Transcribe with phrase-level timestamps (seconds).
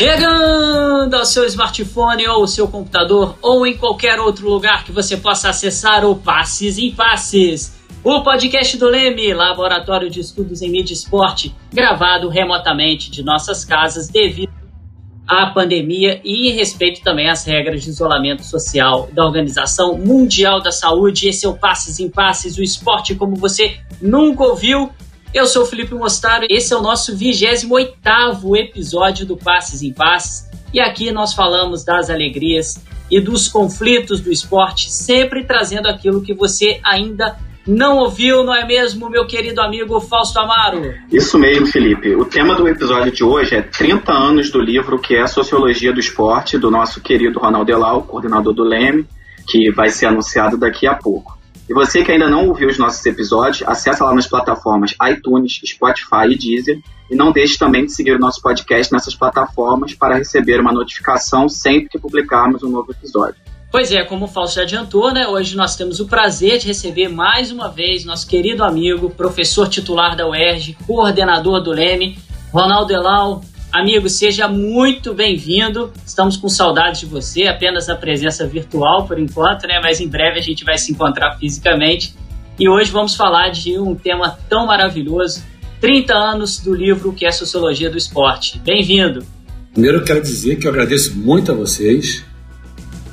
[0.00, 5.50] Chegando ao seu smartphone ou seu computador ou em qualquer outro lugar que você possa
[5.50, 10.96] acessar o Passes em Passes, o podcast do Leme, Laboratório de Estudos em Mídia e
[10.96, 14.50] Esporte, gravado remotamente de nossas casas devido
[15.28, 20.72] à pandemia e em respeito também às regras de isolamento social da Organização Mundial da
[20.72, 21.28] Saúde.
[21.28, 24.90] Esse é o Passes em Passes, o esporte como você nunca ouviu.
[25.32, 27.96] Eu sou o Felipe Mostaro, esse é o nosso 28
[28.56, 34.32] episódio do Passes em Passes e aqui nós falamos das alegrias e dos conflitos do
[34.32, 40.00] esporte, sempre trazendo aquilo que você ainda não ouviu, não é mesmo, meu querido amigo
[40.00, 40.94] Fausto Amaro?
[41.12, 42.16] Isso mesmo, Felipe.
[42.16, 46.00] O tema do episódio de hoje é 30 anos do livro que é Sociologia do
[46.00, 49.06] Esporte, do nosso querido Ronaldo Elau, coordenador do Leme,
[49.46, 51.39] que vai ser anunciado daqui a pouco.
[51.70, 56.26] E você que ainda não ouviu os nossos episódios, acessa lá nas plataformas iTunes, Spotify
[56.28, 56.80] e Deezer.
[57.08, 61.48] E não deixe também de seguir o nosso podcast nessas plataformas para receber uma notificação
[61.48, 63.36] sempre que publicarmos um novo episódio.
[63.70, 65.28] Pois é, como o Fausto já adiantou, né?
[65.28, 70.16] Hoje nós temos o prazer de receber mais uma vez nosso querido amigo, professor titular
[70.16, 72.18] da UERJ, coordenador do Leme,
[72.52, 73.42] Ronaldo Elau.
[73.72, 75.92] Amigo, seja muito bem-vindo.
[76.04, 79.78] Estamos com saudades de você, apenas a presença virtual por enquanto, né?
[79.80, 82.12] Mas em breve a gente vai se encontrar fisicamente.
[82.58, 85.44] E hoje vamos falar de um tema tão maravilhoso:
[85.80, 88.58] 30 anos do livro que é Sociologia do Esporte.
[88.58, 89.24] Bem-vindo.
[89.72, 92.24] Primeiro eu quero dizer que eu agradeço muito a vocês,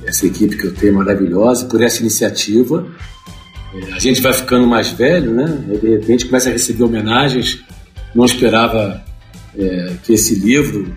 [0.03, 2.83] essa equipe que eu tenho maravilhosa, por essa iniciativa.
[3.75, 5.45] É, a gente vai ficando mais velho, né?
[5.79, 7.59] De repente começa a receber homenagens.
[8.15, 9.05] Não esperava
[9.57, 10.93] é, que esse livro,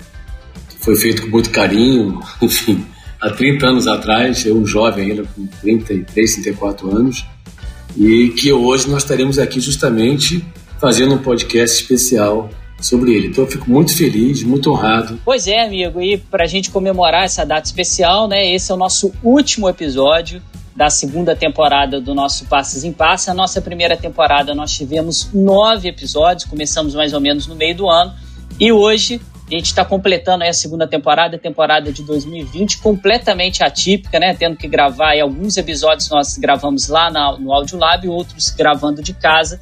[0.68, 2.84] que foi feito com muito carinho, enfim,
[3.20, 7.24] há 30 anos atrás, eu jovem ainda com 33, 34 anos,
[7.96, 10.44] e que hoje nós estaremos aqui justamente
[10.78, 13.28] fazendo um podcast especial sobre ele.
[13.28, 15.20] Então eu fico muito feliz, muito honrado.
[15.24, 18.78] Pois é, amigo, e para a gente comemorar essa data especial, né, esse é o
[18.78, 20.40] nosso último episódio
[20.74, 23.28] da segunda temporada do nosso Passes em Passes.
[23.28, 27.88] A nossa primeira temporada nós tivemos nove episódios, começamos mais ou menos no meio do
[27.88, 28.14] ano,
[28.60, 34.20] e hoje a gente está completando a segunda temporada, a temporada de 2020, completamente atípica,
[34.20, 34.34] né?
[34.34, 39.60] Tendo que gravar alguns episódios nós gravamos lá na, no Audiolab, outros gravando de casa,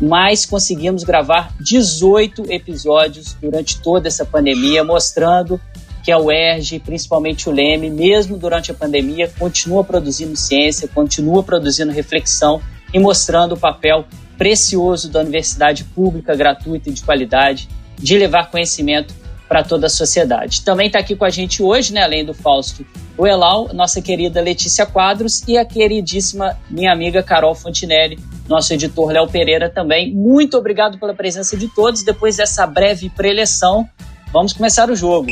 [0.00, 5.60] mas conseguimos gravar 18 episódios durante toda essa pandemia, mostrando
[6.04, 11.90] que a UERJ, principalmente o Leme, mesmo durante a pandemia, continua produzindo ciência, continua produzindo
[11.90, 12.60] reflexão
[12.92, 14.04] e mostrando o papel
[14.36, 17.68] precioso da universidade pública, gratuita e de qualidade
[17.98, 19.14] de levar conhecimento
[19.48, 20.62] para toda a sociedade.
[20.62, 22.84] Também está aqui com a gente hoje, né, além do Fausto,
[23.16, 28.18] o Elal, nossa querida Letícia Quadros e a queridíssima minha amiga Carol Fontinelli,
[28.48, 30.12] nosso editor Léo Pereira também.
[30.12, 32.02] Muito obrigado pela presença de todos.
[32.02, 33.88] Depois dessa breve preleção,
[34.32, 35.28] vamos começar o jogo.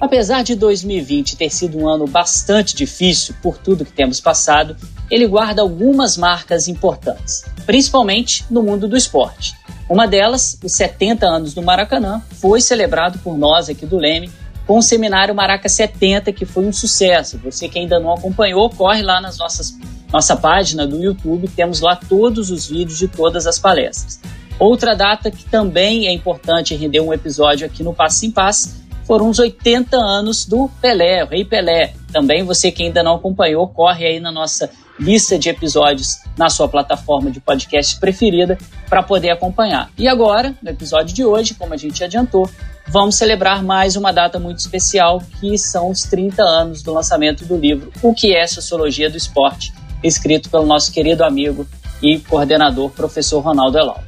[0.00, 4.76] Apesar de 2020 ter sido um ano bastante difícil por tudo que temos passado,
[5.10, 9.54] ele guarda algumas marcas importantes, principalmente no mundo do esporte.
[9.88, 14.30] Uma delas, os 70 anos do Maracanã, foi celebrado por nós aqui do Leme
[14.66, 17.38] com o seminário Maraca 70, que foi um sucesso.
[17.38, 19.76] Você que ainda não acompanhou, corre lá nas nossas
[20.12, 24.20] nossa página do YouTube, temos lá todos os vídeos de todas as palestras.
[24.58, 28.79] Outra data que também é importante render um episódio aqui no Passo em Passo
[29.10, 31.94] foram os 80 anos do Pelé, o Rei Pelé.
[32.12, 36.68] Também você que ainda não acompanhou, corre aí na nossa lista de episódios na sua
[36.68, 38.56] plataforma de podcast preferida
[38.88, 39.90] para poder acompanhar.
[39.98, 42.48] E agora, no episódio de hoje, como a gente adiantou,
[42.86, 47.56] vamos celebrar mais uma data muito especial, que são os 30 anos do lançamento do
[47.56, 49.72] livro O que é Sociologia do Esporte,
[50.04, 51.66] escrito pelo nosso querido amigo
[52.00, 54.04] e coordenador, professor Ronaldo Elau.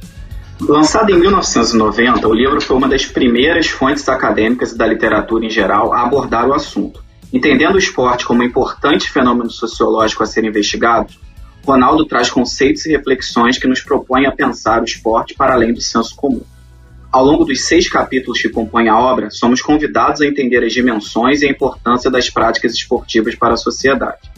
[0.61, 5.49] Lançado em 1990, o livro foi uma das primeiras fontes acadêmicas e da literatura em
[5.49, 7.03] geral a abordar o assunto.
[7.33, 11.11] Entendendo o esporte como um importante fenômeno sociológico a ser investigado,
[11.65, 15.81] Ronaldo traz conceitos e reflexões que nos propõem a pensar o esporte para além do
[15.81, 16.43] senso comum.
[17.11, 21.41] Ao longo dos seis capítulos que compõem a obra, somos convidados a entender as dimensões
[21.41, 24.32] e a importância das práticas esportivas para a sociedade.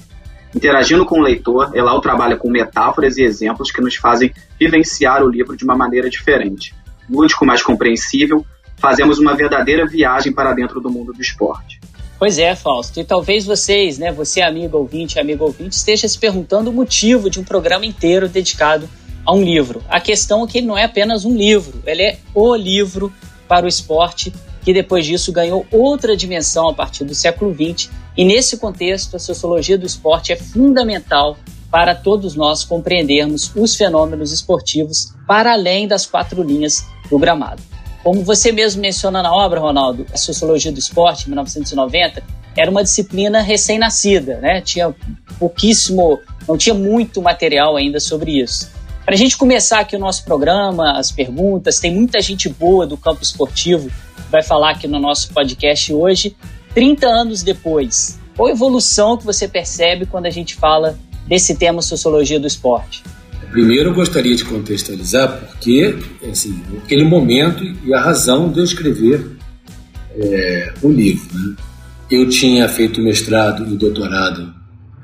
[0.55, 5.29] Interagindo com o leitor, Elau trabalha com metáforas e exemplos que nos fazem vivenciar o
[5.29, 6.73] livro de uma maneira diferente.
[7.09, 8.45] Lúdico, mais compreensível,
[8.77, 11.81] fazemos uma verdadeira viagem para dentro do mundo do esporte.
[12.17, 13.01] Pois é, Fausto.
[13.01, 17.37] E talvez vocês, né, você amigo ouvinte, amigo ouvinte, esteja se perguntando o motivo de
[17.37, 18.89] um programa inteiro dedicado
[19.25, 19.83] a um livro.
[19.89, 23.11] A questão é que ele não é apenas um livro, ele é o livro
[23.45, 24.31] para o esporte
[24.65, 27.91] que depois disso ganhou outra dimensão a partir do século XX.
[28.17, 31.37] E nesse contexto, a sociologia do esporte é fundamental
[31.69, 37.61] para todos nós compreendermos os fenômenos esportivos para além das quatro linhas do gramado.
[38.03, 42.23] Como você mesmo menciona na obra, Ronaldo, a Sociologia do Esporte, 1990,
[42.57, 44.61] era uma disciplina recém-nascida, né?
[44.61, 44.95] Tinha
[45.37, 48.71] pouquíssimo, não tinha muito material ainda sobre isso.
[49.03, 52.97] Para a gente começar aqui o nosso programa, as perguntas, tem muita gente boa do
[52.97, 53.91] campo esportivo
[54.29, 56.35] vai falar aqui no nosso podcast hoje.
[56.73, 60.97] 30 anos depois, qual a evolução que você percebe quando a gente fala
[61.27, 63.03] desse tema sociologia do esporte?
[63.51, 65.97] Primeiro, eu gostaria de contextualizar porque,
[66.29, 69.25] assim, aquele momento e a razão de eu escrever
[70.17, 71.27] é, o livro.
[71.33, 71.55] Né?
[72.11, 74.53] Eu tinha feito mestrado e doutorado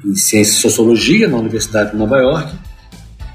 [0.03, 2.53] em ciência e sociologia na Universidade de Nova York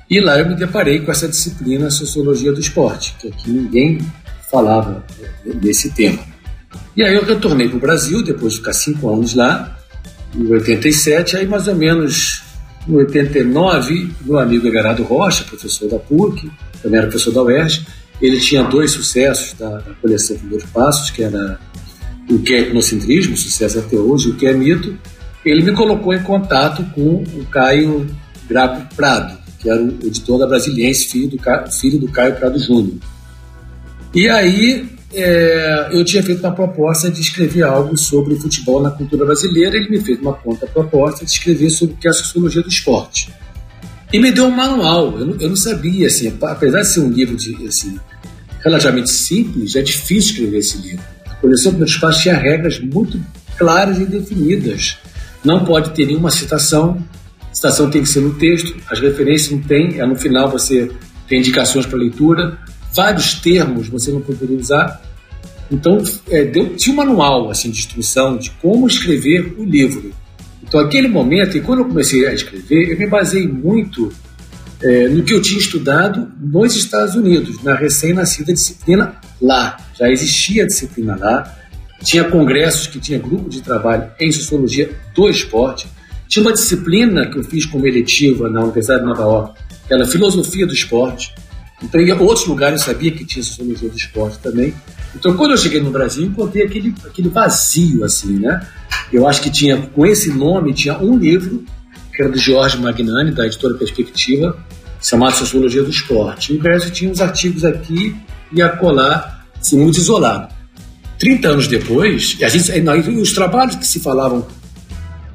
[0.09, 3.99] e lá eu me deparei com essa disciplina sociologia do esporte, que aqui ninguém
[4.51, 5.05] falava
[5.45, 6.19] desse tema.
[6.97, 9.79] E aí eu retornei para o Brasil depois de ficar cinco anos lá,
[10.35, 12.43] em 87, aí mais ou menos
[12.89, 16.51] em 89, meu amigo Everardo Rocha, professor da PUC,
[16.83, 17.87] também era professor da UERJ,
[18.21, 21.59] ele tinha dois sucessos da, da coleção Primeiros Passos, que era
[22.31, 24.97] o que é etnocentrismo, sucesso até hoje, o que é mito.
[25.45, 28.07] Ele me colocou em contato com o Caio
[28.49, 32.97] Grapo Prado, que era o editor da Brasiliense, filho do, filho do Caio Prado Júnior.
[34.17, 39.27] E aí é, eu tinha feito uma proposta de escrever algo sobre futebol na cultura
[39.27, 39.77] brasileira.
[39.77, 43.31] Ele me fez uma conta-proposta de escrever sobre o que é a sociologia do esporte.
[44.11, 45.19] E me deu um manual.
[45.19, 48.01] Eu não, eu não sabia, assim, apesar de ser um livro de, assim,
[48.65, 51.05] relativamente simples, é difícil escrever esse livro.
[51.27, 53.21] A coleção do espaço tinha regras muito
[53.59, 54.97] claras e definidas.
[55.45, 57.05] Não pode ter nenhuma citação,
[57.53, 60.91] citação tem que ser no texto, as referências não tem, é no final você
[61.29, 62.59] tem indicações para leitura,
[62.97, 65.03] vários termos você não poderia usar.
[65.71, 70.13] Então, é, deu, tinha um manual assim, de instrução de como escrever o livro.
[70.63, 74.13] Então, aquele momento, e quando eu comecei a escrever, eu me baseei muito
[74.83, 79.77] é, no que eu tinha estudado nos Estados Unidos, na recém-nascida disciplina lá.
[79.99, 81.57] Já existia a disciplina lá,
[82.03, 85.87] tinha congressos que tinha grupo de trabalho em sociologia do esporte,
[86.29, 90.07] tinha uma disciplina que eu fiz como eletiva na Universidade de Nova York, que era
[90.07, 91.33] filosofia do esporte.
[91.83, 94.75] Então, em outros lugares eu sabia que tinha sociologia do esporte também.
[95.15, 98.67] Então, quando eu cheguei no Brasil, encontrei aquele, aquele vazio, assim, né?
[99.13, 101.65] Eu acho que tinha, com esse nome, tinha um livro,
[102.15, 104.57] que era do Jorge Magnani, da editora Perspectiva,
[105.01, 106.55] chamado Sociologia do Esporte.
[106.55, 108.17] E o tinha uns artigos aqui
[108.53, 110.55] e acolá, assim, muito isolado.
[111.19, 112.71] 30 anos depois, a gente,
[113.21, 114.47] os trabalhos que se falavam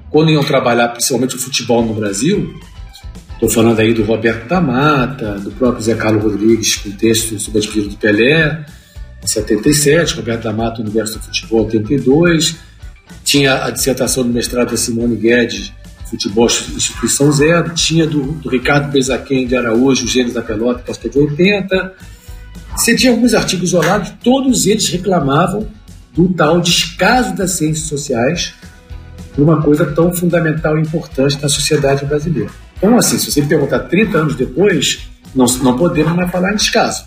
[0.09, 2.53] quando iam trabalhar, principalmente o futebol no Brasil,
[3.41, 7.57] Estou falando aí do Roberto da Mata, do próprio Zé Carlos Rodrigues, com texto sobre
[7.57, 8.63] a despedida do Pelé,
[9.23, 12.57] em 77, Roberto da Mata, Universo do Futebol, 82.
[13.23, 15.73] Tinha a dissertação do mestrado da Simone Guedes,
[16.07, 17.73] Futebol Instituição Zero.
[17.73, 21.95] Tinha do, do Ricardo Bezaquem de Araújo, Gênesis da Pelota, que que de 80.
[22.75, 25.67] Você tinha alguns artigos isolados, todos eles reclamavam
[26.13, 28.53] do tal descaso das ciências sociais
[29.35, 32.51] numa coisa tão fundamental e importante na sociedade brasileira.
[32.81, 37.05] Então, assim, se você perguntar 30 anos depois, não, não podemos mais falar em descaso.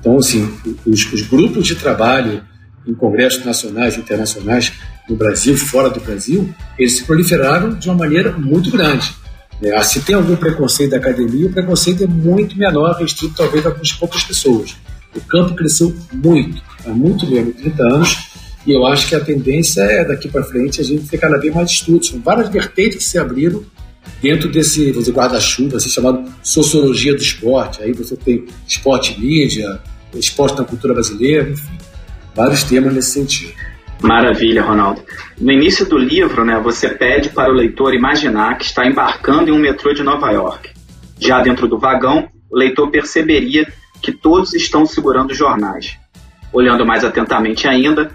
[0.00, 0.50] Então, assim,
[0.86, 2.42] os, os grupos de trabalho
[2.86, 4.72] em congressos nacionais e internacionais
[5.06, 9.14] no Brasil, fora do Brasil, eles se proliferaram de uma maneira muito grande.
[9.62, 13.68] É, se tem algum preconceito da academia, o preconceito é muito menor, restrito talvez a
[13.68, 14.74] algumas poucas pessoas.
[15.14, 18.18] O campo cresceu muito, há muito mesmo, 30 anos,
[18.66, 21.54] e eu acho que a tendência é daqui para frente a gente ter cada vez
[21.54, 22.08] mais estudos.
[22.08, 23.62] São várias vertentes que se abriram
[24.22, 27.82] dentro desse guarda-chuva assim, chamado sociologia do esporte.
[27.82, 29.80] Aí você tem esporte mídia,
[30.14, 31.78] esporte na cultura brasileira, enfim,
[32.34, 33.52] vários temas nesse sentido.
[34.00, 35.02] Maravilha, Ronaldo.
[35.38, 39.52] No início do livro, né, você pede para o leitor imaginar que está embarcando em
[39.52, 40.70] um metrô de Nova York.
[41.18, 43.66] Já dentro do vagão, o leitor perceberia
[44.02, 45.96] que todos estão segurando jornais.
[46.52, 48.12] Olhando mais atentamente ainda,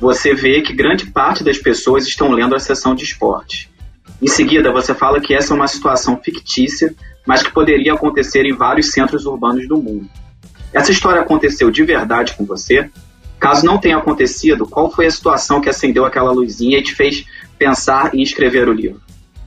[0.00, 3.70] você vê que grande parte das pessoas estão lendo a seção de esporte.
[4.20, 6.94] Em seguida, você fala que essa é uma situação fictícia,
[7.26, 10.08] mas que poderia acontecer em vários centros urbanos do mundo.
[10.72, 12.88] Essa história aconteceu de verdade com você?
[13.38, 17.24] Caso não tenha acontecido, qual foi a situação que acendeu aquela luzinha e te fez
[17.58, 19.00] pensar em escrever o livro?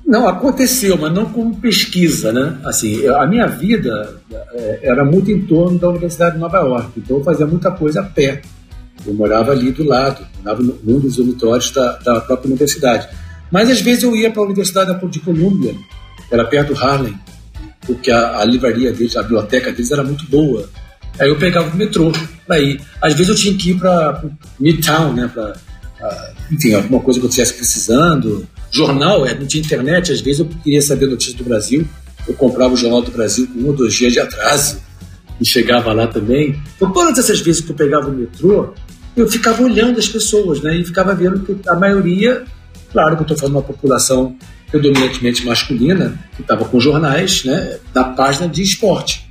[0.06, 2.58] Não, aconteceu, mas não como pesquisa, né?
[2.66, 4.20] Assim, a minha vida
[4.54, 8.02] é, era muito em torno da Universidade de Nova York, então eu fazia muita coisa
[8.02, 8.42] a pé.
[9.06, 13.08] Eu morava ali do lado, morava num dos dormitórios da, da própria universidade.
[13.52, 15.76] Mas às vezes eu ia para a Universidade de Colômbia,
[16.32, 17.18] era perto do Harlem,
[17.86, 20.70] porque a, a, livraria deles, a biblioteca deles era muito boa.
[21.20, 22.12] Aí eu pegava o metrô
[22.46, 22.80] para ir.
[23.02, 24.24] Às vezes eu tinha que ir para
[24.60, 25.54] Midtown, né, para
[26.52, 28.48] enfim, alguma coisa que eu estivesse precisando.
[28.72, 31.86] Jornal, é, não tinha internet, às vezes eu queria saber notícias do Brasil,
[32.28, 34.80] eu comprava o Jornal do Brasil com um ou dois dias de atraso.
[35.40, 36.62] e chegava lá também.
[36.76, 38.74] Então, todas essas vezes que eu pegava o metrô,
[39.16, 40.76] eu ficava olhando as pessoas, né?
[40.76, 42.44] E ficava vendo que a maioria,
[42.92, 44.36] claro que eu estou falando uma população
[44.72, 47.78] predominantemente masculina, que estava com jornais, né?
[47.94, 49.30] Da página de esporte.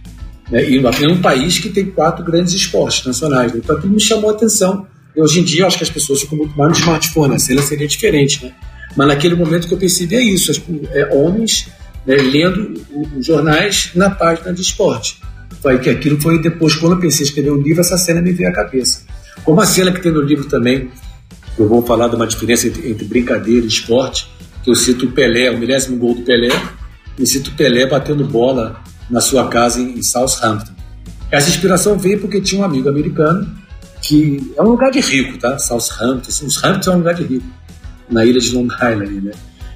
[0.51, 0.69] Né?
[0.69, 3.53] E em um país que tem quatro grandes esportes nacionais.
[3.53, 3.61] Né?
[3.63, 4.87] Então aquilo me chamou a atenção.
[5.15, 7.39] E hoje em dia, eu acho que as pessoas ficam muito mais no smartphone, a
[7.39, 8.53] cena seria diferente, né?
[8.97, 10.51] Mas naquele momento que eu percebi é isso,
[10.93, 11.69] é, homens
[12.07, 12.75] né, lendo
[13.17, 15.21] os jornais na página de esporte.
[15.61, 18.33] Foi que aquilo foi depois, quando eu pensei em escrever um livro, essa cena me
[18.33, 19.05] veio à cabeça.
[19.45, 20.91] Como a cena que tem no livro também,
[21.63, 24.31] eu vou falar de uma diferença entre, entre brincadeira e esporte,
[24.63, 26.51] que eu cito o Pelé, o milésimo gol do Pelé,
[27.19, 30.73] e cito o Pelé batendo bola na sua casa em, em Southampton.
[31.31, 33.47] Essa inspiração veio porque tinha um amigo americano
[34.01, 35.59] que é um lugar de rico, tá?
[35.59, 37.47] Southampton, Southampton é um lugar de rico,
[38.09, 39.33] na ilha de Long Island, né?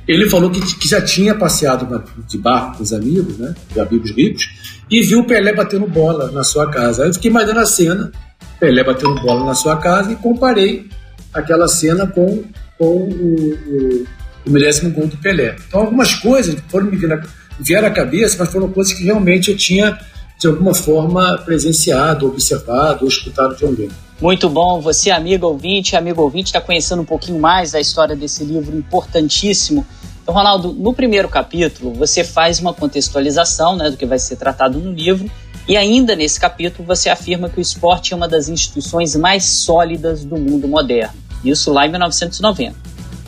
[0.07, 3.55] Ele falou que, que já tinha passeado de barco com os amigos, né?
[3.73, 4.49] De amigos ricos,
[4.91, 7.03] e viu o Pelé batendo bola na sua casa.
[7.03, 8.13] Aí eu fiquei imaginando a cena,
[8.59, 10.89] Pelé batendo bola na sua casa, e comparei
[11.33, 12.45] aquela cena com,
[12.79, 14.07] com o, o,
[14.47, 15.57] o milésimo gol do Pelé.
[15.67, 17.21] Então algumas coisas foram me vindo,
[17.59, 19.99] vieram à cabeça, mas foram coisas que realmente eu tinha,
[20.39, 23.89] de alguma forma, presenciado, observado ou escutado de alguém.
[24.21, 24.81] Muito bom.
[24.81, 29.85] Você, amigo ouvinte, amigo ouvinte, está conhecendo um pouquinho mais da história desse livro importantíssimo.
[30.23, 34.79] Então, Ronaldo, no primeiro capítulo, você faz uma contextualização né, do que vai ser tratado
[34.79, 35.29] no livro,
[35.67, 40.25] e ainda nesse capítulo você afirma que o esporte é uma das instituições mais sólidas
[40.25, 41.15] do mundo moderno.
[41.45, 42.77] Isso lá em 1990.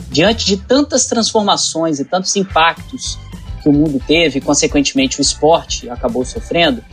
[0.09, 3.17] Diante de tantas transformações e tantos impactos
[3.61, 6.83] que o mundo teve, e consequentemente o esporte acabou sofrendo,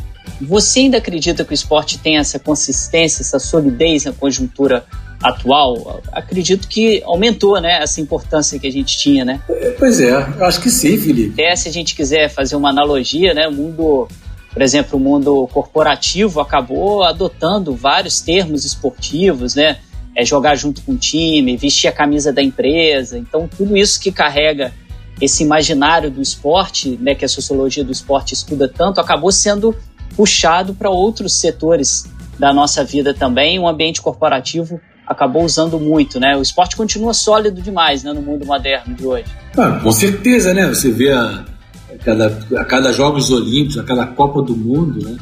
[0.41, 4.85] você ainda acredita que o esporte tem essa consistência, essa solidez na conjuntura
[5.23, 6.03] atual?
[6.11, 9.41] Acredito que aumentou, né, essa importância que a gente tinha, né?
[9.49, 11.41] É, pois é, acho que sim, Felipe.
[11.41, 14.09] Até se a gente quiser fazer uma analogia, né, o mundo,
[14.53, 19.79] por exemplo, o mundo corporativo acabou adotando vários termos esportivos, né?
[20.15, 23.19] É jogar junto com o time, vestir a camisa da empresa.
[23.19, 24.73] Então, tudo isso que carrega
[25.21, 29.75] esse imaginário do esporte, né, que a sociologia do esporte estuda tanto, acabou sendo
[30.17, 32.07] puxado para outros setores
[32.39, 33.59] da nossa vida também.
[33.59, 36.37] O ambiente corporativo acabou usando muito, né?
[36.37, 39.27] O esporte continua sólido demais, né, no mundo moderno de hoje.
[39.57, 40.67] Ah, com certeza, né?
[40.69, 41.45] Você vê a,
[41.93, 45.17] a, cada, a cada Jogos Olímpicos, a cada Copa do Mundo, né?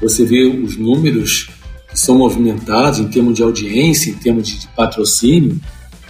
[0.00, 1.48] Você vê os números
[1.98, 5.60] são movimentados em termos de audiência, em termos de, patrocínio.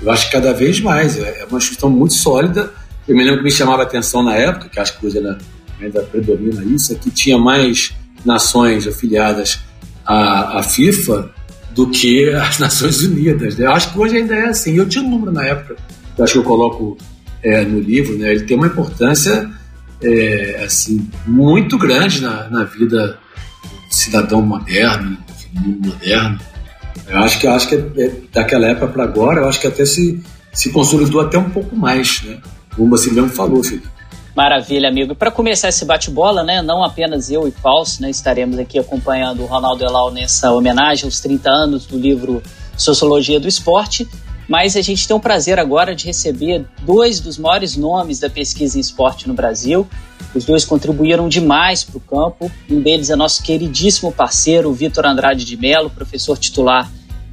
[0.01, 2.73] Eu acho que cada vez mais é, é uma questão muito sólida.
[3.07, 5.39] Eu me lembro que me chamava a atenção na época, que acho que hoje ainda,
[5.81, 7.93] ainda predomina isso, é que tinha mais
[8.25, 9.61] nações afiliadas
[10.05, 11.31] à, à FIFA
[11.71, 13.57] do que as Nações Unidas.
[13.57, 13.67] Né?
[13.67, 14.77] Eu acho que hoje ainda é assim.
[14.77, 15.77] Eu tinha um número na época,
[16.19, 16.99] eu acho que eu coloco
[17.43, 18.33] é, no livro, né?
[18.33, 19.49] ele tem uma importância
[20.03, 23.19] é, assim muito grande na, na vida
[23.89, 25.17] do cidadão moderno,
[25.61, 26.39] mundo moderno.
[27.09, 29.85] Eu acho que, eu acho que é, daquela época para agora, eu acho que até
[29.85, 30.23] se,
[30.53, 32.39] se consolidou até um pouco mais, né?
[32.75, 33.89] como você mesmo falou, Felipe.
[34.35, 35.13] Maravilha, amigo.
[35.13, 39.43] E para começar esse bate-bola, né, não apenas eu e Fausto, né, estaremos aqui acompanhando
[39.43, 42.43] o Ronaldo Elau nessa homenagem aos 30 anos do livro
[42.77, 44.07] Sociologia do Esporte,
[44.49, 48.79] mas a gente tem o prazer agora de receber dois dos maiores nomes da pesquisa
[48.79, 49.87] em esporte no Brasil.
[50.35, 52.51] Os dois contribuíram demais para o campo.
[52.71, 56.91] Um deles é nosso queridíssimo parceiro, Vitor Andrade de Mello, professor titular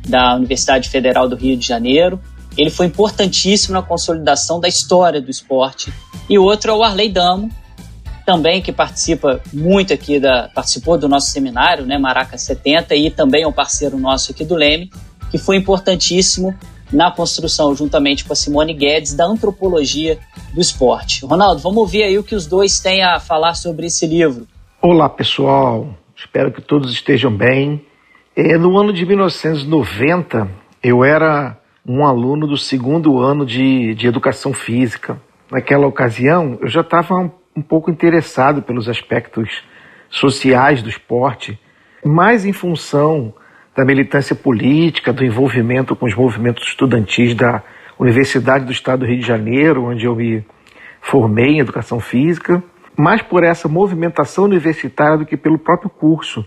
[0.08, 2.20] da Universidade Federal do Rio de Janeiro.
[2.58, 5.94] Ele foi importantíssimo na consolidação da história do esporte.
[6.30, 7.50] E outro é o Arley Damo,
[8.26, 13.44] também que participa muito aqui da participou do nosso seminário, né, Maraca 70 e também
[13.44, 14.90] é um parceiro nosso aqui do Leme,
[15.30, 16.56] que foi importantíssimo
[16.94, 20.20] na construção juntamente com a Simone Guedes da antropologia
[20.54, 21.26] do esporte.
[21.26, 24.48] Ronaldo, vamos ouvir aí o que os dois têm a falar sobre esse livro.
[24.82, 25.90] Olá, pessoal.
[26.16, 27.84] Espero que todos estejam bem.
[28.36, 30.50] É, no ano de 1990,
[30.84, 35.20] eu era um aluno do segundo ano de, de educação física.
[35.52, 39.64] Naquela ocasião, eu já estava um, um pouco interessado pelos aspectos
[40.10, 41.60] sociais do esporte,
[42.06, 43.34] mais em função
[43.76, 47.64] da militância política, do envolvimento com os movimentos estudantis da
[48.00, 50.46] Universidade do Estado do Rio de Janeiro, onde eu me
[51.02, 52.64] formei em educação física,
[52.98, 56.46] mais por essa movimentação universitária do que pelo próprio curso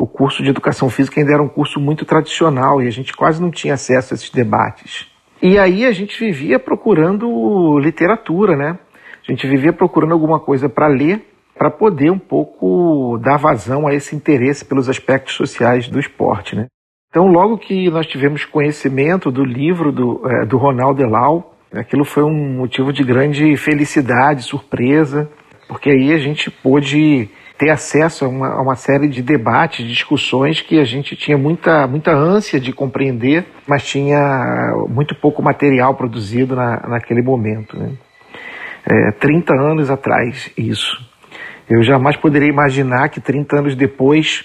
[0.00, 3.40] o curso de educação física ainda era um curso muito tradicional e a gente quase
[3.40, 5.06] não tinha acesso a esses debates.
[5.42, 8.78] E aí a gente vivia procurando literatura, né?
[9.22, 11.22] A gente vivia procurando alguma coisa para ler,
[11.60, 16.68] para poder um pouco dar vazão a esse interesse pelos aspectos sociais do esporte, né?
[17.10, 22.22] Então, logo que nós tivemos conhecimento do livro do, é, do Ronaldo Elau, aquilo foi
[22.22, 25.30] um motivo de grande felicidade, surpresa,
[25.68, 30.62] porque aí a gente pôde ter acesso a uma, a uma, série de debates, discussões
[30.62, 34.18] que a gente tinha muita, muita ânsia de compreender, mas tinha
[34.88, 37.76] muito pouco material produzido na, naquele momento.
[37.78, 37.92] Né?
[38.90, 41.09] É, 30 anos atrás, isso.
[41.70, 44.42] Eu jamais poderia imaginar que 30 anos depois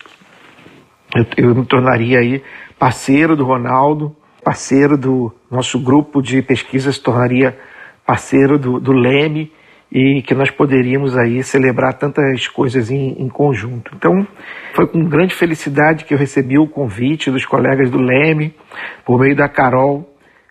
[1.15, 2.43] eu, eu me tornaria aí
[2.77, 7.57] parceiro do Ronaldo, parceiro do nosso grupo de pesquisa, se tornaria
[8.05, 9.51] parceiro do, do Leme
[9.91, 13.91] e que nós poderíamos aí celebrar tantas coisas em, em, conjunto.
[13.95, 14.27] Então,
[14.75, 18.53] foi com grande felicidade que eu recebi o convite dos colegas do Leme,
[19.03, 20.07] por meio da Carol,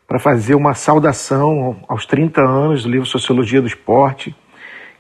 [0.09, 4.35] para fazer uma saudação aos 30 anos do livro Sociologia do Esporte.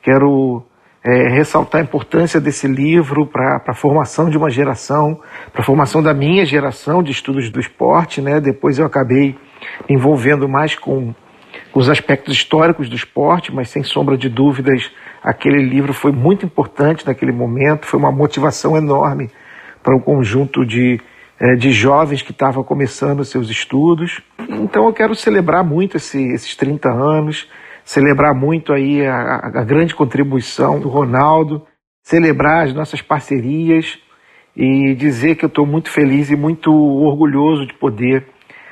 [0.02, 0.64] Quero
[1.04, 5.20] é, ressaltar a importância desse livro para a formação de uma geração,
[5.52, 8.23] para a formação da minha geração de estudos do esporte.
[8.23, 8.40] Né?
[8.40, 9.37] Depois eu acabei
[9.88, 11.14] me envolvendo mais com
[11.75, 14.90] os aspectos históricos do esporte, mas sem sombra de dúvidas,
[15.23, 19.28] aquele livro foi muito importante naquele momento, foi uma motivação enorme
[19.82, 20.99] para um conjunto de,
[21.38, 24.23] é, de jovens que estavam começando seus estudos.
[24.49, 27.46] Então eu quero celebrar muito esse, esses 30 anos,
[27.85, 31.67] celebrar muito aí a, a grande contribuição do Ronaldo,
[32.03, 33.99] celebrar as nossas parcerias
[34.57, 38.26] e dizer que eu estou muito feliz e muito orgulhoso de poder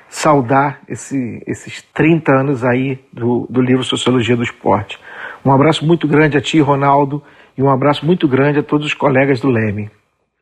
[0.08, 4.98] saudar esse, esses 30 anos aí do, do livro Sociologia do Esporte.
[5.44, 7.22] Um abraço muito grande a ti, Ronaldo,
[7.56, 9.90] e um abraço muito grande a todos os colegas do Leme.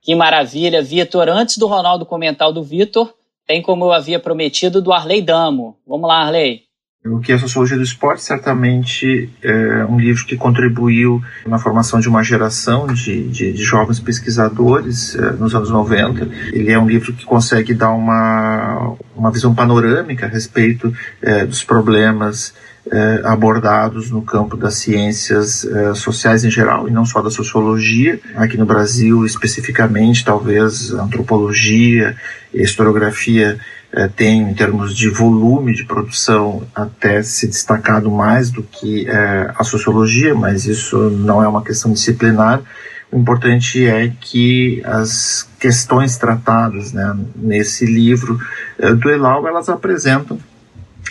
[0.02, 1.28] Que maravilha, Vitor.
[1.28, 3.12] Antes do Ronaldo comentar o do Vitor,
[3.46, 5.76] tem como eu havia prometido do Arley Damo.
[5.86, 6.62] Vamos lá, Arley.
[7.02, 12.06] O que é Sociologia do Esporte certamente é um livro que contribuiu na formação de
[12.10, 16.28] uma geração de, de, de jovens pesquisadores é, nos anos 90.
[16.52, 20.92] Ele é um livro que consegue dar uma, uma visão panorâmica a respeito
[21.22, 22.52] é, dos problemas
[22.92, 28.20] é, abordados no campo das ciências é, sociais em geral e não só da sociologia.
[28.36, 32.14] Aqui no Brasil, especificamente, talvez antropologia,
[32.52, 33.58] historiografia
[33.92, 39.52] é, tem, em termos de volume de produção, até se destacado mais do que é,
[39.56, 42.62] a sociologia, mas isso não é uma questão disciplinar.
[43.10, 48.40] O importante é que as questões tratadas né, nesse livro
[48.78, 50.38] é, do Elau, elas apresentam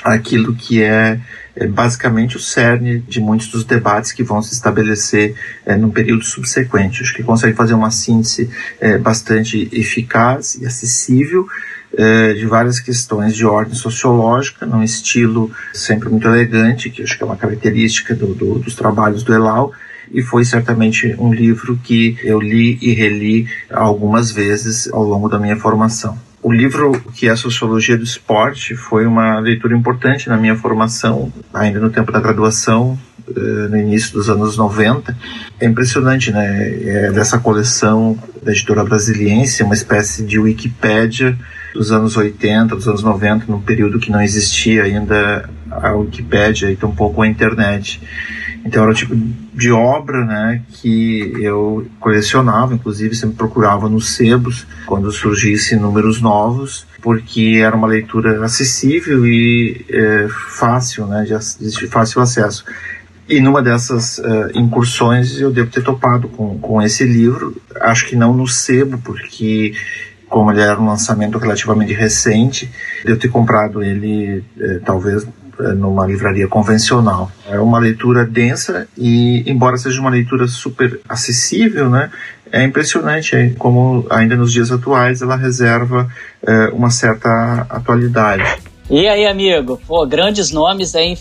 [0.03, 1.19] aquilo que é,
[1.55, 6.23] é, basicamente o cerne de muitos dos debates que vão se estabelecer é, no período
[6.23, 7.03] subsequente.
[7.03, 11.45] Acho que consegue fazer uma síntese é, bastante eficaz e acessível
[11.97, 17.23] é, de várias questões de ordem sociológica, num estilo sempre muito elegante, que acho que
[17.23, 19.71] é uma característica do, do, dos trabalhos do Elau,
[20.11, 25.39] e foi certamente um livro que eu li e reli algumas vezes ao longo da
[25.39, 26.17] minha formação.
[26.41, 31.31] O livro que é a Sociologia do Esporte foi uma leitura importante na minha formação,
[31.53, 32.97] ainda no tempo da graduação,
[33.27, 35.15] eh, no início dos anos 90.
[35.59, 36.79] É impressionante, né?
[36.85, 41.37] É dessa coleção da editora brasiliense, uma espécie de Wikipédia
[41.73, 46.75] dos anos 80, dos anos 90, num período que não existia ainda a Wikipédia e
[46.75, 48.01] tampouco a internet.
[48.65, 49.15] Então era o tipo
[49.53, 56.85] de obra né, que eu colecionava, inclusive sempre procurava nos sebos quando surgissem números novos,
[57.01, 62.65] porque era uma leitura acessível e é, fácil, né, de, de fácil acesso.
[63.29, 68.15] E numa dessas uh, incursões eu devo ter topado com, com esse livro, acho que
[68.15, 69.75] não no sebo, porque
[70.29, 72.69] como ele era um lançamento relativamente recente,
[73.03, 75.27] devo ter comprado ele eh, talvez
[75.59, 77.31] eh, numa livraria convencional.
[77.49, 82.11] É uma leitura densa e, embora seja uma leitura super acessível, né,
[82.51, 86.07] é impressionante é, como ainda nos dias atuais ela reserva
[86.41, 88.43] eh, uma certa atualidade.
[88.89, 89.79] E aí, amigo?
[89.87, 91.17] Pô, grandes nomes aí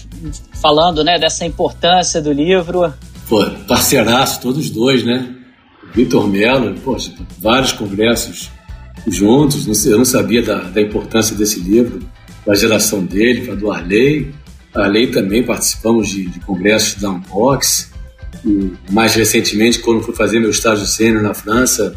[0.60, 2.92] falando, né, dessa importância do livro.
[3.28, 5.34] Pô, parceiraço, todos dois, né?
[5.94, 8.50] Vitor Mello, poxa, vários congressos
[9.06, 9.86] juntos.
[9.86, 12.00] Eu não sabia da, da importância desse livro,
[12.46, 14.32] da geração dele, do Arley.
[14.74, 17.90] Arley também participamos de, de congressos da Unbox.
[18.44, 21.96] E mais recentemente, quando fui fazer meu estágio sênior na França,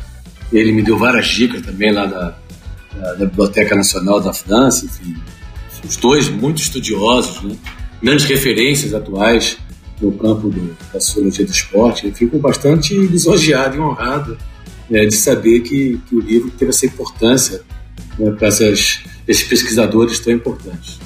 [0.52, 2.38] ele me deu várias dicas também lá da,
[2.96, 4.86] da, da Biblioteca Nacional da França.
[4.86, 5.16] Enfim,
[5.88, 7.56] os dois muito estudiosos, né?
[8.02, 9.58] grandes referências atuais
[10.02, 12.08] no campo do, da sociologia do esporte.
[12.08, 14.38] Eu fico bastante lisonjeado e honrado
[14.91, 17.62] né, de saber que, que, o livro teve essa importância
[18.19, 20.99] né, para essas, esses pesquisadores tão importantes.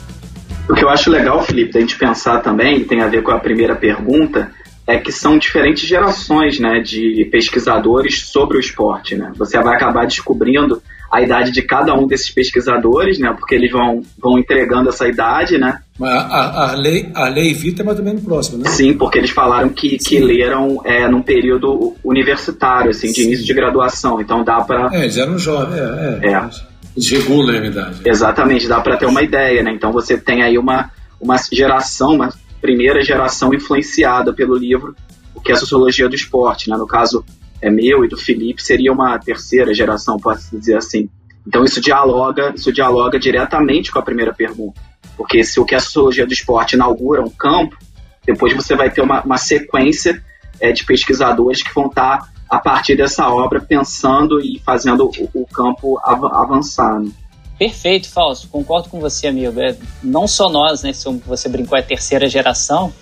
[0.67, 3.39] O que eu acho legal, Felipe, da gente pensar também, tem a ver com a
[3.39, 4.51] primeira pergunta,
[4.87, 9.15] é que são diferentes gerações né, de pesquisadores sobre o esporte.
[9.15, 9.31] Né?
[9.35, 13.33] Você vai acabar descobrindo a idade de cada um desses pesquisadores, né?
[13.37, 15.79] Porque eles vão, vão entregando essa idade, né?
[15.97, 18.69] Mas a, a, lei, a lei Vita é mais ou menos próxima, né?
[18.69, 23.27] Sim, porque eles falaram que, que leram é, num período universitário, assim, de Sim.
[23.27, 24.19] início de graduação.
[24.19, 24.89] Então dá para.
[24.93, 26.19] É, eles eram jovens, é.
[26.23, 26.33] é.
[26.33, 26.49] é.
[26.95, 28.01] Eles regulam a idade.
[28.05, 29.71] Exatamente, dá para ter uma ideia, né?
[29.73, 34.95] Então você tem aí uma, uma geração, uma primeira geração influenciada pelo livro,
[35.33, 36.77] o que é a sociologia do esporte, né?
[36.77, 37.23] No caso
[37.61, 41.09] é meu e do Felipe, seria uma terceira geração, posso dizer assim.
[41.47, 44.79] Então isso dialoga, isso dialoga diretamente com a primeira pergunta.
[45.15, 47.77] Porque se o que a sociologia do esporte inaugura um campo,
[48.25, 50.23] depois você vai ter uma, uma sequência
[50.59, 55.47] é, de pesquisadores que vão estar, a partir dessa obra, pensando e fazendo o, o
[55.47, 56.99] campo av avançar.
[56.99, 57.09] Né?
[57.57, 58.47] Perfeito, Fausto.
[58.49, 59.59] Concordo com você, amigo.
[59.59, 60.93] É, não só nós, né?
[60.93, 62.93] Se você brincou, é terceira geração.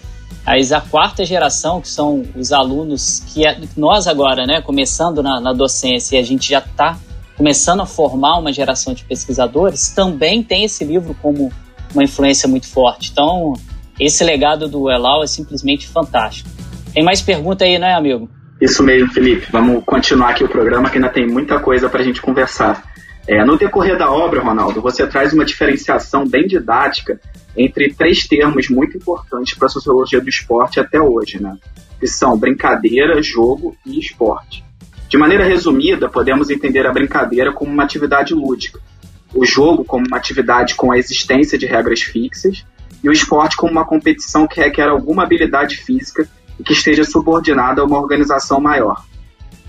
[0.45, 4.61] Mas a quarta geração, que são os alunos que é, nós agora, né?
[4.61, 6.97] Começando na, na docência e a gente já está
[7.35, 11.51] começando a formar uma geração de pesquisadores, também tem esse livro como
[11.93, 13.09] uma influência muito forte.
[13.11, 13.53] Então,
[13.99, 16.49] esse legado do Elal é simplesmente fantástico.
[16.93, 18.29] Tem mais pergunta aí, né, amigo?
[18.61, 19.47] Isso mesmo, Felipe.
[19.51, 22.92] Vamos continuar aqui o programa que ainda tem muita coisa para a gente conversar.
[23.27, 27.19] É, no decorrer da obra, Ronaldo, você traz uma diferenciação bem didática
[27.55, 31.57] entre três termos muito importantes para a sociologia do esporte até hoje, né?
[31.99, 34.63] Que são brincadeira, jogo e esporte.
[35.07, 38.79] De maneira resumida, podemos entender a brincadeira como uma atividade lúdica,
[39.33, 42.65] o jogo como uma atividade com a existência de regras fixas
[43.03, 46.27] e o esporte como uma competição que requer alguma habilidade física
[46.59, 49.03] e que esteja subordinada a uma organização maior.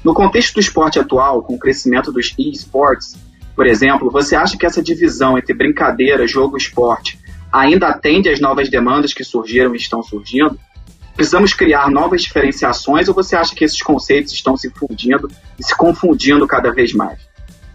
[0.03, 3.17] No contexto do esporte atual, com o crescimento dos e-sports,
[3.55, 7.19] por exemplo, você acha que essa divisão entre brincadeira, jogo e esporte
[7.53, 10.59] ainda atende às novas demandas que surgiram e estão surgindo?
[11.15, 15.77] Precisamos criar novas diferenciações ou você acha que esses conceitos estão se fundindo e se
[15.77, 17.19] confundindo cada vez mais?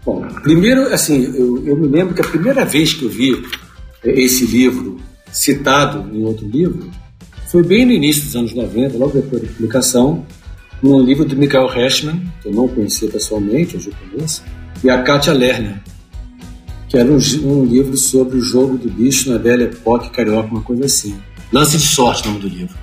[0.04, 3.42] Bom, primeiro, assim, eu, eu me lembro que a primeira vez que eu vi
[4.04, 4.98] esse livro
[5.32, 6.90] citado em outro livro
[7.46, 10.24] foi bem no início dos anos 90, logo depois da publicação,
[10.82, 14.42] num livro do Michael Hershman, que eu não conhecia pessoalmente, hoje eu conheço,
[14.82, 15.80] e a Katia Lerner,
[16.88, 20.62] que era um, um, livro sobre o jogo do bicho na velha época carioca, uma
[20.62, 21.16] coisa assim.
[21.52, 22.74] Lance de sorte, nome do livro.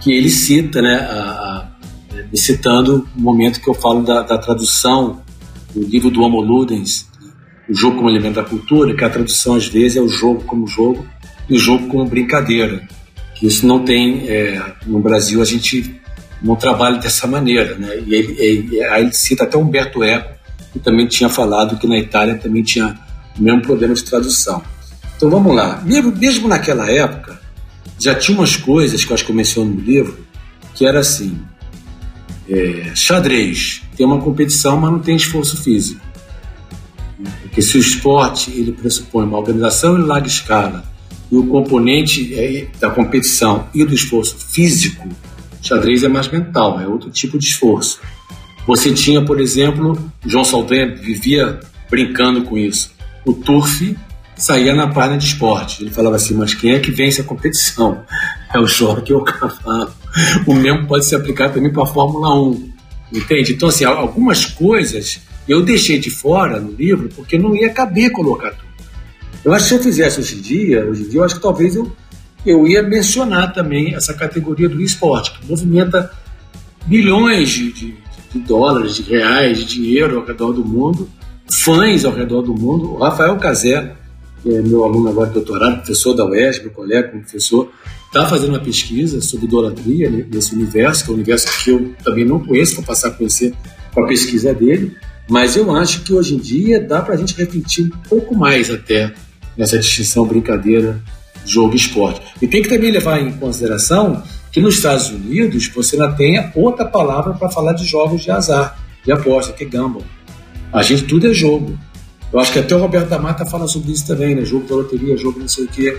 [0.00, 5.22] Que ele cita, né, a, a, citando o momento que eu falo da, da tradução
[5.74, 7.08] do livro do Homo Ludens,
[7.68, 10.66] o jogo como elemento da cultura, que a tradução às vezes é o jogo como
[10.66, 11.06] jogo
[11.48, 12.86] e o jogo como brincadeira.
[13.34, 16.00] Que isso não tem, é, no Brasil a gente
[16.42, 17.98] não trabalha dessa maneira, né?
[18.06, 20.39] E ele, ele, aí ele cita até Humberto Eco,
[20.72, 22.98] que também tinha falado que na Itália também tinha
[23.38, 24.62] o mesmo problema de tradução.
[25.16, 25.82] Então vamos lá.
[25.84, 27.40] Mesmo, mesmo naquela época,
[27.98, 30.18] já tinha umas coisas que eu acho que eu menciono no livro,
[30.74, 31.38] que era assim:
[32.48, 36.00] é, xadrez tem uma competição, mas não tem esforço físico.
[37.42, 40.84] Porque se o esporte ele pressupõe uma organização em larga escala
[41.30, 45.08] e o componente é, da competição e do esforço físico,
[45.60, 48.00] xadrez é mais mental, é outro tipo de esforço.
[48.66, 52.92] Você tinha, por exemplo, João Saldanha vivia brincando com isso.
[53.24, 53.96] O turf
[54.36, 55.82] saía na página de esporte.
[55.82, 58.02] Ele falava assim, mas quem é que vence a competição?
[58.52, 59.92] É o jockey ou o cavalo.
[60.44, 62.72] O mesmo pode se aplicar também para a Fórmula 1.
[63.12, 63.52] Entende?
[63.52, 68.50] Então, assim, algumas coisas eu deixei de fora no livro porque não ia caber colocar
[68.50, 68.70] tudo.
[69.44, 71.42] Eu acho que se eu fizesse hoje em dia, hoje em dia, eu acho que
[71.42, 71.90] talvez eu,
[72.44, 76.10] eu ia mencionar também essa categoria do esporte, que movimenta
[76.86, 77.94] bilhões de, de,
[78.32, 81.08] de dólares, de reais, de dinheiro ao redor do mundo,
[81.52, 82.92] fãs ao redor do mundo.
[82.92, 83.94] O Rafael Cazé,
[84.46, 87.70] é meu aluno agora de doutorado, professor da UESB, meu colega como professor,
[88.06, 92.24] está fazendo uma pesquisa sobre idolatria nesse universo, que é um universo que eu também
[92.24, 93.52] não conheço, vou passar a conhecer
[93.92, 94.96] com a pesquisa dele,
[95.28, 98.70] mas eu acho que hoje em dia dá para a gente refletir um pouco mais
[98.70, 99.12] até
[99.56, 101.00] nessa distinção brincadeira
[101.44, 102.20] jogo esporte.
[102.40, 106.84] E tem que também levar em consideração que nos Estados Unidos você ainda tem outra
[106.84, 110.04] palavra para falar de jogos de azar, de aposta, que é gamble.
[110.72, 111.78] A gente tudo é jogo.
[112.32, 114.44] Eu acho que até o Roberto da Mata fala sobre isso também, né?
[114.44, 115.98] Jogo da loteria, jogo não sei o quê.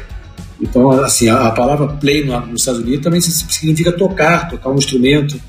[0.61, 4.75] Então, assim, a, a palavra play no, nos Estados Unidos também significa tocar, tocar um
[4.75, 5.39] instrumento.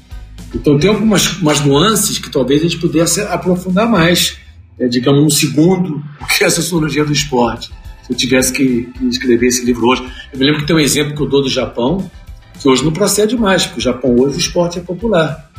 [0.54, 4.38] Então, tem algumas umas nuances que talvez a gente pudesse aprofundar mais,
[4.78, 7.70] é, digamos, um segundo, o que é a sociologia do esporte.
[8.02, 10.02] Se eu tivesse que, que escrever esse livro hoje.
[10.32, 12.10] Eu me lembro que tem um exemplo que eu dou do Japão,
[12.62, 15.51] que hoje não procede mais, porque o Japão hoje o esporte é popular.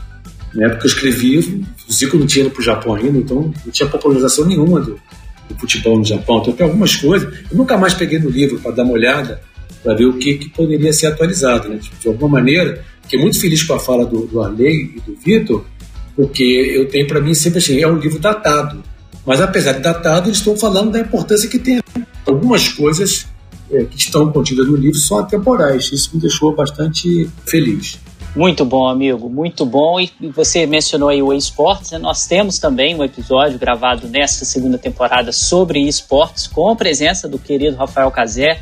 [0.54, 3.54] Na época que eu escrevi, o Zico não tinha ido para o Japão ainda, então
[3.66, 5.00] não tinha popularização nenhuma do,
[5.50, 6.40] do futebol no Japão.
[6.40, 7.34] Então tem algumas coisas.
[7.52, 9.42] Eu nunca mais peguei no livro para dar uma olhada,
[9.84, 11.68] para ver o que, que poderia ser atualizado.
[11.68, 11.80] Né?
[12.00, 15.66] De alguma maneira, fiquei muito feliz com a fala do, do Arley e do Vitor,
[16.16, 18.82] porque eu tenho para mim sempre assim, é um livro datado.
[19.26, 21.82] Mas apesar de datado, eles estão falando da importância que tem.
[22.26, 23.26] Algumas coisas
[23.74, 25.92] é, que estão contidas no livro são atemporais.
[25.92, 28.00] Isso me deixou bastante feliz.
[28.36, 30.00] Muito bom, amigo, muito bom.
[30.00, 32.00] E você mencionou aí o esportes, né?
[32.00, 37.38] nós temos também um episódio gravado nesta segunda temporada sobre esportes, com a presença do
[37.38, 38.60] querido Rafael Cazé,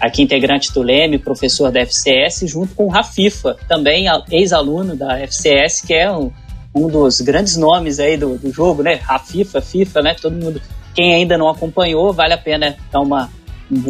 [0.00, 5.82] aqui integrante do Leme, professor da FCS, junto com o Rafifa, também ex-aluno da FCS,
[5.82, 6.32] que é um,
[6.74, 8.94] um dos grandes nomes aí do, do jogo, né?
[8.94, 10.16] Rafifa, FIFA, né?
[10.20, 10.60] Todo mundo,
[10.94, 13.30] quem ainda não acompanhou, vale a pena dar uma,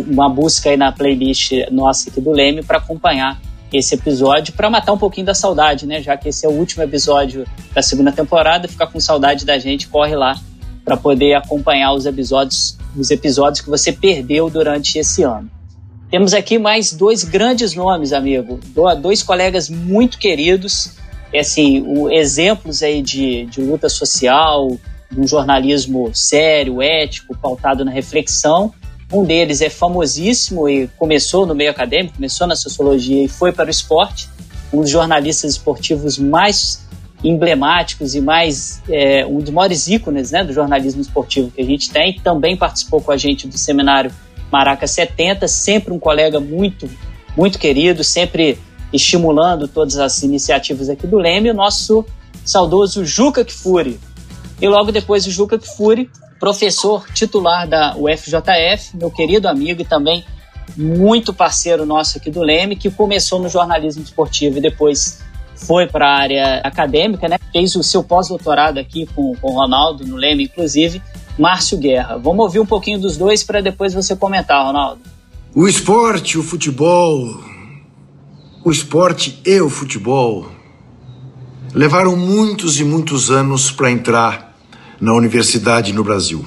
[0.09, 3.41] uma busca aí na playlist nossa aqui do Leme para acompanhar
[3.73, 6.01] esse episódio para matar um pouquinho da saudade, né?
[6.03, 9.89] Já que esse é o último episódio da segunda temporada, ficar com saudade da gente,
[9.89, 10.39] corre lá
[10.85, 15.51] para poder acompanhar os episódios, os episódios que você perdeu durante esse ano.
[16.11, 18.61] Temos aqui mais dois grandes nomes, amigo,
[19.01, 20.91] dois colegas muito queridos,
[21.35, 24.77] assim, o, exemplos aí de, de luta social,
[25.11, 28.75] de um jornalismo sério, ético, pautado na reflexão,
[29.13, 33.69] um deles é famosíssimo e começou no meio acadêmico, começou na sociologia e foi para
[33.69, 34.29] o esporte.
[34.73, 36.87] Um dos jornalistas esportivos mais
[37.23, 41.91] emblemáticos e mais é, um dos maiores ícones né, do jornalismo esportivo que a gente
[41.91, 42.19] tem.
[42.21, 44.11] Também participou com a gente do seminário
[44.51, 46.89] Maraca 70, sempre um colega muito,
[47.37, 48.59] muito querido, sempre
[48.93, 52.05] estimulando todas as iniciativas aqui do Leme, o nosso
[52.45, 54.01] saudoso Juca Kfouri.
[54.61, 56.11] E logo depois o Juca Kfouri
[56.43, 60.25] professor titular da UFJF, meu querido amigo e também
[60.77, 65.23] muito parceiro nosso aqui do Leme, que começou no jornalismo esportivo e depois
[65.55, 67.39] foi para a área acadêmica, né?
[67.53, 71.01] fez o seu pós-doutorado aqui com, com o Ronaldo, no Leme, inclusive,
[71.39, 72.19] Márcio Guerra.
[72.19, 75.01] Vamos ouvir um pouquinho dos dois para depois você comentar, Ronaldo.
[75.55, 77.39] O esporte, o futebol,
[78.65, 80.49] o esporte e o futebol
[81.73, 84.52] levaram muitos e muitos anos para entrar
[85.03, 86.47] na universidade no Brasil.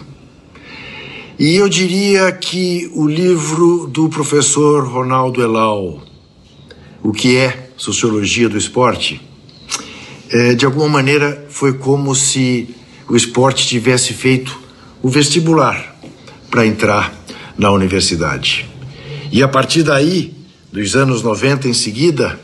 [1.37, 6.01] E eu diria que o livro do professor Ronaldo Elal,
[7.03, 9.21] O que é Sociologia do Esporte,
[10.29, 12.73] é, de alguma maneira foi como se
[13.09, 14.57] o esporte tivesse feito
[15.03, 15.93] o vestibular
[16.49, 17.13] para entrar
[17.57, 18.65] na universidade.
[19.33, 20.33] E a partir daí,
[20.71, 22.39] dos anos 90 em seguida,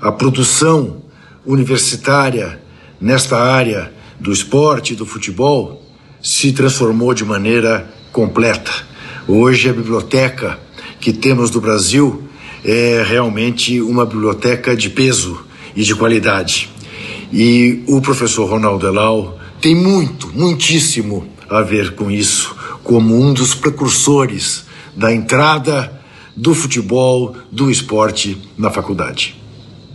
[0.00, 1.02] a produção
[1.44, 2.62] universitária
[3.00, 5.82] nesta área do esporte, do futebol,
[6.22, 8.72] se transformou de maneira completa.
[9.28, 10.58] Hoje a biblioteca
[11.00, 12.22] que temos no Brasil
[12.64, 15.40] é realmente uma biblioteca de peso
[15.74, 16.68] e de qualidade.
[17.32, 23.54] E o professor Ronaldo Elal tem muito, muitíssimo a ver com isso, como um dos
[23.54, 24.64] precursores
[24.96, 25.92] da entrada
[26.34, 29.36] do futebol, do esporte na faculdade.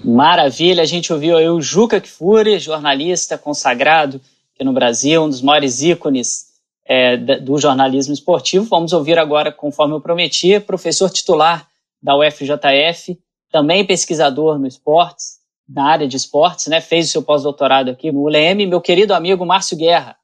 [0.03, 4.19] Maravilha, a gente ouviu aí o Juca Kfouri, jornalista consagrado
[4.53, 6.47] aqui no Brasil, um dos maiores ícones
[6.85, 8.65] é, do jornalismo esportivo.
[8.65, 11.67] Vamos ouvir agora, conforme eu prometi, professor titular
[12.01, 13.17] da UFJF,
[13.51, 16.81] também pesquisador no esportes, na área de esportes, né?
[16.81, 20.15] fez o seu pós-doutorado aqui no ULM, meu querido amigo Márcio Guerra.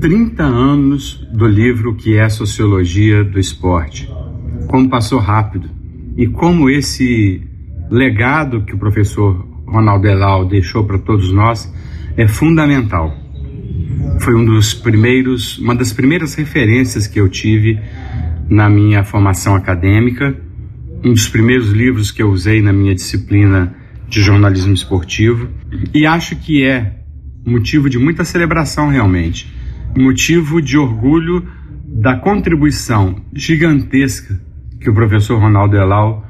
[0.00, 4.08] 30 anos do livro que é Sociologia do Esporte.
[4.68, 5.70] Como passou rápido.
[6.16, 7.42] E como esse
[7.90, 11.72] legado que o professor Ronaldo Elal deixou para todos nós
[12.16, 13.12] é fundamental.
[14.20, 17.80] Foi um dos primeiros, uma das primeiras referências que eu tive
[18.48, 20.36] na minha formação acadêmica,
[21.04, 23.74] um dos primeiros livros que eu usei na minha disciplina
[24.08, 25.48] de jornalismo esportivo
[25.92, 27.00] e acho que é
[27.44, 29.52] motivo de muita celebração realmente,
[29.96, 31.46] motivo de orgulho
[31.86, 34.40] da contribuição gigantesca
[34.80, 36.24] que o professor Ronaldo Elal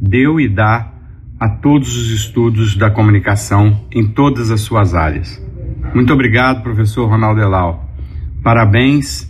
[0.00, 0.92] deu e dá
[1.40, 5.40] a todos os estudos da comunicação em todas as suas áreas.
[5.94, 7.88] Muito obrigado, professor Ronaldo Elal.
[8.44, 9.28] Parabéns.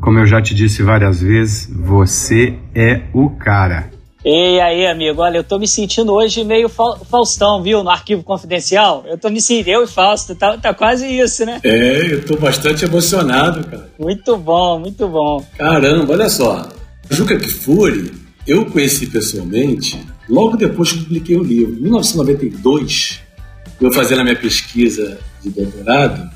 [0.00, 3.88] Como eu já te disse várias vezes, você é o cara.
[4.24, 7.84] E aí, amigo, olha, eu tô me sentindo hoje meio Faustão, viu?
[7.84, 9.04] No arquivo confidencial.
[9.06, 11.60] Eu tô me sentindo, eu e Fausto, tá, tá quase isso, né?
[11.62, 13.90] É, eu tô bastante emocionado, cara.
[13.98, 15.44] Muito bom, muito bom.
[15.56, 16.68] Caramba, olha só.
[17.10, 18.12] Juca Kfouri,
[18.46, 20.00] eu conheci pessoalmente
[20.32, 21.76] logo depois que publiquei o livro.
[21.76, 23.20] Em 1992,
[23.78, 26.30] eu fazendo a minha pesquisa de doutorado,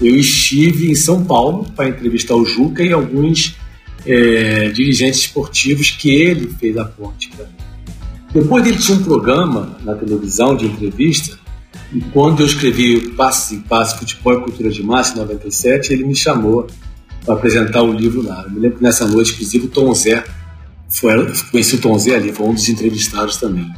[0.00, 3.56] eu estive em São Paulo para entrevistar o Juca e alguns
[4.04, 7.52] é, dirigentes esportivos que ele fez a ponte para mim.
[8.32, 11.38] Depois ele tinha um programa na televisão de entrevista
[11.92, 16.04] e quando eu escrevi Passos em Passos, Futebol e Cultura de Massa, em 97, ele
[16.04, 16.66] me chamou
[17.24, 18.44] para apresentar o livro lá.
[18.44, 20.24] Eu me lembro que nessa noite, inclusive, o Tom Zé
[20.90, 21.12] foi,
[21.50, 23.70] conheci o Tom Zé ali, foi um dos entrevistados também.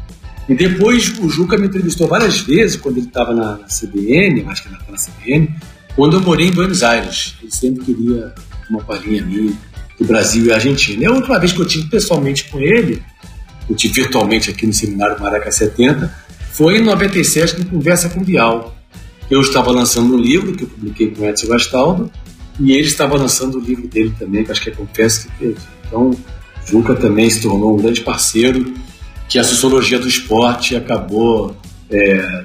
[0.48, 4.70] E depois o Juca me entrevistou várias vezes quando ele estava na, CBN, acho que
[4.70, 5.48] na, na CBN,
[5.94, 7.35] quando eu morei em Buenos Aires.
[7.40, 8.35] Ele sempre queria
[8.68, 9.53] uma palhinha minha
[9.98, 11.03] do Brasil e Argentina.
[11.03, 13.03] E a última vez que eu tive pessoalmente com ele,
[13.68, 16.12] eu tive virtualmente aqui no Seminário Maraca 70,
[16.53, 18.75] foi em 97 no Conversa com Bial.
[19.31, 22.11] Eu estava lançando um livro que eu publiquei com o Edson Gastaldo
[22.61, 25.61] e ele estava lançando o livro dele também, que acho que é Confesso que Perdi.
[25.87, 26.11] Então,
[26.66, 28.75] Juca também se tornou um grande parceiro
[29.29, 31.57] que a sociologia do esporte acabou
[31.90, 32.44] é,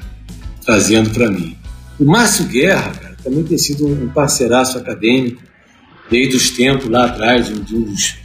[0.66, 1.58] trazendo para mim.
[2.00, 5.42] O Márcio Guerra, cara, também tem sido um parceiraço acadêmico
[6.10, 8.16] desde os tempos lá atrás, um dos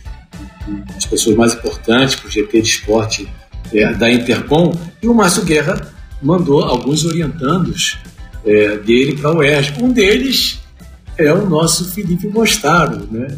[0.94, 3.28] das pessoas mais importantes para o GT de esporte
[3.72, 7.98] é, da Intercom, e o Márcio Guerra mandou alguns orientandos
[8.44, 9.82] é, dele para o UERJ.
[9.82, 10.60] Um deles
[11.18, 13.36] é o nosso Felipe Mostaro, né?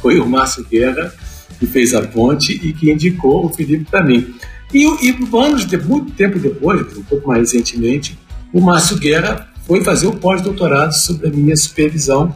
[0.00, 1.12] Foi, o Márcio Guerra
[1.60, 4.34] que fez a ponte e que indicou o Felipe para mim.
[4.72, 8.18] E, e anos, de, muito tempo depois, um pouco mais recentemente,
[8.52, 12.34] o Márcio Guerra foi fazer o pós-doutorado sobre a minha supervisão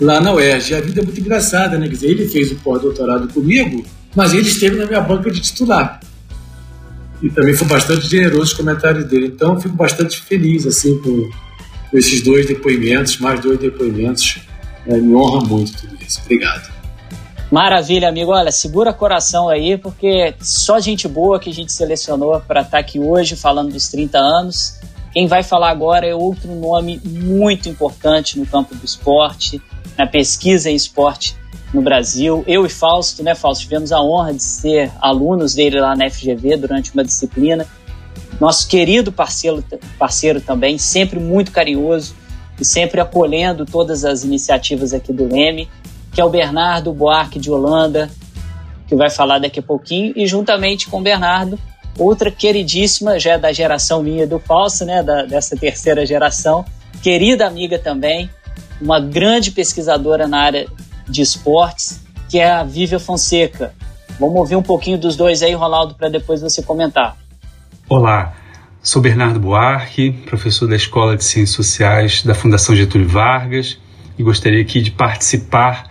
[0.00, 0.74] lá na UERJ.
[0.74, 1.88] A vida é muito engraçada, né?
[1.88, 6.00] Quer dizer, ele fez o pós-doutorado comigo, mas ele esteve na minha banca de titular.
[7.22, 9.26] E também foi bastante generoso os comentários dele.
[9.26, 11.30] Então, fico bastante feliz, assim, com,
[11.90, 14.38] com esses dois depoimentos, mais dois depoimentos.
[14.86, 16.20] É, me honra muito tudo isso.
[16.24, 16.79] Obrigado.
[17.50, 18.30] Maravilha, amigo.
[18.30, 22.78] Olha, segura coração aí, porque só gente boa que a gente selecionou para estar tá
[22.78, 24.78] aqui hoje falando dos 30 anos.
[25.12, 29.60] Quem vai falar agora é outro nome muito importante no campo do esporte,
[29.98, 31.36] na pesquisa em esporte
[31.74, 32.44] no Brasil.
[32.46, 36.56] Eu e Fausto, né, Fausto, tivemos a honra de ser alunos dele lá na FGV
[36.56, 37.66] durante uma disciplina.
[38.40, 39.64] Nosso querido parceiro,
[39.98, 42.14] parceiro também, sempre muito carinhoso
[42.60, 45.68] e sempre acolhendo todas as iniciativas aqui do Leme,
[46.12, 48.10] que é o Bernardo Buarque de Holanda,
[48.86, 51.58] que vai falar daqui a pouquinho, e juntamente com o Bernardo,
[51.98, 56.64] Outra queridíssima, já é da geração minha do Falso, né, da, dessa terceira geração,
[57.02, 58.30] querida amiga também,
[58.80, 60.66] uma grande pesquisadora na área
[61.06, 63.74] de esportes, que é a Vívia Fonseca.
[64.18, 67.16] Vamos ouvir um pouquinho dos dois aí, Ronaldo, para depois você comentar.
[67.88, 68.34] Olá,
[68.82, 73.78] sou Bernardo Buarque, professor da Escola de Ciências Sociais da Fundação Getúlio Vargas
[74.18, 75.89] e gostaria aqui de participar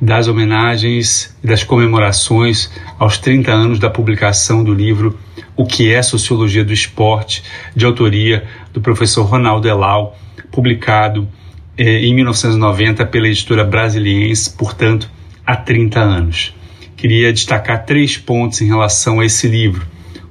[0.00, 5.18] das homenagens e das comemorações aos 30 anos da publicação do livro
[5.54, 7.42] O que é Sociologia do Esporte,
[7.76, 10.16] de autoria do professor Ronaldo Elal,
[10.50, 11.28] publicado
[11.76, 15.10] eh, em 1990 pela editora Brasiliense, portanto,
[15.44, 16.54] há 30 anos.
[16.96, 19.86] Queria destacar três pontos em relação a esse livro.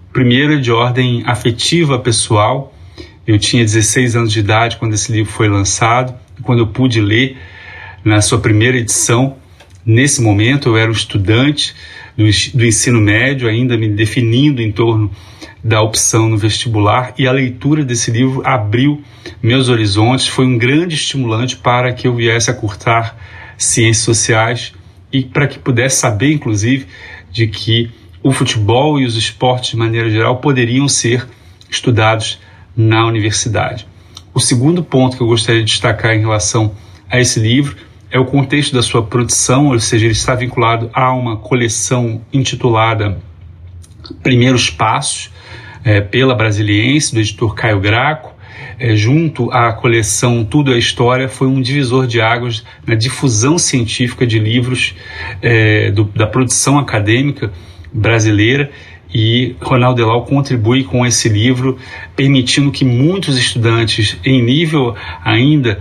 [0.10, 2.74] O primeiro é de ordem afetiva pessoal.
[3.26, 7.38] Eu tinha 16 anos de idade quando esse livro foi lançado, quando eu pude ler
[8.04, 9.36] na sua primeira edição,
[9.90, 11.74] Nesse momento, eu era um estudante
[12.16, 12.24] do,
[12.54, 15.10] do ensino médio, ainda me definindo em torno
[15.64, 19.02] da opção no vestibular, e a leitura desse livro abriu
[19.42, 23.18] meus horizontes, foi um grande estimulante para que eu viesse a curtar
[23.58, 24.74] ciências sociais
[25.12, 26.86] e para que pudesse saber, inclusive,
[27.32, 27.90] de que
[28.22, 31.28] o futebol e os esportes de maneira geral poderiam ser
[31.68, 32.40] estudados
[32.78, 33.88] na universidade.
[34.36, 36.76] O segundo ponto que eu gostaria de destacar em relação
[37.10, 41.14] a esse livro é o contexto da sua produção, ou seja, ele está vinculado a
[41.14, 43.20] uma coleção intitulada
[44.24, 45.32] Primeiros Passos,
[45.84, 48.34] é, pela Brasiliense, do editor Caio Graco,
[48.80, 54.26] é, junto à coleção Tudo é História, foi um divisor de águas na difusão científica
[54.26, 54.96] de livros
[55.42, 57.52] é, do, da produção acadêmica
[57.92, 58.72] brasileira.
[59.12, 61.80] E Ronaldo Delau contribui com esse livro,
[62.16, 64.96] permitindo que muitos estudantes em nível
[65.26, 65.80] ainda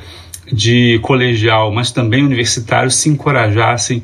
[0.52, 4.02] de colegial, mas também universitário, se encorajassem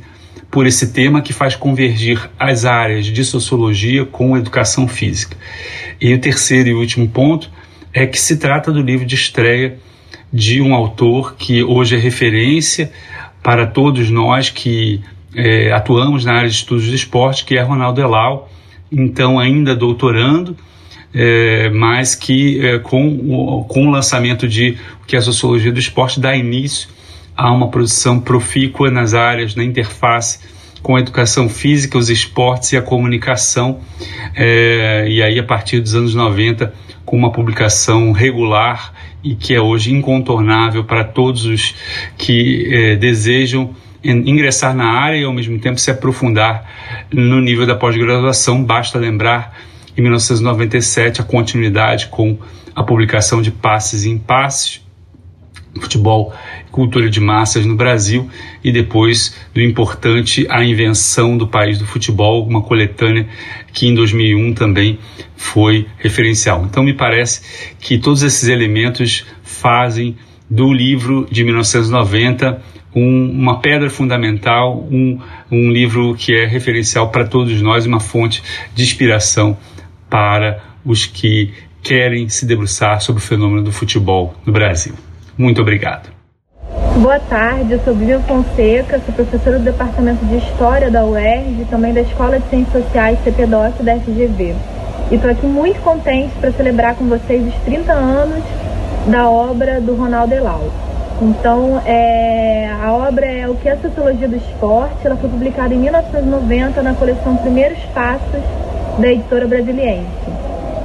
[0.50, 5.36] por esse tema que faz convergir as áreas de sociologia com educação física.
[6.00, 7.50] E o terceiro e último ponto
[7.92, 9.78] é que se trata do livro de estreia
[10.32, 12.92] de um autor que hoje é referência
[13.42, 15.00] para todos nós que
[15.34, 18.50] é, atuamos na área de estudos do esporte, que é Ronaldo Elal,
[18.90, 20.56] então ainda doutorando,
[21.14, 25.70] é, mas que é, com, o, com o lançamento de o que é a sociologia
[25.70, 26.88] do esporte dá início
[27.36, 30.40] a uma produção profícua nas áreas, na interface
[30.82, 33.80] com a educação física, os esportes e a comunicação,
[34.36, 36.74] é, e aí a partir dos anos 90
[37.06, 38.92] com uma publicação regular
[39.22, 41.74] e que é hoje incontornável para todos os
[42.18, 46.70] que é, desejam ingressar na área e ao mesmo tempo se aprofundar
[47.10, 48.62] no nível da pós-graduação.
[48.62, 49.56] Basta lembrar
[49.96, 52.38] em 1997, a continuidade com
[52.74, 54.84] a publicação de Passes em Passes,
[55.80, 56.32] Futebol
[56.70, 58.28] Cultura de Massas no Brasil,
[58.62, 63.28] e depois do importante A Invenção do País do Futebol, uma coletânea
[63.72, 64.98] que em 2001 também
[65.36, 66.64] foi referencial.
[66.64, 70.16] Então, me parece que todos esses elementos fazem
[70.50, 72.60] do livro de 1990,
[72.94, 75.18] um, uma pedra fundamental, um,
[75.50, 78.42] um livro que é referencial para todos nós, uma fonte
[78.74, 79.56] de inspiração
[80.14, 81.52] para os que
[81.82, 84.94] querem se debruçar sobre o fenômeno do futebol no Brasil.
[85.36, 86.08] Muito obrigado.
[87.00, 91.64] Boa tarde, eu sou Vivian Fonseca, sou professora do Departamento de História da UERJ e
[91.64, 94.54] também da Escola de Ciências Sociais CPDOC da FGV.
[95.10, 98.44] E estou aqui muito contente para celebrar com vocês os 30 anos
[99.08, 100.72] da obra do Ronaldo Elau.
[101.20, 105.04] Então, é, a obra é O que é a Sociologia do Esporte.
[105.04, 108.63] Ela foi publicada em 1990 na coleção Primeiros Passos
[108.98, 110.06] da editora Brasiliense.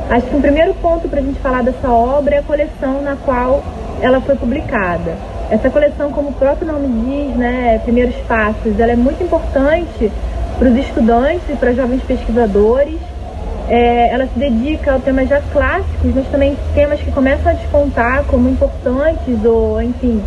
[0.09, 3.01] Acho que o um primeiro ponto para a gente falar dessa obra é a coleção
[3.01, 3.63] na qual
[4.01, 5.15] ela foi publicada.
[5.51, 10.11] Essa coleção, como o próprio nome diz, né, Primeiros Passos, ela é muito importante
[10.57, 12.99] para os estudantes e para jovens pesquisadores
[13.69, 18.23] é, ela se dedica a temas já clássicos, mas também temas que começam a despontar
[18.23, 20.21] como importantes ou, enfim,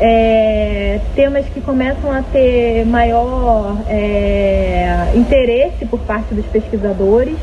[0.00, 7.36] é, temas que começam a ter maior é, interesse por parte dos pesquisadores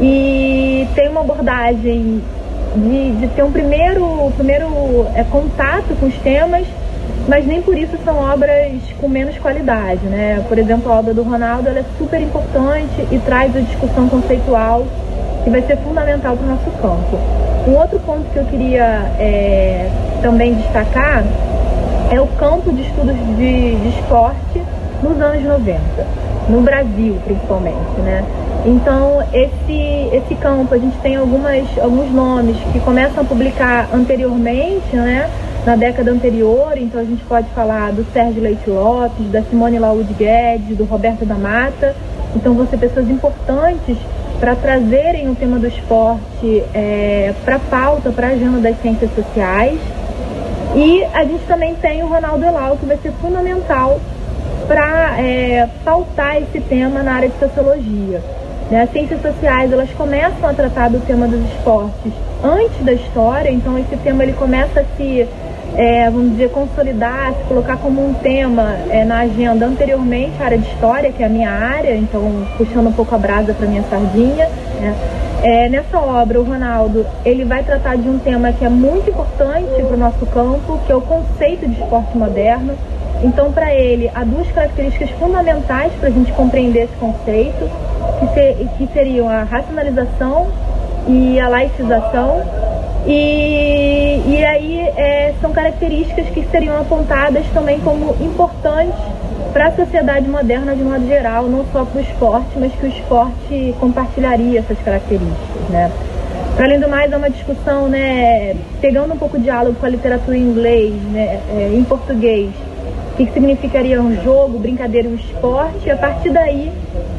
[0.00, 2.22] e tem uma abordagem
[2.76, 6.66] de, de ter um primeiro, primeiro é, contato com os temas
[7.28, 10.44] mas nem por isso são obras com menos qualidade, né?
[10.48, 14.84] Por exemplo, a obra do Ronaldo é super importante e traz a discussão conceitual
[15.44, 17.18] que vai ser fundamental para o nosso campo.
[17.68, 18.84] Um outro ponto que eu queria
[19.20, 19.88] é,
[20.20, 21.24] também destacar
[22.10, 24.62] é o campo de estudos de, de esporte
[25.02, 25.80] nos anos 90,
[26.48, 28.24] no Brasil principalmente, né?
[28.64, 34.94] Então, esse, esse campo, a gente tem algumas, alguns nomes que começam a publicar anteriormente,
[34.94, 35.28] né?
[35.64, 40.12] na década anterior, então a gente pode falar do Sérgio Leite Lopes, da Simone Laúde
[40.14, 41.94] Guedes, do Roberto da Mata.
[42.34, 43.96] Então vão ser pessoas importantes
[44.40, 49.10] para trazerem o tema do esporte é, para a pauta, para a agenda das ciências
[49.14, 49.78] sociais.
[50.74, 54.00] E a gente também tem o Ronaldo Elau, que vai ser fundamental
[54.66, 58.22] para é, pautar esse tema na área de sociologia.
[58.70, 58.82] Né?
[58.82, 62.12] As ciências sociais elas começam a tratar do tema dos esportes
[62.42, 65.28] antes da história, então esse tema ele começa a se
[65.76, 70.58] é, vamos dizer, consolidar, se colocar como um tema é, na agenda anteriormente a área
[70.58, 73.82] de história, que é a minha área, então puxando um pouco a brasa para minha
[73.84, 74.48] sardinha.
[74.80, 74.94] Né?
[75.42, 79.82] É, nessa obra, o Ronaldo ele vai tratar de um tema que é muito importante
[79.82, 82.74] para o nosso campo, que é o conceito de esporte moderno.
[83.24, 87.68] Então, para ele, há duas características fundamentais para a gente compreender esse conceito,
[88.20, 90.46] que, ser, que seriam a racionalização
[91.08, 92.42] e a laicização
[93.06, 98.94] e, e aí é, são características que seriam apontadas também como importantes
[99.52, 102.88] para a sociedade moderna de modo geral, não só para o esporte, mas que o
[102.88, 105.90] esporte compartilharia essas características, né?
[106.56, 109.88] Para além do mais, é uma discussão, né, pegando um pouco de diálogo com a
[109.88, 112.50] literatura em inglês, né, é, em português,
[113.12, 116.70] o que, significaria um jogo, brincadeira e um esporte, e a partir daí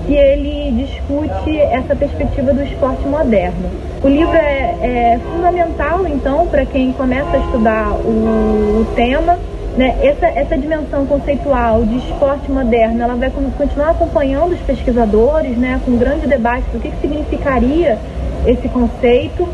[0.06, 3.70] que ele discute essa perspectiva do esporte moderno.
[4.04, 9.38] O livro é, é fundamental, então, para quem começa a estudar o, o tema.
[9.78, 9.98] Né?
[10.02, 15.92] Essa, essa dimensão conceitual de esporte moderno, ela vai continuar acompanhando os pesquisadores, né, com
[15.92, 17.98] um grande debate do que, que significaria
[18.46, 19.50] esse conceito.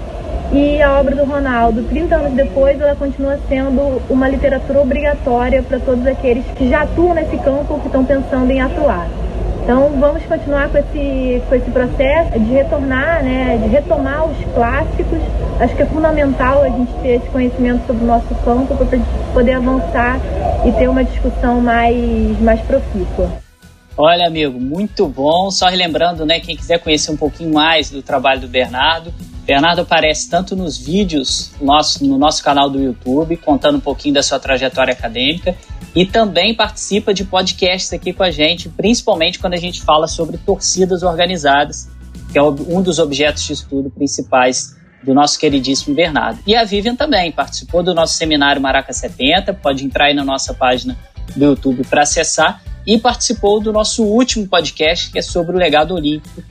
[0.51, 5.80] E a obra do Ronaldo, 30 anos depois, ela continua sendo uma literatura obrigatória para
[5.80, 9.07] todos aqueles que já atuam nesse campo ou que estão pensando em atuar.
[9.70, 15.20] Então vamos continuar com esse, com esse processo de retornar, né, de retomar os clássicos.
[15.59, 18.99] Acho que é fundamental a gente ter esse conhecimento sobre o nosso campo para
[19.32, 20.20] poder avançar
[20.65, 23.30] e ter uma discussão mais, mais profícua.
[23.95, 25.51] Olha, amigo, muito bom.
[25.51, 29.13] Só relembrando, né, quem quiser conhecer um pouquinho mais do trabalho do Bernardo,
[29.50, 34.22] Bernardo aparece tanto nos vídeos nosso, no nosso canal do YouTube, contando um pouquinho da
[34.22, 35.58] sua trajetória acadêmica,
[35.95, 40.38] e também participa de podcasts aqui com a gente, principalmente quando a gente fala sobre
[40.38, 41.89] torcidas organizadas,
[42.32, 46.39] que é um dos objetos de estudo principais do nosso queridíssimo Bernardo.
[46.45, 50.54] E a Vivian também participou do nosso seminário Maraca 70, pode entrar aí na nossa
[50.54, 50.95] página
[51.36, 55.95] do YouTube para acessar, e participou do nosso último podcast, que é sobre o legado
[55.95, 56.43] olímpico,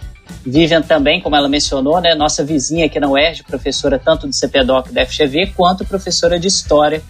[0.45, 4.93] Vivian também, como ela mencionou, né, nossa vizinha aqui na UERJ, professora tanto do CPDOC
[4.93, 7.03] da FGV, quanto professora de História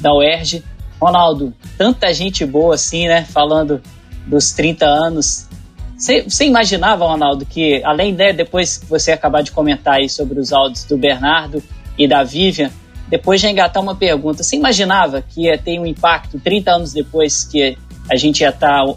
[0.00, 0.62] da UERJ.
[1.00, 3.80] Ronaldo, tanta gente boa assim, né, falando
[4.26, 5.48] dos 30 anos.
[5.96, 10.52] Você imaginava, Ronaldo, que além, né, depois que você acabar de comentar aí sobre os
[10.52, 11.62] áudios do Bernardo
[11.96, 12.70] e da Vivian,
[13.08, 17.44] depois de engatar uma pergunta, você imaginava que ia ter um impacto 30 anos depois
[17.44, 17.76] que
[18.10, 18.94] a gente ia estar tá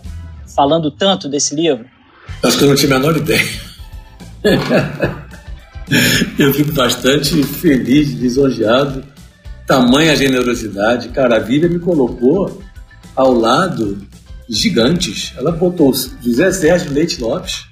[0.55, 1.85] falando tanto desse livro?
[2.43, 3.47] Acho que eu não tinha a menor ideia.
[6.37, 9.03] eu fico bastante feliz, lisonjeado
[9.65, 11.09] tamanha generosidade.
[11.09, 12.61] Cara, a Vivian me colocou
[13.15, 13.97] ao lado
[14.47, 15.33] gigantes.
[15.37, 17.65] Ela botou José Sérgio Leite Lopes,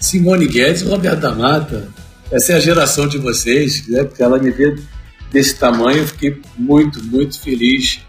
[0.00, 1.88] Simone Guedes e Roberto da Mata.
[2.30, 4.04] Essa é a geração de vocês, né?
[4.04, 4.76] Porque ela me vê
[5.32, 8.00] desse tamanho, eu fiquei muito, muito feliz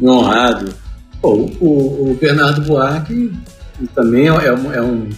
[0.00, 0.74] e honrado.
[1.20, 3.32] Pô, o, o, Bernardo Buarque
[3.94, 5.08] também é, é, um, é, um,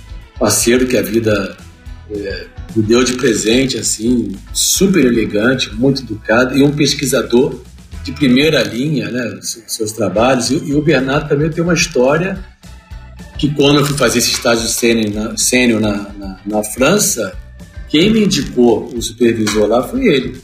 [0.41, 1.55] parceiro que a vida
[2.11, 7.61] é, me deu de presente, assim, super elegante, muito educado e um pesquisador
[8.03, 10.51] de primeira linha, né, seus trabalhos.
[10.51, 12.43] E, o Bernardo também tem uma história
[13.39, 14.67] que quando eu fui fazer esse estágio
[15.37, 17.37] sênior na, na, na, França,
[17.89, 20.41] quem me indicou o supervisor lá foi ele,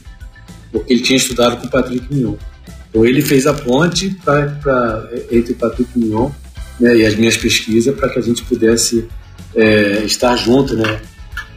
[0.71, 2.35] porque ele tinha estudado com o Patrick Mignon.
[2.89, 6.29] Então ele fez a ponte pra, pra entre o Patrick Mignon
[6.79, 9.07] né, e as minhas pesquisas para que a gente pudesse
[9.55, 10.99] é, estar junto, né?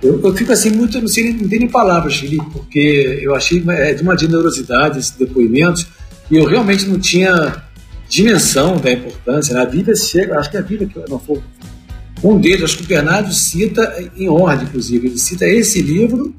[0.02, 3.62] Eu, eu, fico assim muito, não sei não tem nem palavras, Felipe, porque eu achei
[3.68, 5.86] é, de uma generosidade esse depoimento
[6.30, 7.62] e eu realmente não tinha
[8.08, 9.54] dimensão da importância.
[9.54, 9.60] Né?
[9.60, 11.42] A Bíblia chega, acho que a Bíblia que não foi
[12.22, 16.34] um deles, acho que o Bernardo cita em ordem, inclusive, ele cita esse livro,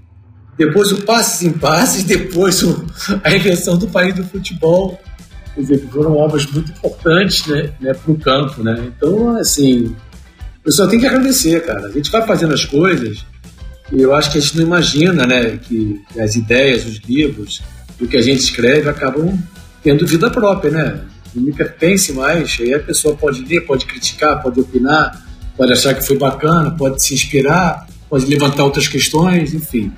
[0.58, 2.86] depois o Passes em Passes, depois o,
[3.24, 5.00] a invenção do país do futebol.
[5.56, 8.64] Quer dizer, foram obras muito importantes né, né, para o campo.
[8.64, 8.92] Né?
[8.96, 9.96] Então, assim,
[10.64, 11.88] eu só tenho que agradecer, cara.
[11.88, 13.26] A gente vai fazendo as coisas
[13.91, 17.62] e eu acho que a gente não imagina né, que as ideias, os livros,
[17.99, 19.38] o que a gente escreve acabam
[19.84, 21.01] tendo vida própria, né?
[21.34, 22.57] Me pertence mais.
[22.59, 25.26] Aí a pessoa pode ler, pode criticar, pode opinar,
[25.57, 29.91] pode achar que foi bacana, pode se inspirar, pode levantar outras questões, enfim.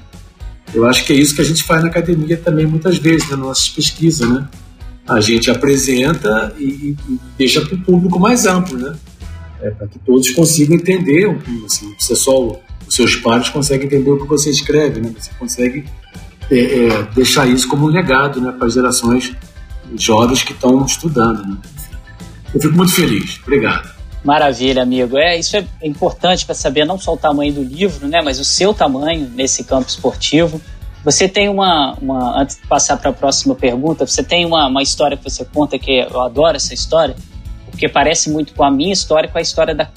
[0.73, 3.39] Eu acho que é isso que a gente faz na academia também muitas vezes, nas
[3.39, 4.47] nossas pesquisas, né?
[5.07, 8.95] A gente apresenta e, e deixa para o público mais amplo, né?
[9.63, 11.25] É, para que todos consigam entender,
[11.65, 15.13] assim, é só os seus pares conseguem entender o que você escreve, né?
[15.17, 15.85] Você consegue
[16.51, 19.33] é, é, deixar isso como um legado né, para as gerações
[19.95, 21.45] jovens que estão estudando.
[21.45, 21.57] Né?
[22.53, 23.39] Eu fico muito feliz.
[23.41, 23.93] Obrigado.
[24.23, 25.17] Maravilha, amigo.
[25.17, 28.45] É, isso é importante para saber não só o tamanho do livro, né, mas o
[28.45, 30.61] seu tamanho nesse campo esportivo.
[31.03, 34.81] Você tem uma, uma antes de passar para a próxima pergunta, você tem uma, uma
[34.81, 37.15] história que você conta que eu adoro essa história,
[37.73, 39.89] porque parece muito com a minha história, com a história da,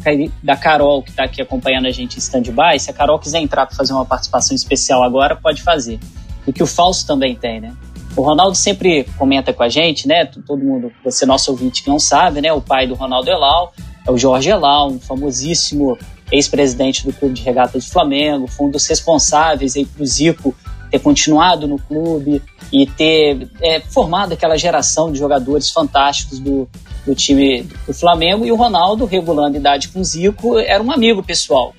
[0.43, 2.81] da Carol, que está aqui acompanhando a gente em stand-by.
[2.81, 6.01] Se a Carol quiser entrar para fazer uma participação especial agora, pode fazer.
[6.47, 7.77] E que o Falso também tem, né?
[8.17, 10.25] O Ronaldo sempre comenta com a gente, né?
[10.25, 12.51] Todo mundo, você nosso ouvinte que não sabe, né?
[12.51, 13.75] O pai do Ronaldo Elal
[14.07, 15.99] é o Jorge Elal, um famosíssimo
[16.33, 20.57] ex-presidente do Clube de Regatas do Flamengo, foi um dos responsáveis aí pro Zico
[20.91, 26.67] ter continuado no clube e ter é, formado aquela geração de jogadores fantásticos do,
[27.07, 28.45] do time do Flamengo.
[28.45, 31.75] E o Ronaldo, regulando idade com o Zico, era um amigo pessoal.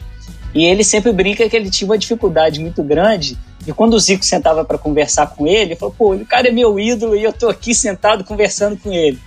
[0.55, 3.37] E ele sempre brinca que ele tinha uma dificuldade muito grande.
[3.67, 6.51] E quando o Zico sentava para conversar com ele, ele falou: pô, o cara é
[6.51, 9.19] meu ídolo e eu tô aqui sentado conversando com ele.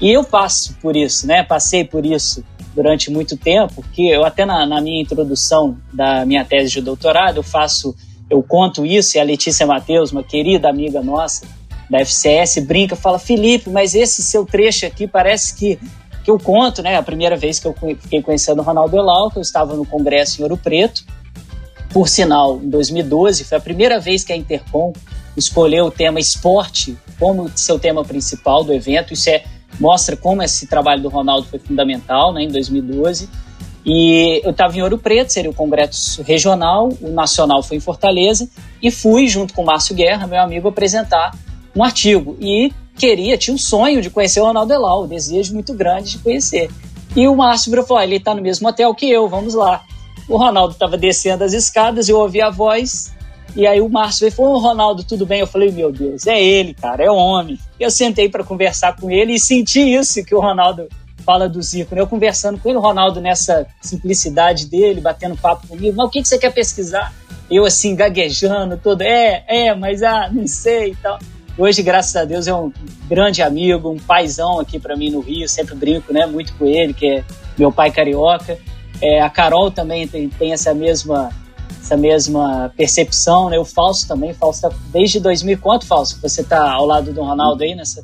[0.00, 1.42] E eu passo por isso, né?
[1.42, 2.42] Passei por isso
[2.74, 7.36] durante muito tempo, que eu até na, na minha introdução da minha tese de doutorado,
[7.36, 7.94] eu faço
[8.28, 11.46] eu conto isso e a Letícia Matheus, uma querida amiga nossa
[11.88, 15.78] da FCS, brinca, fala: Felipe, mas esse seu trecho aqui parece que,
[16.22, 16.96] que eu conto, né?
[16.96, 20.40] A primeira vez que eu fiquei conhecendo o Ronaldo Elau, que eu estava no congresso
[20.40, 21.04] em Ouro Preto.
[21.90, 24.92] Por sinal, em 2012, foi a primeira vez que a Intercom
[25.36, 29.12] escolheu o tema esporte como seu tema principal do evento.
[29.12, 29.44] Isso é,
[29.78, 33.28] mostra como esse trabalho do Ronaldo foi fundamental né, em 2012.
[33.86, 38.48] E eu estava em Ouro Preto, seria o congresso regional, o nacional foi em Fortaleza,
[38.82, 41.32] e fui, junto com o Márcio Guerra, meu amigo, apresentar
[41.74, 42.36] um artigo.
[42.40, 46.18] E queria, tinha um sonho de conhecer o Ronaldo Elau, um desejo muito grande de
[46.18, 46.70] conhecer.
[47.16, 49.82] E o Márcio virou falou: ele está no mesmo hotel que eu, vamos lá.
[50.28, 53.14] O Ronaldo estava descendo as escadas, eu ouvi a voz,
[53.54, 55.40] e aí o Márcio veio e falou: Ronaldo, tudo bem?
[55.40, 57.58] Eu falei: Meu Deus, é ele, cara, é o homem.
[57.78, 60.88] Eu sentei para conversar com ele e senti isso que o Ronaldo
[61.24, 62.00] fala do Zico, né?
[62.00, 66.20] Eu conversando com ele, o Ronaldo nessa simplicidade dele, batendo papo comigo, mas o que,
[66.20, 67.14] que você quer pesquisar?
[67.50, 71.18] Eu assim, gaguejando, todo, é, é, mas ah, não sei e tal.
[71.56, 72.72] Hoje, graças a Deus, é um
[73.08, 76.92] grande amigo, um paizão aqui para mim no Rio, sempre brinco, né, muito com ele,
[76.92, 77.24] que é
[77.56, 78.58] meu pai carioca.
[79.00, 81.30] É, a Carol também tem, tem essa mesma
[81.80, 83.58] essa mesma percepção, né?
[83.58, 86.18] O Falso também, o Falso tá desde 2000, quanto Falso?
[86.22, 88.02] Você tá ao lado do Ronaldo aí nessa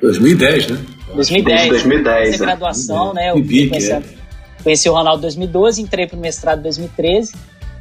[0.00, 0.78] 2010, né?
[1.14, 1.68] 2010.
[1.68, 2.34] 2010.
[2.34, 3.30] Essa graduação, né?
[3.30, 4.02] Eu conheci, é.
[4.62, 7.34] conheci o Ronaldo em 2012, entrei pro mestrado em 2013.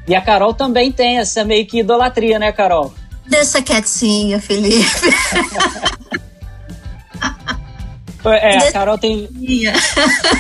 [0.08, 2.94] E a Carol também tem essa meio que idolatria, né, Carol?
[3.32, 4.86] Deixa quietinha, Felipe.
[8.24, 9.28] É, a Carol tem.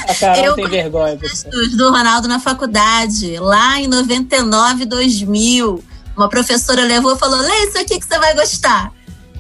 [0.08, 1.18] A Carol eu tem vergonha.
[1.76, 5.84] do Ronaldo na faculdade, lá em 99, 2000.
[6.16, 8.92] Uma professora levou e falou: Lê isso aqui que você vai gostar.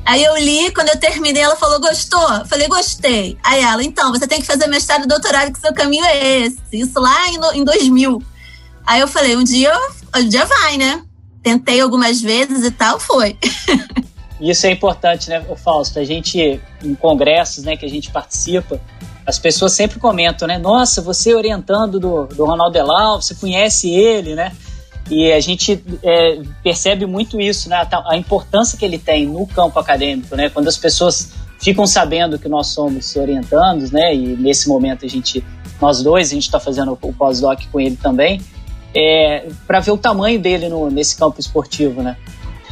[0.05, 2.33] Aí eu li, quando eu terminei, ela falou: gostou?
[2.33, 3.37] Eu falei, gostei.
[3.43, 6.57] Aí ela, então, você tem que fazer mestrado e doutorado, que seu caminho é esse.
[6.71, 8.23] Isso lá em, em 2000.
[8.87, 9.71] Aí eu falei: um dia,
[10.15, 11.03] um dia vai, né?
[11.43, 13.37] Tentei algumas vezes e tal, foi.
[14.39, 15.99] Isso é importante, né, Fausto?
[15.99, 18.81] A gente, em congressos né, que a gente participa,
[19.25, 20.57] as pessoas sempre comentam, né?
[20.57, 24.51] Nossa, você orientando do, do Ronaldo Delau, você conhece ele, né?
[25.09, 27.75] E a gente é, percebe muito isso, né?
[27.75, 30.49] A, a, importância que ele tem no campo acadêmico, né?
[30.49, 34.15] Quando as pessoas ficam sabendo que nós somos orientandos, né?
[34.15, 35.43] E nesse momento a gente,
[35.79, 38.41] nós dois, a gente está fazendo o pós-doc com ele também,
[38.93, 42.17] é, para ver o tamanho dele no, nesse campo esportivo, né?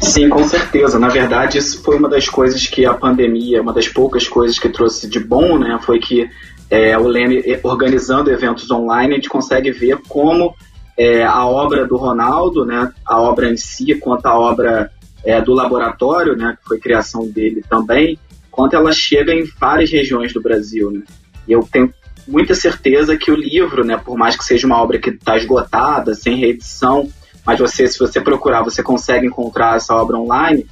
[0.01, 0.97] Sim, com certeza.
[0.97, 4.69] Na verdade, isso foi uma das coisas que a pandemia, uma das poucas coisas que
[4.69, 5.77] trouxe de bom, né?
[5.81, 6.29] Foi que
[6.69, 10.55] é, o Leme, organizando eventos online, a gente consegue ver como
[10.97, 12.91] é, a obra do Ronaldo, né?
[13.05, 14.91] A obra em si, quanto a obra
[15.23, 16.57] é, do laboratório, né?
[16.61, 18.17] Que foi criação dele também,
[18.49, 21.01] quanto ela chega em várias regiões do Brasil, né?
[21.47, 21.93] E eu tenho
[22.29, 23.97] muita certeza que o livro, né?
[23.97, 27.09] Por mais que seja uma obra que está esgotada, sem reedição,
[27.45, 30.67] mas você, se você procurar, você consegue encontrar essa obra online.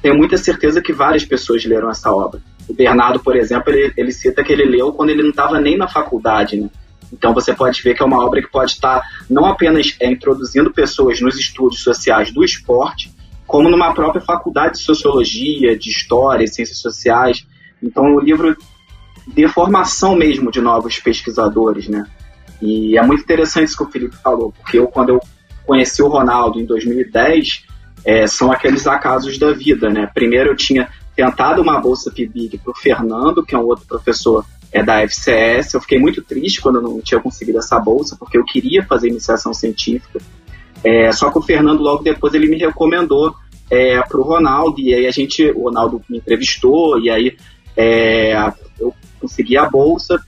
[0.00, 2.40] Tenho muita certeza que várias pessoas leram essa obra.
[2.68, 5.76] O Bernardo, por exemplo, ele, ele cita que ele leu quando ele não estava nem
[5.76, 6.70] na faculdade, né?
[7.12, 10.72] Então você pode ver que é uma obra que pode estar não apenas é, introduzindo
[10.72, 13.12] pessoas nos estudos sociais do esporte,
[13.46, 17.46] como numa própria faculdade de sociologia, de história, ciências sociais.
[17.82, 18.56] Então o livro
[19.26, 22.06] de formação mesmo de novos pesquisadores, né?
[22.60, 25.20] E é muito interessante isso que o Felipe falou, porque eu quando eu
[25.66, 27.64] conheci o Ronaldo em 2010
[28.04, 30.10] é, são aqueles acasos da vida, né?
[30.12, 34.44] Primeiro eu tinha tentado uma bolsa PIBIG para o Fernando, que é um outro professor
[34.72, 35.74] é, da FCS.
[35.74, 39.52] Eu fiquei muito triste quando não tinha conseguido essa bolsa, porque eu queria fazer iniciação
[39.52, 40.20] científica.
[40.82, 43.34] É, só que o Fernando, logo depois, ele me recomendou
[43.70, 47.36] é, para o Ronaldo, e aí a gente, o Ronaldo me entrevistou, e aí
[47.76, 48.34] é,
[48.78, 50.20] eu consegui a bolsa.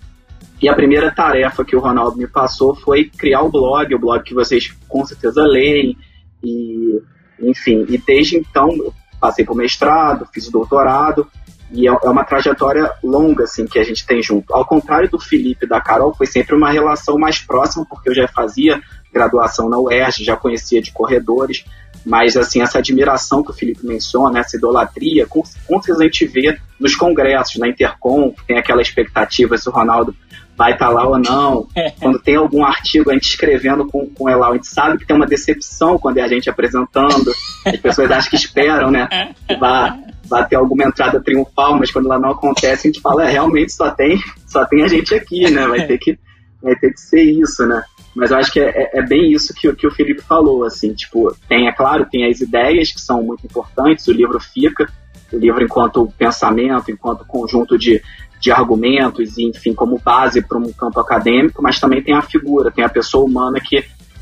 [0.63, 4.23] E a primeira tarefa que o Ronaldo me passou foi criar o blog, o blog
[4.23, 5.99] que vocês com certeza leem.
[6.43, 7.03] E,
[7.41, 11.27] enfim, e desde então eu passei por mestrado, fiz o doutorado,
[11.71, 14.55] e é, é uma trajetória longa assim que a gente tem junto.
[14.55, 18.15] Ao contrário do Felipe e da Carol, foi sempre uma relação mais próxima, porque eu
[18.15, 18.81] já fazia
[19.13, 21.65] graduação na UERJ, já conhecia de corredores,
[22.05, 26.27] mas assim essa admiração que o Felipe menciona, essa idolatria, com, com certeza a gente
[26.27, 30.15] vê nos congressos, na Intercom, tem aquela expectativa se o Ronaldo
[30.57, 31.67] vai estar tá lá ou não.
[32.01, 35.17] Quando tem algum artigo a gente escrevendo com, com Elau, a gente sabe que tem
[35.17, 37.33] uma decepção quando é a gente apresentando.
[37.65, 39.35] As pessoas acham que esperam, né?
[39.49, 39.99] Que vai,
[40.29, 43.73] vai ter alguma entrada triunfal, mas quando ela não acontece, a gente fala, é, realmente
[43.73, 45.67] só tem, só tem a gente aqui, né?
[45.67, 46.19] Vai ter que,
[46.63, 47.83] vai ter que ser isso, né?
[48.15, 50.95] Mas eu acho que é, é, é bem isso que, que o Felipe falou, assim,
[50.95, 54.89] tipo, tem, é claro, tem as ideias que são muito importantes, o livro fica,
[55.33, 58.01] o livro enquanto pensamento, enquanto conjunto de,
[58.41, 62.85] de argumentos, enfim, como base para um campo acadêmico, mas também tem a figura, tem
[62.85, 63.79] a pessoa humana que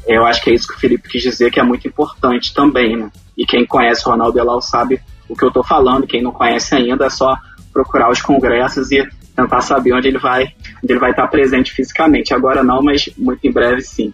[0.06, 2.54] é, eu acho que é isso que o Felipe quis dizer, que é muito importante
[2.54, 3.10] também, né?
[3.36, 6.74] E quem conhece o Ronaldo Elal sabe o que eu estou falando, quem não conhece
[6.74, 7.36] ainda é só
[7.72, 10.44] procurar os congressos e tentar saber onde ele vai,
[10.82, 12.34] onde ele vai estar presente fisicamente.
[12.34, 14.12] Agora não, mas muito em breve sim.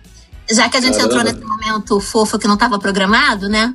[0.50, 1.14] Já que a gente Caramba.
[1.14, 3.74] entrou nesse momento fofo que não estava programado, né?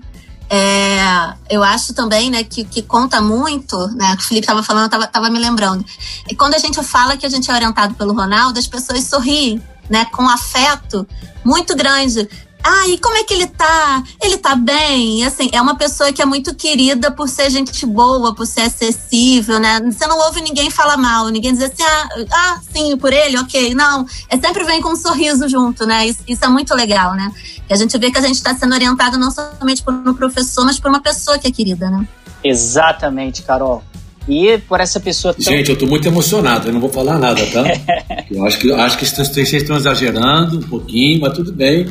[0.49, 4.15] É, eu acho também né, que, que conta muito, né?
[4.17, 5.85] O Felipe estava falando, estava tava me lembrando.
[6.29, 9.61] E quando a gente fala que a gente é orientado pelo Ronaldo, as pessoas sorriem,
[9.89, 10.05] né?
[10.05, 11.07] Com afeto
[11.43, 12.27] muito grande.
[12.63, 14.01] Ah, e como é que ele tá?
[14.21, 15.19] Ele tá bem?
[15.19, 18.61] E, assim, é uma pessoa que é muito querida por ser gente boa, por ser
[18.61, 19.81] acessível, né?
[19.81, 23.73] Você não ouve ninguém falar mal, ninguém dizer assim, ah, ah sim, por ele, ok.
[23.73, 26.07] Não, é sempre vem com um sorriso junto, né?
[26.07, 27.29] Isso, isso é muito legal, né?
[27.69, 30.63] E a gente vê que a gente está sendo orientado não somente por um professor,
[30.63, 32.07] mas por uma pessoa que é querida, né?
[32.41, 33.83] Exatamente, Carol.
[34.27, 35.43] E por essa pessoa tão...
[35.43, 37.63] Gente, eu estou muito emocionado, eu não vou falar nada, tá?
[38.31, 41.89] eu acho que, acho que vocês estão exagerando um pouquinho, mas tudo bem.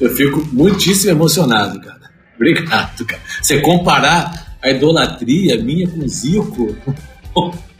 [0.00, 2.10] Eu fico muitíssimo emocionado, cara.
[2.34, 3.20] Obrigado, cara.
[3.42, 6.76] Você comparar a idolatria minha com o Zico.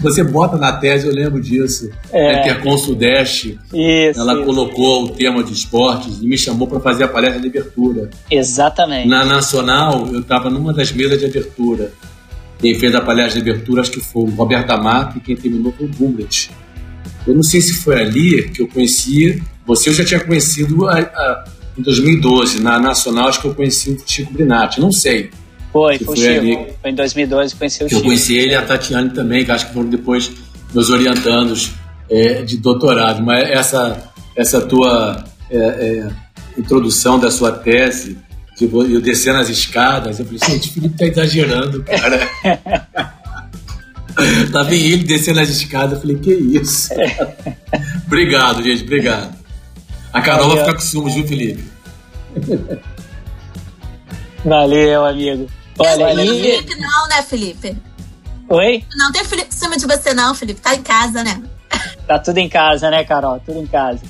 [0.00, 1.90] Você bota na tese, eu lembro disso.
[2.12, 2.40] É.
[2.40, 3.58] Intercom Sudeste.
[3.72, 4.20] Isso.
[4.20, 4.44] Ela isso.
[4.44, 8.08] colocou o tema de esportes e me chamou para fazer a palestra de abertura.
[8.30, 9.08] Exatamente.
[9.08, 11.92] Na Nacional, eu estava numa das mesas de abertura.
[12.60, 15.72] Quem fez a palestra de abertura, acho que foi o Roberto Amato, e quem terminou
[15.72, 16.50] foi o Bumblet.
[17.26, 20.98] Eu não sei se foi ali que eu conheci você eu já tinha conhecido a,
[20.98, 21.44] a,
[21.76, 25.30] em 2012, na Nacional, acho que eu conheci o Chico Brinatti, não sei.
[25.72, 28.00] Foi, foi, foi, ali, foi em 2012 conheci o Chico.
[28.00, 30.30] Eu conheci ele e a Tatiane também, que acho que foram depois
[30.72, 31.72] meus orientandos
[32.10, 33.22] é, de doutorado.
[33.22, 36.08] Mas essa, essa tua é, é,
[36.56, 38.18] introdução da sua tese
[38.56, 42.20] Tipo, eu descendo as escadas, eu falei, gente, o Felipe tá exagerando, cara.
[44.52, 46.90] Tava ele descendo as escadas, eu falei, que isso?
[48.06, 49.36] obrigado, gente, obrigado.
[50.14, 51.68] A Carol vai ficar com ciúmes, viu, Felipe?
[54.44, 55.48] Valeu, amigo.
[55.76, 56.16] Olha, aí.
[56.16, 57.76] Felipe não, né, Felipe?
[58.48, 58.84] Oi?
[58.96, 60.60] Não tem cima de você, não, Felipe.
[60.60, 61.42] Tá em casa, né?
[62.06, 63.40] Tá tudo em casa, né, Carol?
[63.40, 64.02] Tudo em casa.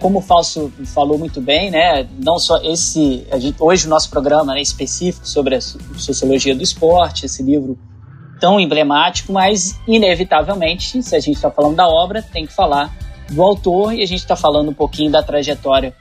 [0.00, 2.06] Como o Falso falou muito bem, né?
[2.22, 3.24] Não só esse.
[3.38, 7.78] Gente, hoje o nosso programa é específico sobre a sociologia do esporte, esse livro
[8.40, 12.92] tão emblemático, mas inevitavelmente, se a gente está falando da obra, tem que falar
[13.30, 15.94] do autor e a gente está falando um pouquinho da trajetória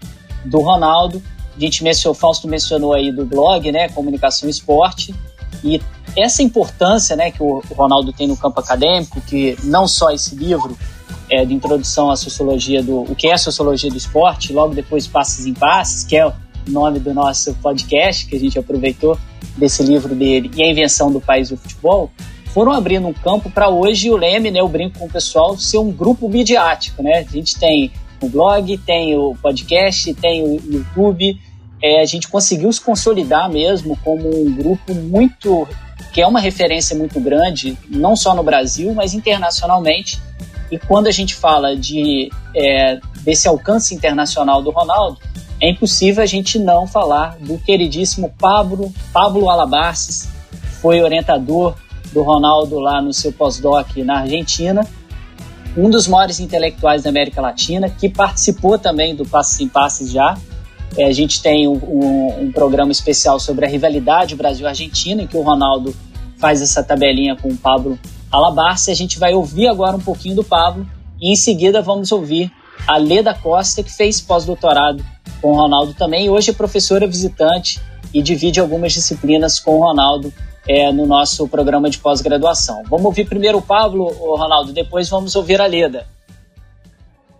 [0.44, 1.22] do Ronaldo.
[1.56, 5.16] A gente mencionou, o Fausto mencionou aí do blog, né, Comunicação e Esporte,
[5.64, 5.82] e
[6.16, 10.78] essa importância, né, que o Ronaldo tem no campo acadêmico, que não só esse livro
[11.30, 15.08] é, de introdução à sociologia do o que é a sociologia do esporte, logo depois
[15.08, 16.34] Passes em Passes, que é o
[16.68, 19.18] nome do nosso podcast que a gente aproveitou
[19.58, 22.12] desse livro dele e a invenção do país do futebol,
[22.56, 25.78] foram abrindo um campo para hoje o Leme, né, eu brinco com o pessoal, ser
[25.78, 27.18] um grupo midiático, né?
[27.18, 27.92] A gente tem
[28.22, 31.38] o blog, tem o podcast, tem o YouTube,
[31.84, 35.68] é, a gente conseguiu se consolidar mesmo como um grupo muito
[36.14, 40.18] que é uma referência muito grande, não só no Brasil, mas internacionalmente.
[40.72, 45.20] E quando a gente fala de é, desse alcance internacional do Ronaldo,
[45.60, 50.30] é impossível a gente não falar do queridíssimo Pablo, Pablo Alabarces,
[50.82, 51.76] foi orientador
[52.16, 54.88] do Ronaldo lá no seu pós-doc na Argentina,
[55.78, 60.38] um dos maiores intelectuais da América Latina, que participou também do Passos em Passos já.
[60.98, 65.36] É, a gente tem um, um, um, programa especial sobre a rivalidade Brasil-Argentina, em que
[65.36, 65.94] o Ronaldo
[66.38, 68.00] faz essa tabelinha com o Pablo
[68.32, 68.90] Alabarce.
[68.90, 70.88] A gente vai ouvir agora um pouquinho do Pablo
[71.20, 72.50] e em seguida vamos ouvir
[72.88, 75.04] a Leda Costa, que fez pós-doutorado
[75.42, 77.82] com o Ronaldo também, e hoje é professora visitante
[78.14, 80.32] e divide algumas disciplinas com o Ronaldo
[80.68, 82.84] é, no nosso programa de pós-graduação.
[82.90, 86.06] Vamos ouvir primeiro o Pablo, o Ronaldo, depois vamos ouvir a Leda.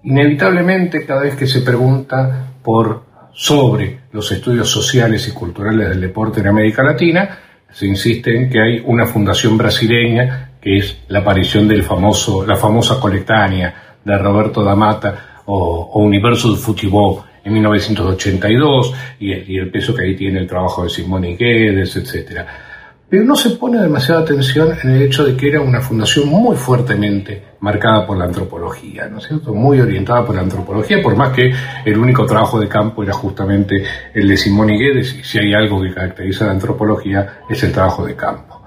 [0.04, 3.04] Inevitablemente, cada vez que se pergunta por
[3.34, 7.40] sobre los estudios sociales y culturales del deporte en América Latina,
[7.72, 12.56] se insiste en que hay una fundación brasileña que es la aparición del famoso, la
[12.56, 19.94] famosa colectánea de Roberto D'Amata o, o Universo del Fútbol en 1982 y el, peso
[19.94, 22.75] que ahí tiene el trabajo de Simone Guedes, etcétera.
[23.08, 26.56] Pero no se pone demasiada atención en el hecho de que era una fundación muy
[26.56, 29.54] fuertemente marcada por la antropología, ¿no es cierto?
[29.54, 31.54] Muy orientada por la antropología, por más que
[31.86, 33.84] el único trabajo de campo era justamente
[34.14, 38.06] el de Simone Guedes, y si hay algo que caracteriza la antropología es el trabajo
[38.06, 38.64] de campo.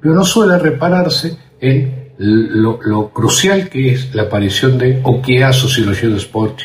[0.00, 5.52] Pero no suele repararse en lo, crucial que es la aparición de O que ha
[5.52, 6.60] sociología del sport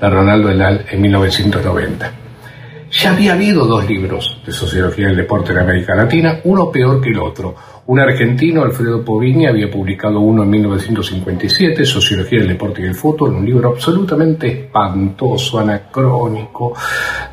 [0.00, 2.21] de Ronaldo Elal en 1990.
[2.92, 7.08] Ya había habido dos libros de sociología del deporte en América Latina, uno peor que
[7.08, 7.54] el otro.
[7.86, 13.34] Un argentino, Alfredo Povini, había publicado uno en 1957, Sociología del Deporte y el Fútbol,
[13.34, 16.74] un libro absolutamente espantoso, anacrónico,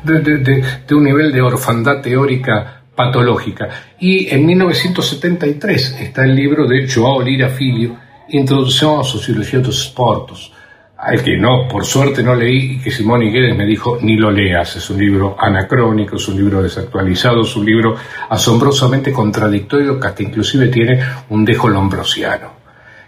[0.02, 3.68] de, de, un nivel de orfandad teórica patológica.
[4.00, 7.96] Y en 1973 está el libro de Joao Lira Filho,
[8.30, 10.52] Introducción a Sociología de los Sportos,
[11.00, 14.30] al que no, por suerte no leí y que Simón Guedes me dijo, ni lo
[14.30, 17.96] leas, es un libro anacrónico, es un libro desactualizado, es un libro
[18.28, 22.60] asombrosamente contradictorio que hasta inclusive tiene un dejo lombrosiano.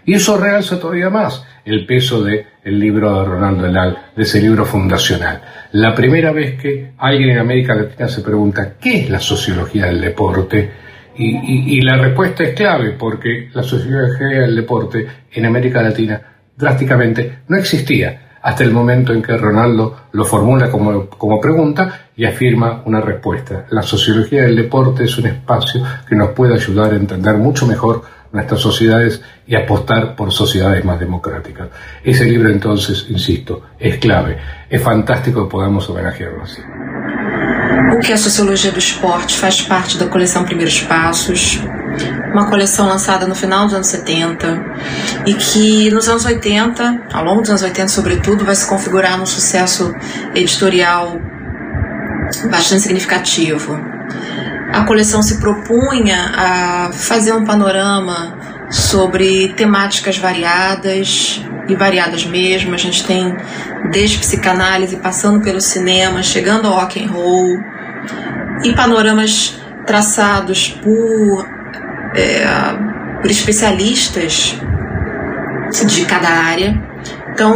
[0.05, 4.41] Y eso realza todavía más el peso del el libro de Ronaldo Elal, de ese
[4.41, 5.41] libro fundacional.
[5.73, 10.01] La primera vez que alguien en América Latina se pregunta, ¿qué es la sociología del
[10.01, 10.71] deporte?
[11.15, 17.57] Y la respuesta es clave, porque la sociología del deporte en América Latina drásticamente no
[17.57, 22.99] existía hasta el momento en que Ronaldo lo formula como, como, pregunta y afirma una
[22.99, 23.65] respuesta.
[23.69, 28.03] La sociología del deporte es un espacio que nos puede ayudar a entender mucho mejor
[28.33, 31.69] nuestras sociedades y apostar por sociedades más democráticas.
[32.03, 34.37] Ese libro entonces, insisto, es clave.
[34.69, 36.61] Es fantástico que podamos homenajearlo así.
[37.95, 41.59] O que é a Sociologia do Esporte faz parte da coleção Primeiros Passos,
[42.33, 44.63] uma coleção lançada no final dos anos 70
[45.25, 49.25] e que nos anos 80, ao longo dos anos 80 sobretudo, vai se configurar num
[49.25, 49.93] sucesso
[50.33, 51.19] editorial
[52.49, 53.79] bastante significativo.
[54.73, 58.39] A coleção se propunha a fazer um panorama
[58.73, 62.73] sobre temáticas variadas e variadas mesmo.
[62.73, 63.35] A gente tem
[63.91, 67.59] desde psicanálise, passando pelo cinema, chegando ao rock and roll
[68.63, 71.47] e panoramas traçados por
[72.15, 72.45] é,
[73.21, 74.55] por especialistas
[75.85, 76.81] de cada área.
[77.29, 77.55] Então,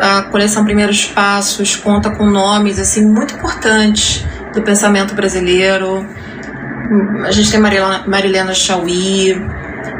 [0.00, 4.24] a coleção Primeiros Passos conta com nomes assim muito importantes
[4.54, 6.06] do pensamento brasileiro.
[7.24, 9.34] A gente tem Marilena, Chauí,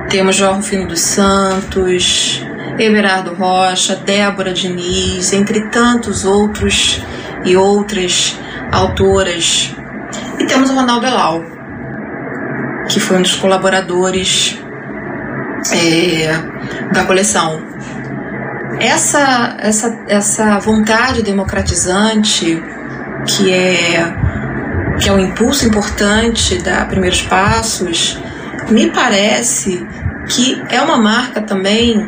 [0.09, 2.43] temos João Rufino dos Santos,
[2.79, 7.03] Everardo Rocha, Débora Diniz, entre tantos outros
[7.45, 8.39] e outras
[8.73, 9.75] autoras.
[10.39, 11.45] E temos o Ronaldo Elau,
[12.89, 14.59] que foi um dos colaboradores
[15.73, 16.33] é,
[16.93, 17.63] da coleção.
[18.81, 22.63] Essa, essa, essa vontade democratizante,
[23.27, 24.15] que é,
[25.01, 28.21] que é um impulso importante da Primeiros Passos,
[28.71, 29.87] me parece
[30.29, 32.07] que é uma marca também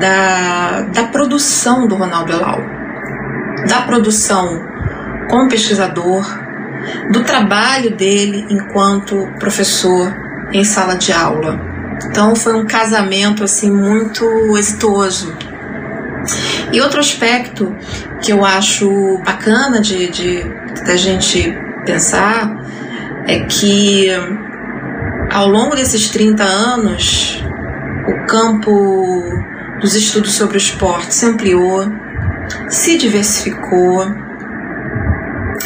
[0.00, 2.60] da, da produção do Ronaldo Elau,
[3.68, 4.60] da produção
[5.30, 6.24] como pesquisador,
[7.10, 10.14] do trabalho dele enquanto professor
[10.52, 11.58] em sala de aula.
[12.04, 14.24] Então foi um casamento assim muito
[14.58, 15.34] exitoso.
[16.72, 17.74] E outro aspecto
[18.20, 20.42] que eu acho bacana de, de
[20.84, 22.50] da gente pensar
[23.26, 24.08] é que
[25.34, 27.42] ao longo desses 30 anos
[28.06, 29.20] o campo
[29.80, 31.92] dos estudos sobre o esporte se ampliou,
[32.68, 34.06] se diversificou,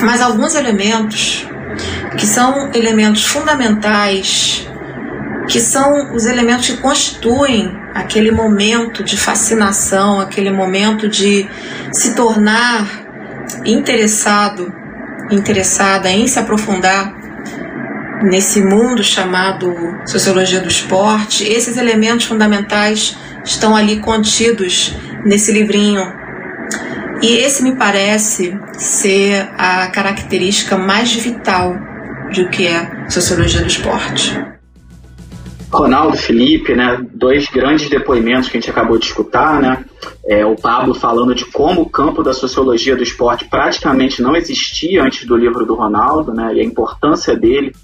[0.00, 1.46] mas alguns elementos
[2.16, 4.66] que são elementos fundamentais,
[5.48, 11.46] que são os elementos que constituem aquele momento de fascinação, aquele momento de
[11.92, 12.86] se tornar
[13.66, 14.72] interessado,
[15.30, 17.17] interessada em se aprofundar
[18.22, 19.72] nesse mundo chamado
[20.06, 24.94] sociologia do esporte, esses elementos fundamentais estão ali contidos
[25.24, 26.02] nesse livrinho.
[27.22, 31.74] E esse me parece ser a característica mais vital
[32.34, 34.38] do que é sociologia do esporte.
[35.70, 39.84] Ronaldo, Felipe, né, dois grandes depoimentos que a gente acabou de escutar, né,
[40.26, 45.02] é, o Pablo falando de como o campo da sociologia do esporte praticamente não existia
[45.02, 47.74] antes do livro do Ronaldo, né, e a importância dele,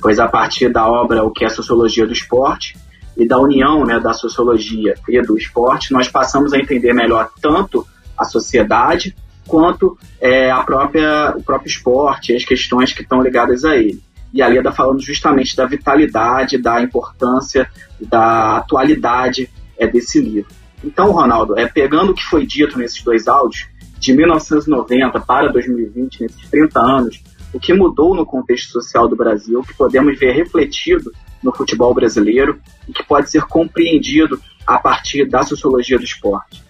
[0.00, 2.76] pois a partir da obra O que é Sociologia do Esporte
[3.16, 7.84] e da união né, da sociologia e do esporte, nós passamos a entender melhor tanto
[8.16, 9.14] a sociedade,
[9.46, 14.00] quanto é, a própria, o próprio esporte, as questões que estão ligadas a ele.
[14.32, 17.68] E ali está falando justamente da vitalidade, da importância,
[18.00, 20.50] da atualidade é, desse livro.
[20.84, 23.66] Então, Ronaldo, é, pegando o que foi dito nesses dois áudios,
[23.98, 27.22] de 1990 para 2020, nesses 30 anos,
[27.52, 32.60] o que mudou no contexto social do Brasil, que podemos ver refletido no futebol brasileiro
[32.88, 36.62] e que pode ser compreendido a partir da sociologia do esporte.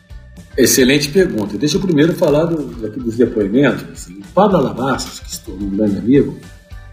[0.57, 1.57] Excelente pergunta.
[1.57, 3.85] Deixa eu primeiro falar do, daqui dos depoimentos.
[3.93, 4.19] Assim.
[4.19, 6.37] O Pablo Alabastos, que se tornou um grande amigo,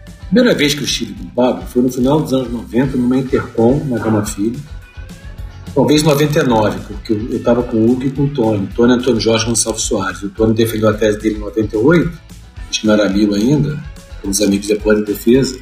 [0.06, 2.96] a primeira vez que eu estive com o Pablo foi no final dos anos 90,
[2.96, 4.58] numa Intercom, na Gama Filho.
[5.74, 8.68] Talvez 99, porque eu estava com o Hugo e com o Tony.
[8.74, 10.22] Tony Antônio Jorge Gonçalves Soares.
[10.22, 12.18] O Tony defendeu a tese dele em 98,
[12.84, 13.78] amigo ainda,
[14.20, 15.58] fomos amigos da defesa.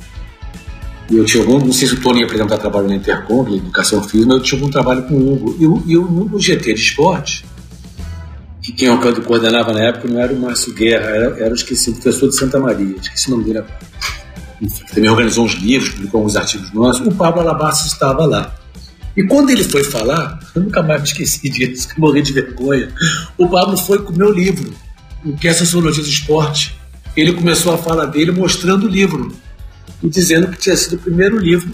[1.10, 3.56] E eu tinha algum, não sei se o Tony ia apresentar trabalho na Intercom, de
[3.56, 5.56] educação física, mas eu tinha algum trabalho com o Hugo.
[5.86, 7.44] E, o, o, GT de esporte,
[8.62, 11.92] que quem é coordenava na época não era o Márcio Guerra, era, era esqueci, o
[11.92, 13.78] professor de Santa Maria, esqueci o nome dele agora.
[14.62, 17.06] Enfim, também organizou uns livros, publicou alguns artigos nossos.
[17.06, 18.54] O Pablo Alabassi estava lá.
[19.16, 22.88] E quando ele foi falar, eu nunca mais me esqueci disso, que morri de vergonha.
[23.36, 24.72] O Pablo foi com o meu livro,
[25.24, 26.78] o que é Sociologia do Esporte.
[27.16, 29.32] Ele começou a fala dele mostrando o livro
[30.02, 31.70] e dizendo que tinha sido o primeiro livro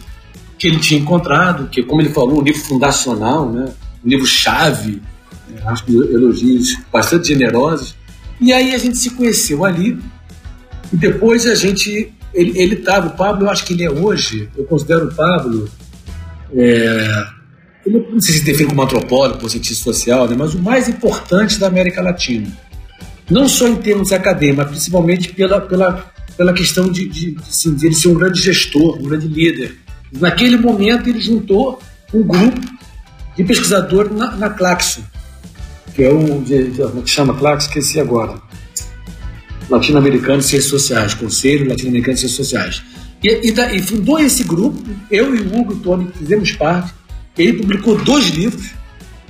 [0.59, 3.73] que ele tinha encontrado, que, como ele falou, um livro fundacional, né?
[4.05, 5.01] um livro chave
[5.67, 7.95] acho que elogios bastante generosos.
[8.41, 9.99] E aí a gente se conheceu ali.
[10.93, 12.13] E depois a gente.
[12.33, 15.69] Ele estava, o Pablo, eu acho que ele é hoje, eu considero o Pablo.
[16.55, 17.25] É,
[17.85, 21.59] eu não sei se define como antropólogo, como cientista social, né, mas o mais importante
[21.59, 22.47] da América Latina.
[23.31, 27.87] Não só em termos acadêmicos, mas principalmente pela, pela, pela questão de, de, assim, de
[27.87, 29.77] ele ser um grande gestor, um grande líder.
[30.13, 31.81] Naquele momento, ele juntou
[32.13, 32.61] um grupo
[33.37, 35.05] de pesquisadores na, na Claxo,
[35.95, 38.35] que é um de, de, é que chama, claro, esqueci agora.
[39.69, 42.83] Latino-Americano de Ciências Sociais, Conselho Latino-Americano de Ciências Sociais.
[43.23, 46.93] E, e, e, fundou esse grupo, eu e o Hugo e o Tony fizemos parte.
[47.39, 48.71] Ele publicou dois livros,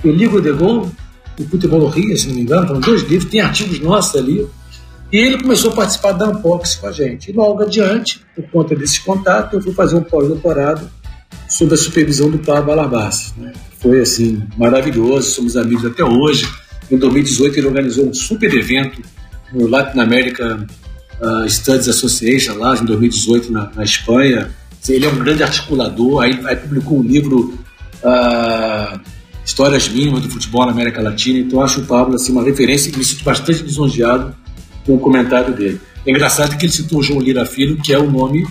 [0.03, 0.91] o livro de Gol
[1.39, 4.47] e Futebol Rio, se não me engano, foram dois livros, tem artigos nossos ali.
[5.11, 7.31] E ele começou a participar da Unbox com a gente.
[7.31, 10.89] E logo adiante, por conta desse contato, eu fui fazer um pós-doutorado
[11.49, 13.33] sob a supervisão do Pablo Alabassi.
[13.37, 13.51] Né?
[13.79, 16.47] Foi assim, maravilhoso, somos amigos até hoje.
[16.89, 19.01] Em 2018 ele organizou um super evento
[19.53, 20.65] no Latin American
[21.19, 24.49] uh, Studies Association, lá em 2018 na, na, Espanha.
[24.87, 27.59] Ele é um grande articulador, aí, aí publicou um livro
[28.03, 28.99] uh,
[29.45, 32.97] Histórias Mínimas do Futebol na América Latina, então acho o Pablo assim, uma referência e
[32.97, 34.35] me sinto bastante lisonjeado
[34.85, 35.81] com o comentário dele.
[36.05, 38.47] É engraçado que ele citou o João Lira Filho, que é o nome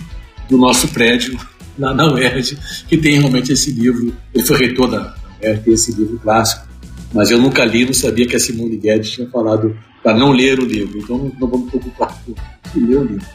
[0.49, 1.37] do nosso prédio
[1.77, 4.15] na, na UERJ, que tem realmente esse livro.
[4.33, 6.67] Ele foi reitor da UERJ, tem esse livro clássico.
[7.13, 10.59] Mas eu nunca li, não sabia que a Simone Guedes tinha falado para não ler
[10.59, 10.97] o livro.
[10.97, 12.33] Então não, não vamos preocupar com
[12.79, 13.25] ler o livro.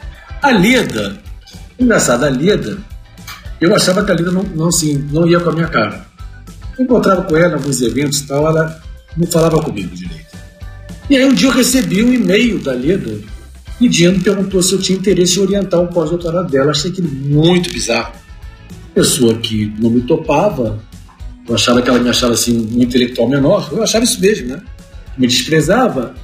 [0.41, 1.21] A Leda,
[1.79, 2.79] engraçado, a Leda,
[3.61, 6.06] eu achava que a Leda não, não, assim, não ia com a minha cara.
[6.79, 8.81] Encontrava com ela em alguns eventos e tal, ela
[9.15, 10.37] não falava comigo direito.
[11.09, 13.17] E aí um dia eu recebi um e-mail da Leda
[13.79, 16.71] pedindo, perguntou se eu tinha interesse em orientar o pós-doutorado dela.
[16.71, 18.13] Achei aquilo muito bizarro.
[18.93, 20.79] Pessoa que não me topava,
[21.47, 24.61] eu achava que ela me achava assim um intelectual menor, eu achava isso mesmo, né?
[25.17, 26.15] Me desprezava,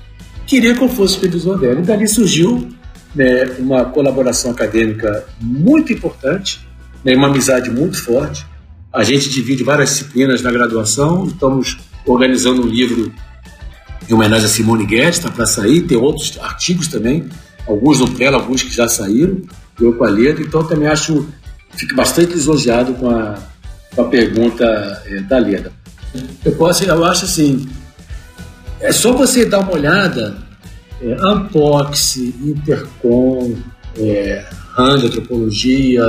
[0.46, 1.80] queria que eu fosse supervisor dela.
[1.80, 2.68] E dali surgiu
[3.16, 6.68] né, uma colaboração acadêmica muito importante,
[7.04, 8.46] né, uma amizade muito forte.
[8.94, 13.12] A gente divide várias disciplinas na graduação, estamos organizando um livro
[14.08, 17.28] em homenagem a Simone Guedes, está para sair, tem outros artigos também,
[17.68, 19.42] alguns no Prela, alguns que já saíram,
[19.82, 21.28] eu com a letra, então também acho,
[21.72, 23.40] fico bastante lisonjeado com a,
[23.96, 24.64] com a pergunta
[25.08, 25.72] é, da Leda.
[26.46, 27.68] Eu, posso, eu acho assim,
[28.80, 30.38] é só você dar uma olhada,
[31.02, 33.56] é, Ampox, Intercom,
[33.98, 36.04] é, RAN de Antropologia,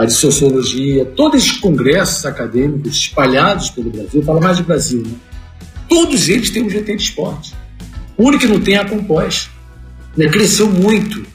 [0.00, 5.12] a de Sociologia, todos esses congressos acadêmicos espalhados pelo Brasil, fala mais de Brasil, né?
[5.90, 7.54] Todos eles têm um GT de esporte.
[8.16, 9.50] O único que não tem é a Compós.
[10.16, 10.26] Né?
[10.28, 11.26] Cresceu muito.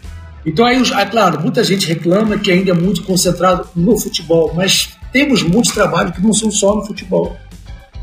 [0.43, 4.89] Então, aí, é claro, muita gente reclama que ainda é muito concentrado no futebol, mas
[5.11, 7.37] temos muitos trabalhos que não são só no futebol.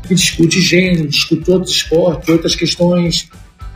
[0.07, 3.27] Que discute gênero, discute outros esportes, outras questões.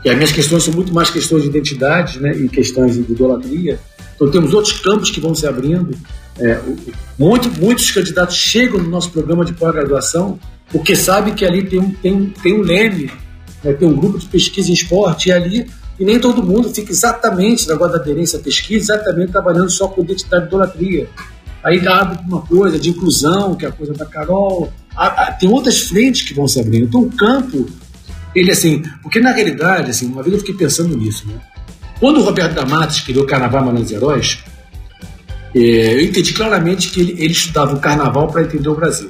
[0.05, 2.33] E as minhas questões são muito mais questões de identidade né?
[2.33, 3.77] e questões de idolatria.
[4.15, 5.97] Então, temos outros campos que vão se abrindo.
[6.39, 6.59] É,
[7.17, 10.39] muito, muitos candidatos chegam no nosso programa de pós-graduação
[10.71, 13.11] porque sabe que ali tem um, tem, tem um leme,
[13.63, 15.67] né, tem um grupo de pesquisa em esporte, e ali,
[15.99, 20.01] e nem todo mundo fica exatamente, negócio da aderência à pesquisa, exatamente trabalhando só com
[20.01, 21.09] identidade e idolatria.
[21.63, 24.71] Aí abre uma coisa de inclusão, que é a coisa da Carol.
[25.39, 26.85] tem outras frentes que vão se abrindo.
[26.85, 27.65] Então, o campo,
[28.35, 31.33] ele assim, porque na realidade, assim, uma vez eu fiquei pensando nisso, né?
[31.99, 34.43] Quando o Roberto Damates criou o Carnaval Manos Heróis,
[35.53, 39.09] eu entendi claramente que ele, ele estudava o carnaval para entender o Brasil.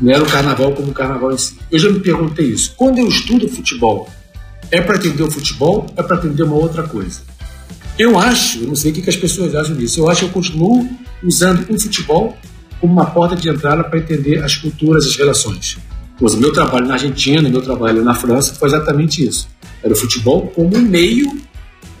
[0.00, 1.56] Não era o carnaval como o carnaval em si.
[1.70, 2.74] Eu já me perguntei isso.
[2.76, 4.08] Quando eu estudo futebol,
[4.70, 5.86] é para entender o futebol?
[5.96, 7.20] É para entender uma outra coisa?
[7.98, 10.30] Eu acho, eu não sei o que as pessoas acham disso, eu acho que eu
[10.30, 10.88] continuo
[11.22, 12.36] usando o futebol
[12.80, 15.76] como uma porta de entrada para entender as culturas, as relações.
[16.18, 19.46] Pois, meu trabalho na Argentina, meu trabalho na França foi exatamente isso.
[19.82, 21.38] Era o futebol como um meio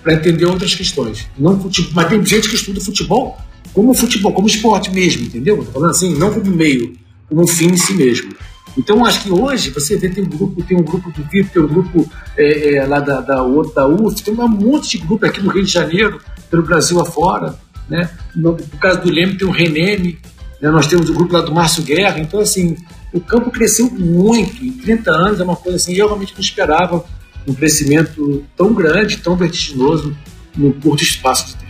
[0.02, 1.26] para entender outras questões.
[1.38, 3.38] Não futebol, mas tem gente que estuda futebol
[3.72, 5.64] como futebol, como esporte mesmo, entendeu?
[5.64, 6.94] Falando assim, não como meio
[7.30, 8.34] um fim em si mesmo.
[8.76, 11.62] Então, acho que hoje você vê tem um grupo, tem um grupo do VIP, tem
[11.62, 15.40] um grupo é, é, lá da, da, da UF, tem um monte de grupo aqui
[15.42, 16.20] no Rio de Janeiro,
[16.50, 17.54] pelo Brasil afora.
[17.88, 18.08] Né?
[18.34, 20.18] No, no caso do Leme tem o Reneme,
[20.60, 20.70] né?
[20.70, 22.18] nós temos o grupo lá do Márcio Guerra.
[22.18, 22.76] Então, assim,
[23.12, 24.64] o campo cresceu muito.
[24.64, 27.04] Em 30 anos é uma coisa assim, eu realmente não esperava
[27.46, 30.16] um crescimento tão grande, tão vertiginoso,
[30.56, 31.61] num curto espaço de tempo.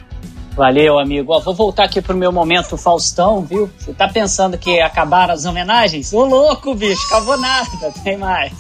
[0.55, 1.33] Valeu, amigo.
[1.33, 3.71] Ó, vou voltar aqui pro meu momento Faustão, viu?
[3.79, 6.13] Você tá pensando que acabaram as homenagens?
[6.13, 8.53] Ô louco, bicho, acabou nada, tem mais.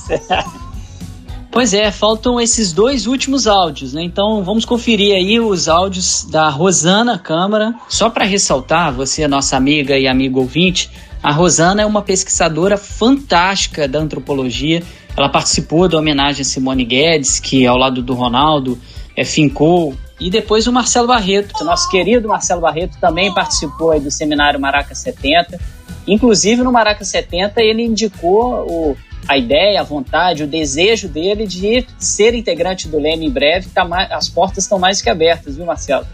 [1.50, 4.02] pois é, faltam esses dois últimos áudios, né?
[4.02, 7.74] Então vamos conferir aí os áudios da Rosana Câmara.
[7.88, 10.90] Só para ressaltar, você, nossa amiga e amigo ouvinte,
[11.22, 14.82] a Rosana é uma pesquisadora fantástica da antropologia.
[15.14, 18.78] Ela participou da homenagem a Simone Guedes, que ao lado do Ronaldo
[19.14, 24.60] é, fincou e depois o Marcelo Barreto, nosso querido Marcelo Barreto também participou do seminário
[24.60, 25.58] Maraca 70.
[26.06, 28.96] Inclusive no Maraca 70 ele indicou o,
[29.26, 33.68] a ideia, a vontade, o desejo dele de ser integrante do Leme em breve.
[33.70, 36.06] Tá mais, as portas estão mais que abertas, viu, Marcelo?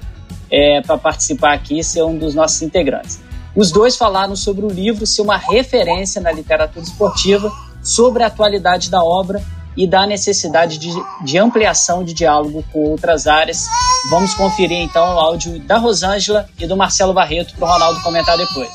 [0.50, 3.20] É, Para participar aqui e ser um dos nossos integrantes.
[3.54, 7.52] Os dois falaram sobre o livro ser uma referência na literatura esportiva,
[7.82, 9.42] sobre a atualidade da obra
[9.76, 10.90] e da necessidade de,
[11.22, 13.66] de ampliação de diálogo com outras áreas.
[14.07, 18.38] Vamos conferir então o áudio da Rosângela e do Marcelo Barreto para o Ronaldo comentar
[18.38, 18.70] depois.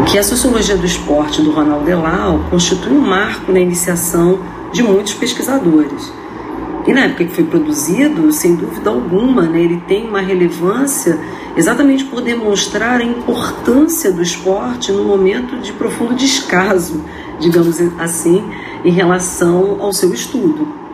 [0.00, 4.38] O que a sociologia do esporte do Ronaldo Elal constitui um marco na iniciação
[4.72, 6.12] de muitos pesquisadores.
[6.86, 11.18] E na época que foi produzido, sem dúvida alguma, né, ele tem uma relevância
[11.56, 17.02] exatamente por demonstrar a importância do esporte no momento de profundo descaso,
[17.40, 18.44] digamos assim,
[18.84, 20.85] em relação ao seu estudo.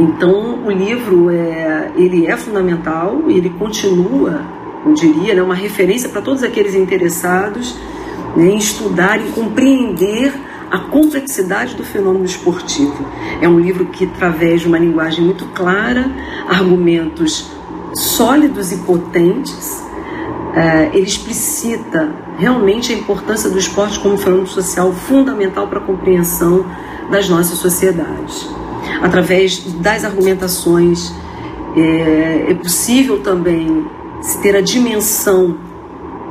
[0.00, 4.40] Então, o livro é, ele é fundamental, ele continua,
[4.86, 7.78] eu diria, né, uma referência para todos aqueles interessados
[8.34, 10.32] né, em estudar e compreender
[10.70, 13.04] a complexidade do fenômeno esportivo.
[13.42, 16.10] É um livro que, através de uma linguagem muito clara,
[16.48, 17.50] argumentos
[17.92, 19.84] sólidos e potentes,
[20.54, 26.64] é, ele explicita realmente a importância do esporte como fenômeno social fundamental para a compreensão
[27.10, 28.48] das nossas sociedades.
[29.02, 31.12] Através das argumentações,
[31.76, 33.86] é, é possível também
[34.22, 35.56] se ter a dimensão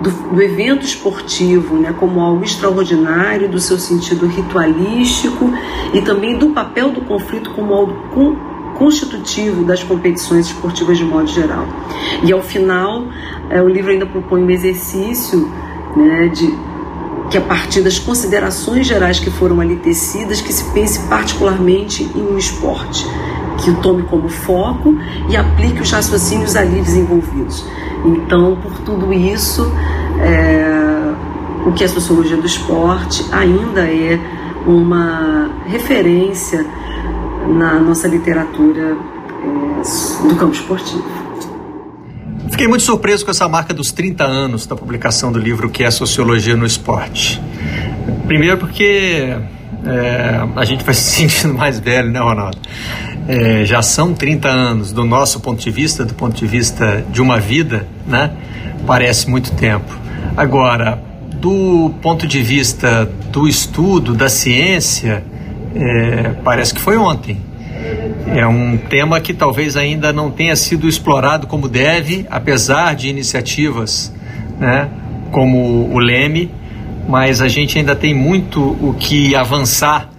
[0.02, 5.52] do, do, evento esportivo né, como algo extraordinário, do seu sentido ritualístico
[5.94, 7.94] e também do papel do conflito como algo
[8.78, 11.66] constitutivo das competições esportivas de modo geral.
[12.24, 13.04] E ao final,
[13.50, 15.52] é, o livro ainda propõe um exercício
[15.98, 16.48] né, de
[17.30, 22.22] que a partir das considerações gerais que foram ali tecidas, que se pense particularmente em
[22.22, 23.06] um esporte,
[23.58, 24.96] que o tome como foco
[25.30, 27.66] e aplique os raciocínios ali desenvolvidos.
[28.06, 29.72] Então, por tudo isso,
[30.22, 31.14] é,
[31.66, 34.20] o que é sociologia do esporte ainda é
[34.66, 36.66] uma referência
[37.48, 38.98] na nossa literatura
[39.44, 41.19] é, do campo esportivo.
[42.52, 45.92] Fiquei muito surpreso com essa marca dos 30 anos da publicação do livro que é
[45.92, 47.42] Sociologia no Esporte.
[48.28, 49.36] Primeiro porque
[49.86, 52.58] é, a gente vai se sentindo mais velho, né, Ronaldo?
[53.28, 57.22] É, já são 30 anos, do nosso ponto de vista, do ponto de vista de
[57.22, 58.32] uma vida, né?
[58.86, 59.96] Parece muito tempo.
[60.36, 61.02] Agora,
[61.36, 65.24] do ponto de vista do estudo, da ciência,
[65.76, 67.49] é, parece que foi ontem.
[68.28, 74.14] É um tema que talvez ainda não tenha sido explorado como deve, apesar de iniciativas
[74.60, 74.90] né,
[75.32, 76.52] como o Leme,
[77.08, 80.10] mas a gente ainda tem muito o que avançar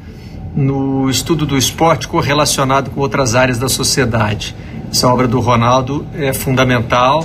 [0.55, 4.55] no estudo do esporte correlacionado com outras áreas da sociedade.
[4.91, 7.25] Essa obra do Ronaldo é fundamental.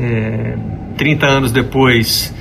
[0.00, 0.56] É,
[0.96, 2.34] 30 anos depois,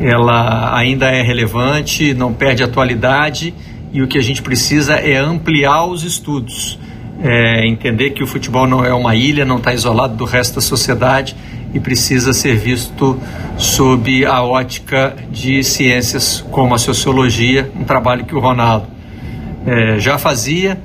[0.00, 3.54] ela ainda é relevante, não perde atualidade
[3.92, 6.78] e o que a gente precisa é ampliar os estudos,
[7.20, 10.60] é entender que o futebol não é uma ilha, não está isolado do resto da
[10.60, 11.36] sociedade
[11.74, 13.18] e precisa ser visto
[13.56, 18.86] sob a ótica de ciências como a sociologia, um trabalho que o Ronaldo
[19.66, 20.80] é, já fazia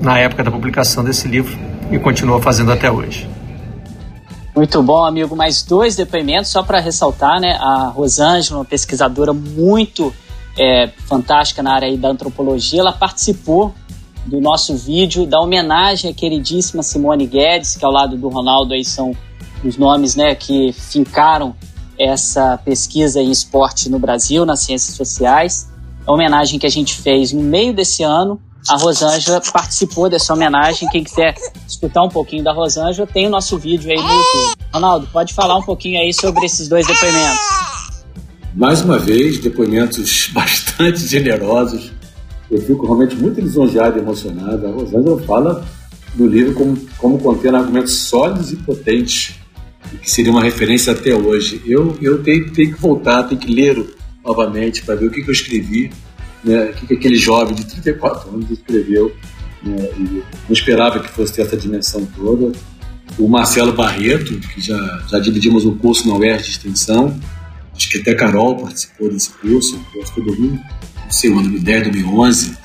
[0.00, 1.56] na época da publicação desse livro
[1.90, 3.28] e continua fazendo até hoje.
[4.54, 5.34] Muito bom, amigo.
[5.34, 7.56] Mais dois depoimentos, só para ressaltar, né?
[7.58, 10.12] A Rosângela, uma pesquisadora muito
[10.58, 13.74] é, fantástica na área da antropologia, ela participou
[14.26, 18.84] do nosso vídeo da homenagem à queridíssima Simone Guedes, que ao lado do Ronaldo aí
[18.84, 19.16] são
[19.64, 21.54] os nomes né, que fincaram
[21.98, 25.68] essa pesquisa em esporte no Brasil, nas ciências sociais.
[26.06, 28.40] A homenagem que a gente fez no meio desse ano.
[28.68, 30.88] A Rosângela participou dessa homenagem.
[30.90, 31.34] Quem quiser
[31.66, 34.56] escutar um pouquinho da Rosângela, tem o nosso vídeo aí no YouTube.
[34.72, 37.62] Ronaldo, pode falar um pouquinho aí sobre esses dois depoimentos
[38.54, 41.90] mais uma vez, depoimentos bastante generosos.
[42.52, 44.66] Eu fico realmente muito lisonjeado e emocionado.
[44.66, 45.66] A Rosângela fala
[46.14, 49.36] no livro como, como contendo argumentos sólidos e potentes,
[50.02, 51.62] que seria uma referência até hoje.
[51.64, 53.82] Eu, eu tenho, tenho que voltar, tenho que ler
[54.22, 55.90] novamente para ver o que, que eu escrevi,
[56.44, 59.16] né, o que, que aquele jovem de 34 anos escreveu.
[59.62, 62.52] Né, não esperava que fosse ter essa dimensão toda.
[63.18, 67.18] O Marcelo Barreto, que já, já dividimos o curso na UERJ de Extensão,
[67.74, 70.60] acho que até Carol participou desse curso, acho que foi 2000,
[71.12, 72.56] sei, ano 2010, 2011,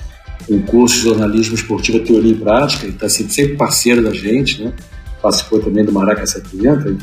[0.49, 4.63] o curso de jornalismo esportivo, teoria e prática, ele está sempre, sempre parceiro da gente,
[4.63, 4.73] né?
[5.21, 6.97] participou também do Maraca 70, enfim.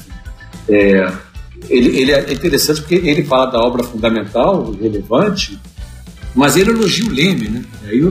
[0.69, 1.13] É,
[1.69, 5.59] ele, ele é interessante porque ele fala da obra fundamental, relevante,
[6.35, 7.65] mas ele elogia o Leme, né?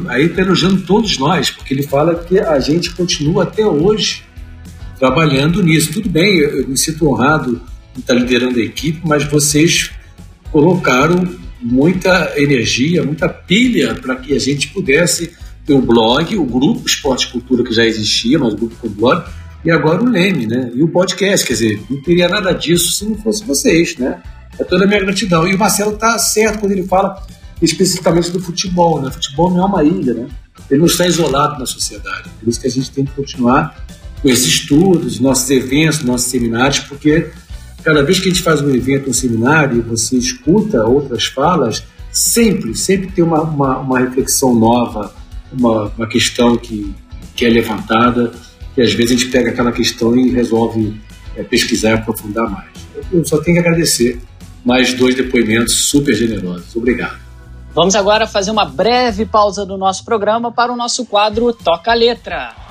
[0.08, 4.24] Aí está elogiando todos nós, porque ele fala que a gente continua até hoje
[4.98, 5.92] trabalhando nisso.
[5.94, 7.62] Tudo bem, eu, eu me sinto honrado
[7.98, 9.92] está liderando a equipe, mas vocês
[10.52, 11.28] colocaram
[11.64, 15.32] muita energia, muita pilha para que a gente pudesse
[15.66, 19.24] ter o blog, o grupo Esporte Cultura que já existia, mas o grupo com blog,
[19.64, 20.72] e agora o Leme, né?
[20.76, 24.22] E o podcast, quer dizer, não teria nada disso se não fosse vocês, né?
[24.60, 25.48] É toda a minha gratidão.
[25.48, 27.26] E o Marcelo está certo quando ele fala
[27.62, 29.08] especificamente do futebol, né?
[29.08, 30.28] O futebol não é uma ilha, né?
[30.70, 32.30] Ele não está isolado na sociedade.
[32.40, 33.86] Por isso que a gente tem que continuar
[34.22, 37.30] com esses estudos, nossos eventos, nossos seminários, porque
[37.84, 41.84] Cada vez que a gente faz um evento, um seminário, e você escuta outras falas,
[42.12, 45.14] sempre, sempre tem uma, uma, uma reflexão nova,
[45.52, 46.94] uma, uma questão que,
[47.36, 48.32] que é levantada,
[48.78, 51.00] e às vezes a gente pega aquela questão e resolve
[51.36, 52.70] é, pesquisar e aprofundar mais.
[53.12, 54.22] Eu só tenho que agradecer
[54.64, 56.76] mais dois depoimentos super generosos.
[56.76, 57.22] Obrigado.
[57.74, 61.96] Vamos agora fazer uma breve pausa do nosso programa para o nosso quadro Toca a
[61.96, 62.63] Letra.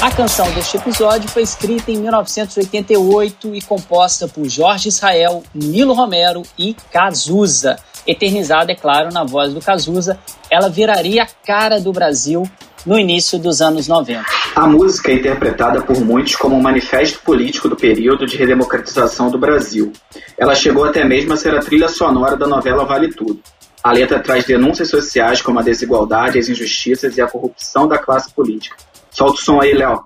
[0.00, 6.42] A canção deste episódio foi escrita em 1988 e composta por Jorge Israel, Nilo Romero
[6.56, 7.76] e Cazuza.
[8.06, 10.16] eternizada, é claro, na voz do Cazuza.
[10.48, 12.48] Ela viraria a cara do Brasil
[12.86, 14.24] no início dos anos 90.
[14.54, 19.38] A música é interpretada por muitos como um manifesto político do período de redemocratização do
[19.38, 19.92] Brasil.
[20.38, 23.40] Ela chegou até mesmo a ser a trilha sonora da novela Vale Tudo.
[23.82, 28.32] A letra traz denúncias sociais como a desigualdade, as injustiças e a corrupção da classe
[28.32, 28.76] política.
[29.18, 30.00] Solta o som aí, Léo.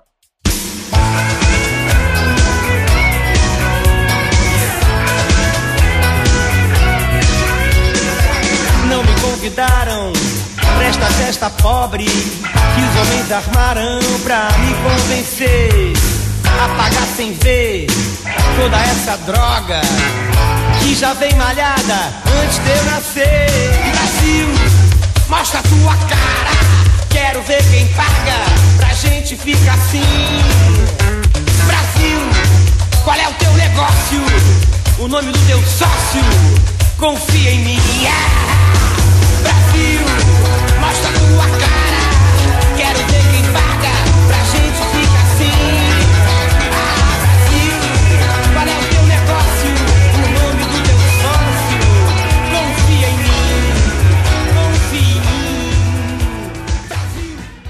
[8.89, 10.11] Não me convidaram
[10.55, 15.93] pra esta festa pobre que os homens armaram pra me convencer
[16.47, 17.85] a pagar sem ver
[18.59, 19.81] toda essa droga
[20.81, 23.91] que já vem malhada antes de eu nascer.
[23.91, 24.47] Brasil,
[25.29, 26.63] mostra a tua cara.
[27.11, 28.62] Quero ver quem paga
[29.03, 30.01] gente ficar assim.
[31.67, 32.19] Brasil,
[33.03, 34.21] qual é o teu negócio?
[34.97, 36.21] O nome do teu sócio?
[36.97, 37.79] Confia em mim.
[38.01, 38.62] Brasil,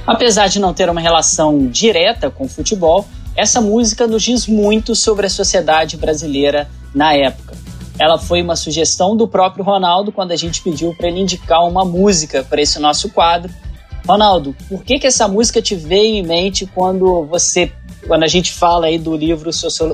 [0.06, 4.96] Apesar de não ter uma relação direta com o futebol, essa música nos diz muito
[4.96, 7.56] sobre a sociedade brasileira na época.
[7.98, 11.86] Ela foi uma sugestão do próprio Ronaldo quando a gente pediu para ele indicar uma
[11.86, 13.52] música para esse nosso quadro.
[14.06, 17.72] Ronaldo, por que, que essa música te veio em mente quando você,
[18.06, 19.50] quando a gente fala aí do livro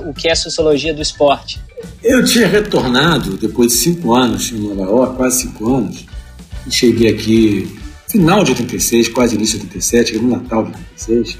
[0.08, 1.60] O que é Sociologia do Esporte?
[2.02, 6.04] Eu tinha retornado depois de cinco anos em Nova York, quase cinco anos,
[6.66, 7.79] e cheguei aqui
[8.10, 11.38] final de 86, quase início de 87, no Natal de 86,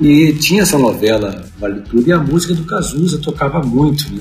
[0.00, 4.20] e tinha essa novela Vale Tudo e a música do Cazuza tocava muito, né?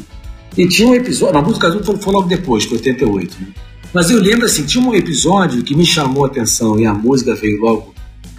[0.57, 3.47] E tinha um episódio, a música do Cazuza foi, logo depois, foi 88, né?
[3.93, 7.35] Mas eu lembro assim, tinha um episódio que me chamou a atenção e a música
[7.35, 7.93] veio logo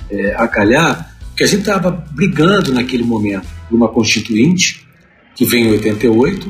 [0.09, 4.87] é, a calhar, que a gente estava brigando naquele momento por uma constituinte,
[5.35, 6.49] que veio em 88.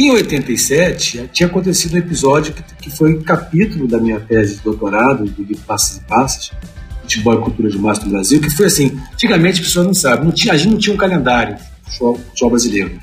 [0.00, 5.26] Em 87, tinha acontecido um episódio que, que foi capítulo da minha tese de doutorado,
[5.26, 6.52] do livro Passos e Passos,
[7.02, 10.24] Futebol e Cultura de Massa do Brasil, que foi assim, antigamente as pessoas não sabem,
[10.24, 11.54] não tinha, a gente não tinha um calendário
[11.84, 12.98] futebol brasileiro.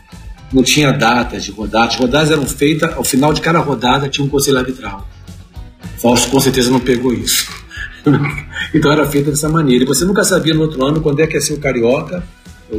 [0.51, 1.93] Não tinha datas de rodadas.
[1.93, 5.07] As rodadas eram feitas, ao final de cada rodada tinha um conselho arbitral.
[5.99, 7.47] Fausto com certeza não pegou isso.
[8.73, 9.83] então era feita dessa maneira.
[9.83, 12.23] E você nunca sabia no outro ano quando é que ia ser o carioca,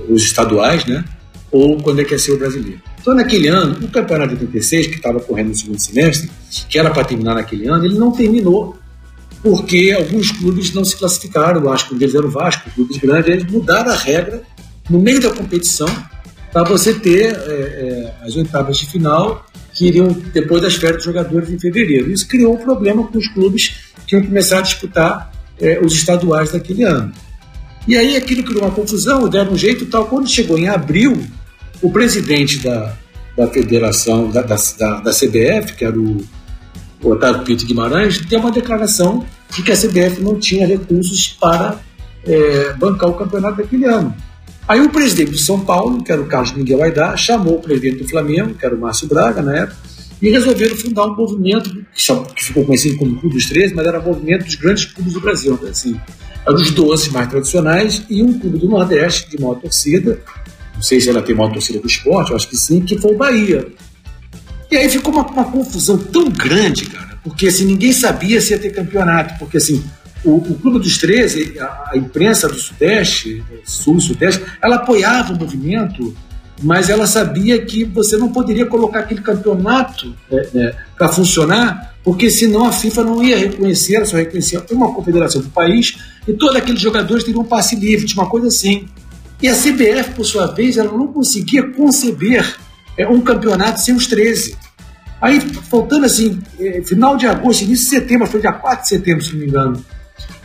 [0.08, 1.04] os estaduais, né?
[1.52, 2.80] Ou quando é que ia ser o brasileiro.
[3.14, 6.30] Naquele ano, o campeonato de 86, que estava correndo no segundo semestre,
[6.68, 8.76] que era para terminar naquele ano, ele não terminou
[9.42, 11.70] porque alguns clubes não se classificaram.
[11.70, 14.42] Acho que um deles era o Vasco, clubes grandes, eles mudaram a regra
[14.88, 15.88] no meio da competição
[16.52, 21.04] para você ter é, é, as oitavas de final que iriam depois das férias dos
[21.04, 22.10] jogadores em fevereiro.
[22.10, 25.30] Isso criou um problema com os clubes que iam começar a disputar
[25.60, 27.12] é, os estaduais daquele ano.
[27.86, 30.06] E aí aquilo criou uma confusão, deram um jeito tal.
[30.06, 31.22] Quando chegou em abril,
[31.82, 32.96] o presidente da,
[33.36, 36.18] da federação, da, da, da, CBF, que era o,
[37.02, 39.24] Otávio Pinto Guimarães, deu uma declaração
[39.54, 41.80] de que a CBF não tinha recursos para
[42.26, 44.14] é, bancar o campeonato daquele ano.
[44.66, 48.02] Aí o presidente do São Paulo, que era o Carlos Miguel Aidar, chamou o presidente
[48.02, 49.76] do Flamengo, que era o Márcio Braga na época,
[50.20, 51.70] e resolveram fundar um movimento
[52.34, 55.20] que ficou conhecido como Clube dos 13, mas era o movimento dos grandes clubes do
[55.20, 55.54] Brasil.
[55.54, 55.98] Então, assim,
[56.44, 60.20] eram os 12 mais tradicionais e um clube do Nordeste de maior torcida,
[60.78, 63.12] não sei se ela tem maior torcida do esporte, eu acho que sim, que foi
[63.12, 63.66] o Bahia.
[64.70, 68.60] E aí ficou uma, uma confusão tão grande, cara, porque assim, ninguém sabia se ia
[68.60, 69.82] ter campeonato, porque assim,
[70.24, 75.36] o, o, Clube dos 13, a, a, imprensa do Sudeste, Sul Sudeste, ela apoiava o
[75.36, 76.14] movimento,
[76.62, 82.30] mas ela sabia que você não poderia colocar aquele campeonato é, é, para funcionar, porque
[82.30, 86.54] senão a FIFA não ia reconhecer, ela só reconhecia uma confederação do país e todos
[86.54, 88.86] aqueles jogadores teriam um passe livre, tinha uma coisa assim.
[89.40, 92.56] E a CBF, por sua vez, ela não conseguia conceber
[92.96, 94.56] é, um campeonato sem os 13.
[95.20, 99.24] Aí, faltando assim, é, final de agosto, início de setembro, foi dia 4 de setembro,
[99.24, 99.84] se não me engano,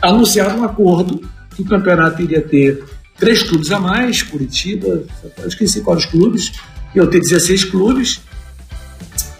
[0.00, 2.84] anunciaram um acordo que o campeonato iria ter
[3.18, 5.04] três clubes a mais, Curitiba,
[5.38, 6.52] eu esqueci quais clubes,
[6.94, 8.20] iam ter 16 clubes,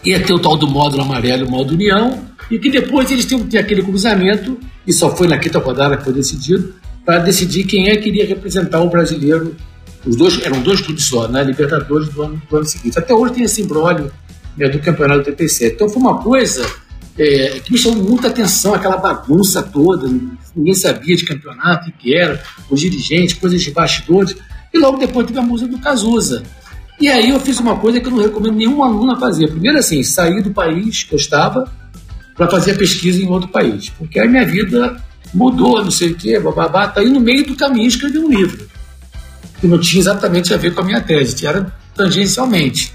[0.05, 3.43] ia ter o tal do módulo amarelo o módulo união, e que depois eles tinham
[3.43, 6.75] que ter aquele cruzamento, e só foi na quinta rodada que foi decidido,
[7.05, 9.57] para decidir quem é que iria representar o brasileiro.
[10.07, 11.43] Os dois eram dois clubes só, né?
[11.43, 12.99] Libertadores do ano, do ano seguinte.
[12.99, 14.11] Até hoje tem esse embrólio
[14.57, 15.75] né, do campeonato do 87.
[15.75, 16.65] Então foi uma coisa
[17.19, 20.09] é, que me chamou muita atenção, aquela bagunça toda,
[20.55, 24.37] ninguém sabia de campeonato, o que era, os dirigentes, coisas de bastidores,
[24.73, 26.43] e logo depois teve a música do Cazuza.
[27.01, 29.49] E aí eu fiz uma coisa que eu não recomendo nenhum aluno a fazer.
[29.49, 31.71] Primeiro assim, sair do país que eu estava,
[32.37, 33.91] para fazer a pesquisa em outro país.
[33.91, 34.97] Porque a minha vida
[35.35, 38.67] mudou, não sei o quê, bababá, tá aí no meio do caminho escrevi um livro.
[39.61, 42.93] Que não tinha exatamente a ver com a minha tese, era tangencialmente.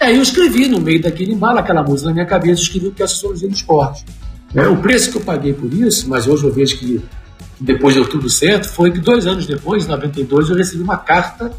[0.00, 3.02] Aí eu escrevi no meio daquele embalo, aquela música na minha cabeça, escrevi o que
[3.02, 4.04] é a sociologia do esporte.
[4.54, 7.00] É, o preço que eu paguei por isso, mas hoje eu vejo que,
[7.60, 11.52] depois deu tudo certo, foi que dois anos depois, em 92, eu recebi uma carta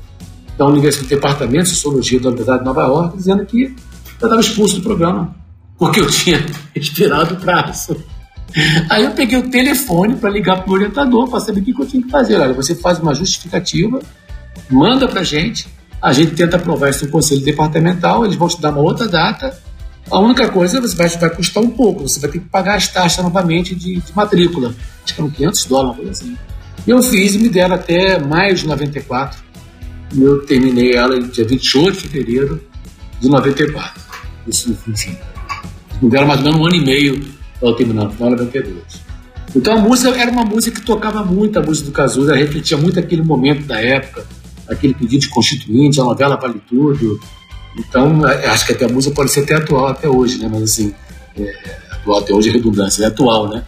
[0.58, 4.40] da Universidade do Departamento de Sociologia da Universidade de Nova York, dizendo que eu estava
[4.42, 5.36] expulso do programa,
[5.78, 6.46] porque eu tinha
[6.76, 7.96] expirado o prazo.
[8.90, 11.86] Aí eu peguei o telefone para ligar para o orientador para saber o que eu
[11.86, 12.36] tinha que fazer.
[12.36, 14.00] Olha, você faz uma justificativa,
[14.70, 15.68] manda para a gente,
[16.02, 19.58] a gente tenta aprovar isso no conselho departamental, eles vão te dar uma outra data.
[20.12, 22.88] A única coisa, você vai, vai custar um pouco, você vai ter que pagar as
[22.88, 24.76] taxas novamente de, de matrícula.
[25.04, 26.38] Acho que eram 500 dólares, coisa assim.
[26.86, 29.42] Eu fiz e me deram até maio de 94.
[30.16, 32.62] Eu terminei ela dia 28 de fevereiro
[33.20, 34.02] de 94.
[34.46, 35.18] Isso, enfim.
[36.02, 38.84] Me deram mais ou menos um ano e meio para terminar, no final de 92.
[39.56, 43.00] Então a música era uma música que tocava muito, a música do Cazuza, refletia muito
[43.00, 44.26] aquele momento da época,
[44.68, 47.20] aquele pedido de constituinte, a novela Vale Tudo.
[47.78, 50.50] Então, é, acho que até a música pode ser até atual até hoje, né?
[50.52, 50.94] Mas assim,
[51.38, 53.64] é, atual até hoje é redundância, é atual, né?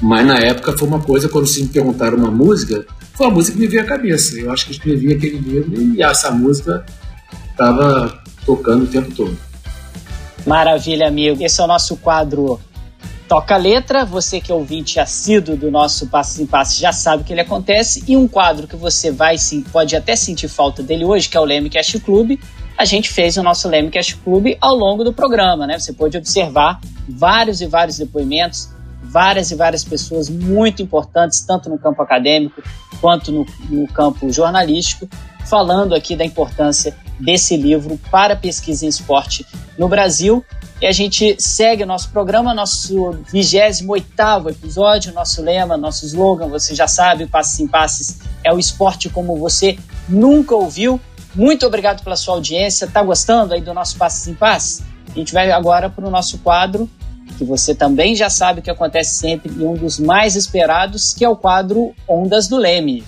[0.00, 3.56] Mas na época foi uma coisa, quando se me perguntaram uma música, foi a música
[3.56, 4.38] que me veio à cabeça.
[4.38, 6.84] Eu acho que escrevi aquele livro e essa música
[7.50, 9.36] estava tocando o tempo todo.
[10.46, 11.42] Maravilha, amigo.
[11.42, 12.58] Esse é o nosso quadro
[13.30, 14.04] Toca Letra.
[14.04, 18.02] Você que é ouvinte assíduo do nosso Passos em Passos já sabe que ele acontece.
[18.08, 21.40] E um quadro que você vai sim, pode até sentir falta dele hoje, que é
[21.40, 22.36] o Leme Cast Club.
[22.76, 25.78] A gente fez o nosso Leme Cast Club ao longo do programa, né?
[25.78, 28.68] Você pode observar vários e vários depoimentos,
[29.00, 32.60] várias e várias pessoas muito importantes, tanto no campo acadêmico
[33.00, 35.08] quanto no, no campo jornalístico,
[35.46, 39.46] falando aqui da importância desse livro para pesquisa em esporte
[39.78, 40.44] no Brasil.
[40.80, 46.74] E a gente segue o nosso programa, nosso 28 episódio, nosso lema, nosso slogan, você
[46.74, 49.78] já sabe, Passes em Passes é o esporte como você
[50.08, 50.98] nunca ouviu.
[51.34, 52.86] Muito obrigado pela sua audiência.
[52.88, 54.82] Tá gostando aí do nosso Passes em Passes?
[55.14, 56.88] A gente vai agora para o nosso quadro,
[57.36, 61.28] que você também já sabe que acontece sempre e um dos mais esperados, que é
[61.28, 63.04] o quadro Ondas do Leme.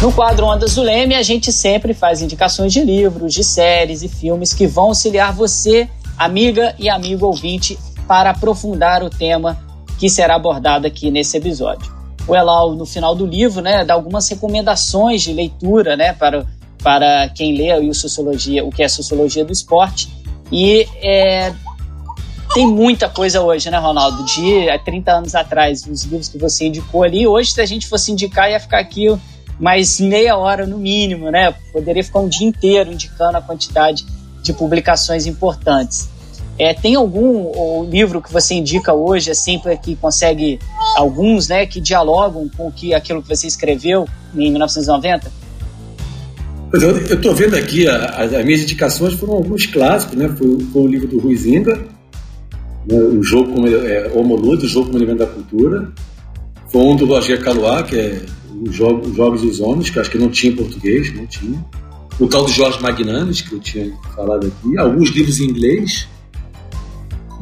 [0.00, 4.08] No quadro Ondas do Leme, a gente sempre faz indicações de livros, de séries e
[4.08, 7.78] filmes que vão auxiliar você, amiga e amigo ouvinte,
[8.08, 9.62] para aprofundar o tema
[9.98, 11.92] que será abordado aqui nesse episódio.
[12.26, 16.46] O Elal, no final do livro, né, dá algumas recomendações de leitura né, para,
[16.82, 20.08] para quem lê o, sociologia, o que é Sociologia do Esporte.
[20.50, 21.52] E é,
[22.54, 24.24] tem muita coisa hoje, né, Ronaldo?
[24.24, 27.26] De 30 anos atrás, os livros que você indicou ali.
[27.26, 29.10] Hoje, se a gente fosse indicar, ia ficar aqui
[29.60, 31.54] mais meia hora no mínimo, né?
[31.72, 34.06] Poderia ficar um dia inteiro indicando a quantidade
[34.42, 36.08] de publicações importantes.
[36.58, 40.58] É, tem algum livro que você indica hoje, assim, que consegue
[40.96, 45.30] alguns, né, que dialogam com que, aquilo que você escreveu em 1990?
[46.72, 50.28] Eu estou vendo aqui, as minhas indicações foram alguns clássicos, né?
[50.36, 51.76] Foi, foi o livro do Ruizinga,
[52.86, 52.96] né?
[52.96, 55.90] o jogo como é, Homoludo, o jogo como elemento da cultura.
[56.70, 58.22] Foi um do Roger Calois, que é
[58.60, 61.64] os jogos, jogos dos Homens, que acho que não tinha em português, não tinha.
[62.18, 64.76] O tal do Jorge Magnanes, que eu tinha falado aqui.
[64.76, 66.06] Alguns livros em inglês.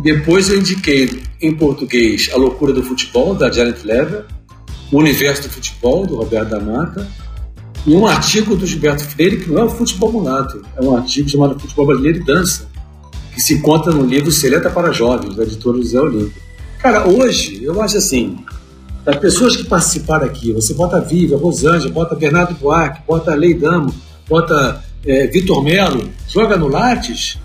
[0.00, 4.24] Depois eu indiquei em português A Loucura do Futebol, da Janet Lever.
[4.92, 7.08] O Universo do Futebol, do Roberto da Mata.
[7.86, 11.28] E um artigo do Gilberto Freire, que não é o futebol mulato, é um artigo
[11.28, 12.68] chamado Futebol Brasileiro e Dança,
[13.34, 16.42] que se conta no livro Seleta para Jovens, da editora José Olímpio.
[16.78, 18.36] Cara, hoje, eu acho assim,
[19.04, 23.94] das pessoas que participaram aqui, você bota Viva, Rosângela, bota Bernardo Buarque, bota Lei Damo,
[24.28, 27.38] bota é, Vitor Melo, joga no Lattes,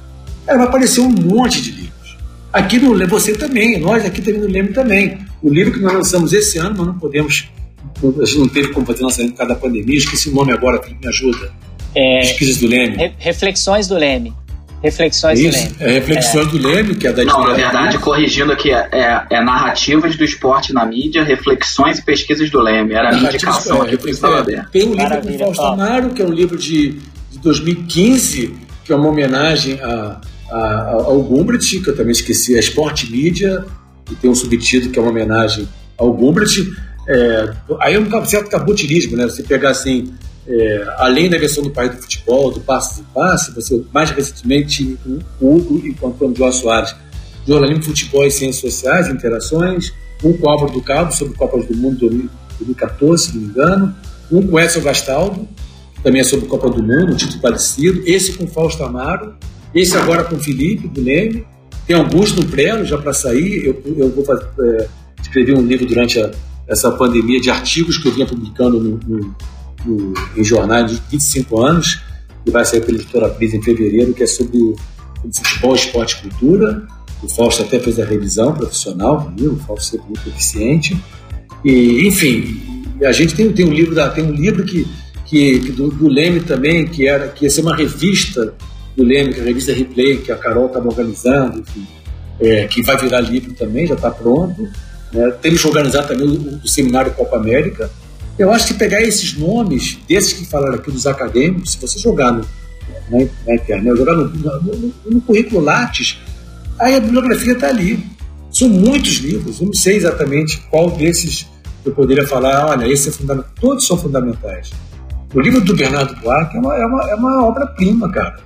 [0.47, 2.17] é, vai aparecer um monte de livros.
[2.51, 5.19] Aqui no você também, nós aqui também no Leme também.
[5.41, 7.49] O livro que nós lançamos esse ano, nós não podemos,
[8.21, 10.81] a gente não teve como fazer lançamento por causa da pandemia, esqueci o nome agora,
[10.87, 11.51] me ajuda.
[11.95, 13.13] É, Pesquisas do Leme.
[13.17, 14.33] Reflexões do Leme.
[14.83, 15.75] Reflexões Isso, do Leme.
[15.79, 16.49] É Reflexões é.
[16.49, 20.25] do Leme, que é da Não, na verdade, corrigindo aqui, é, é, é, Narrativas do
[20.25, 22.93] Esporte na Mídia, Reflexões e Pesquisas do Leme.
[22.93, 26.21] Era a minha indicação é, aqui para é, Tem um livro do Fausto Amaro, que
[26.21, 26.99] é um livro de,
[27.31, 28.53] de 2015,
[28.83, 30.19] que é uma homenagem a,
[30.51, 33.63] a, ao Gumbrich, que eu também esqueci, é Esporte Mídia,
[34.11, 35.65] e tem um subtítulo que é uma homenagem
[35.97, 36.69] ao Gumbrich.
[37.07, 39.23] É, aí é um certo cabutirismo, né?
[39.23, 40.13] Você pegar assim
[40.47, 44.97] é, além da versão do Pai do Futebol, do Passos e Passe, você mais recentemente
[45.39, 46.95] o Hugo e o Antônio João Soares,
[47.47, 49.93] jornalismo, futebol e ciências sociais, interações,
[50.23, 52.09] um com o Álvaro do Cabo sobre Copas do Mundo
[52.59, 53.95] 2014, se não me engano,
[54.31, 55.47] um com Edson Gastaldo,
[56.03, 58.03] também é sobre Copa do Mundo, um título parecido.
[58.05, 59.33] Esse com Fausto Amaro,
[59.73, 61.45] esse agora com Felipe, do Leme.
[61.87, 63.65] Tem alguns no Prelo já para sair.
[63.65, 64.87] Eu, eu vou fazer, é,
[65.21, 66.29] escrever um livro durante a,
[66.67, 69.35] essa pandemia de artigos que eu vinha publicando no, no,
[70.35, 72.01] em jornais de 25 anos,
[72.43, 74.75] que vai sair pela editora Pris em fevereiro, que é sobre
[75.33, 76.87] futebol, esporte e cultura.
[77.21, 80.97] O Fausto até fez a revisão profissional comigo, o Fausto sempre muito eficiente.
[81.63, 82.61] E, enfim,
[83.01, 84.85] a gente tem, tem um livro da, tem um livro que,
[85.25, 88.53] que, que do, do, Leme também, que era que ia ser uma revista
[88.95, 91.87] do Leme, que é a revista Replay, que a Carol estava organizando, enfim,
[92.39, 94.67] é, que vai virar livro também, já está pronto.
[95.11, 95.31] Né?
[95.41, 97.89] Temos que organizar também o, o, seminário Copa América.
[98.37, 102.31] Eu acho que pegar esses nomes, desses que falaram aqui dos acadêmicos, se você jogar
[102.31, 102.45] no,
[103.09, 106.17] na, na internet, jogar no, no, no currículo Lattes,
[106.79, 108.03] aí a bibliografia está ali.
[108.51, 111.47] São muitos livros, eu não sei exatamente qual desses
[111.85, 113.51] eu poderia falar, olha, esse é fundamental.
[113.59, 114.71] Todos são fundamentais.
[115.33, 118.39] O livro do Bernardo Buarque é uma, é uma, é uma obra-prima, cara.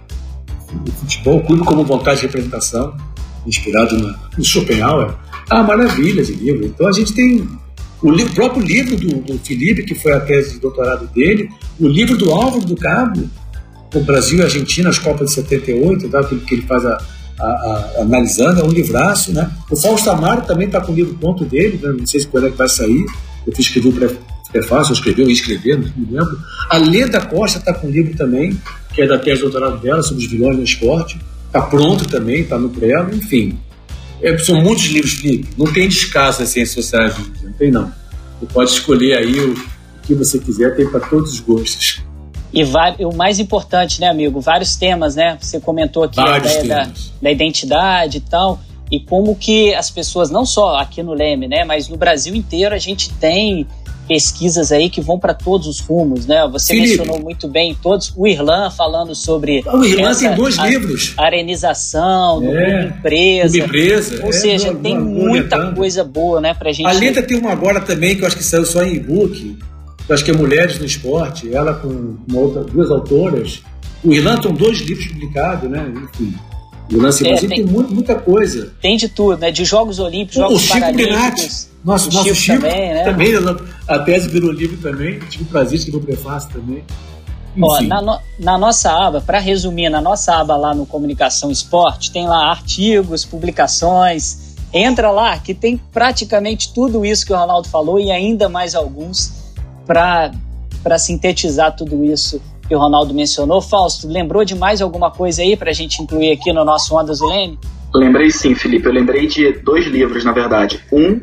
[0.88, 2.96] O futebol, o clube como vontade de representação,
[3.46, 5.14] inspirado no, no Schopenhauer,
[5.50, 6.66] ah, maravilha de livro.
[6.66, 7.48] Então a gente tem
[8.02, 11.50] o, o próprio livro do, do, Felipe, que foi a tese de doutorado dele,
[11.80, 13.30] o livro do Álvaro do Cabo,
[13.94, 16.24] o Brasil e Argentina, as Copas de 78, tá?
[16.24, 17.02] que, que ele faz a,
[17.40, 19.50] a, a, analisando, é um livraço, né?
[19.72, 21.94] O Fausto Amaro também está com o livro ponto dele, né?
[21.98, 23.06] não sei se quando é que vai sair,
[23.46, 24.18] eu fiz escrever o
[24.52, 26.38] prefácio, escreveu e escrever, não me lembro.
[26.70, 28.60] A Leda Costa está com um livro também,
[28.94, 32.42] que é da tese de doutorado dela, sobre os vilões no esporte, está pronto também,
[32.42, 33.58] está no prelo, enfim.
[34.22, 35.50] É, são muitos livros, Felipe.
[35.58, 37.92] Não tem descaso nas ciências sociais, não tem não.
[38.40, 39.56] Você pode escolher aí o,
[40.08, 42.02] que você quiser, tem para todos os gostos.
[42.54, 42.64] E
[43.04, 44.40] o mais importante, né, amigo?
[44.40, 45.38] Vários temas, né?
[45.40, 46.90] Você comentou aqui a ideia da,
[47.22, 48.60] da, identidade e tal.
[48.90, 51.66] E como que as pessoas, não só aqui no Leme, né?
[51.66, 53.68] Mas no Brasil inteiro a gente tem
[54.08, 56.48] pesquisas aí que vão para todos os rumos, né?
[56.52, 56.98] Você Felipe.
[56.98, 58.14] mencionou muito bem todos.
[58.16, 59.64] O Irlan falando sobre.
[59.66, 61.14] O Irlan tem dois a, livros.
[61.18, 63.58] Arenização, do é, empresa.
[63.58, 64.24] empresa.
[64.24, 66.88] Ou é, seja, tem muita coisa boa, né, pra gente.
[66.88, 69.58] A Leda tem uma agora também, que eu acho que saiu só em e-book.
[70.08, 73.62] Eu acho que é Mulheres no Esporte, ela com outra, duas autoras.
[74.04, 75.86] O Irlan tem dois livros publicados, né?
[76.14, 76.34] Enfim.
[76.94, 78.72] O lance é, tem, tem muita coisa.
[78.82, 79.52] Tem de tudo, né?
[79.52, 81.68] De Jogos Olímpicos, Jogos o Chico Paralímpicos.
[81.84, 83.04] Nossa, o nosso Chico, também, né?
[83.04, 83.32] também,
[83.88, 85.20] a tese virou livro também.
[85.20, 86.84] Tive o prazer de escrever o prefácio também.
[87.60, 92.12] Ó, na, no, na, nossa aba, para resumir, na nossa aba lá no Comunicação Esporte,
[92.12, 94.56] tem lá artigos, publicações.
[94.72, 99.34] Entra lá que tem praticamente tudo isso que o Ronaldo falou e ainda mais alguns
[99.86, 103.62] para sintetizar tudo isso que o Ronaldo mencionou.
[103.62, 107.20] Fausto, lembrou de mais alguma coisa aí para a gente incluir aqui no nosso Ondas
[107.20, 107.58] do Leme?
[107.96, 108.86] Lembrei sim, Felipe.
[108.86, 110.84] Eu lembrei de dois livros, na verdade.
[110.92, 111.22] Um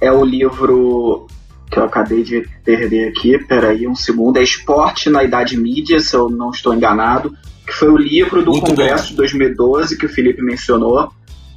[0.00, 1.26] é o livro
[1.70, 6.14] que eu acabei de perder aqui, peraí um segundo, é Esporte na Idade Mídia, se
[6.14, 7.36] eu não estou enganado,
[7.66, 9.10] que foi o livro do Muito Congresso bom.
[9.10, 11.10] de 2012 que o Felipe mencionou.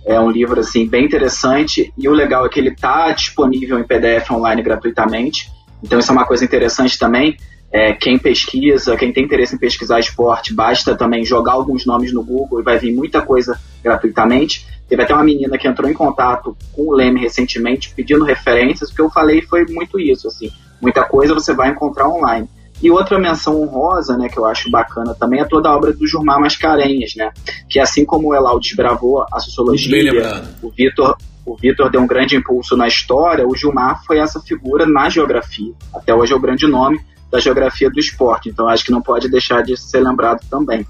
[0.06, 3.84] É um livro assim bem interessante e o legal é que ele está disponível em
[3.84, 5.48] PDF online gratuitamente.
[5.84, 7.38] Então isso é uma coisa interessante também.
[7.72, 12.24] É, quem pesquisa, quem tem interesse em pesquisar esporte, basta também jogar alguns nomes no
[12.24, 14.66] Google e vai vir muita coisa gratuitamente.
[14.88, 18.96] Teve até uma menina que entrou em contato com o Leme recentemente pedindo referências, o
[18.96, 20.52] que eu falei foi muito isso, assim,
[20.82, 22.50] muita coisa você vai encontrar online.
[22.82, 26.08] E outra menção honrosa, né, que eu acho bacana também, é toda a obra do
[26.08, 27.30] Jurmar Mascarenhas, né,
[27.70, 30.12] que assim como o Elau desbravou a sociologia,
[30.62, 31.16] o Vitor
[31.46, 35.74] o Vitor deu um grande impulso na história, o Gilmar foi essa figura na geografia.
[35.94, 37.00] Até hoje é o grande nome
[37.32, 40.86] da geografia do esporte, então acho que não pode deixar de ser lembrado também.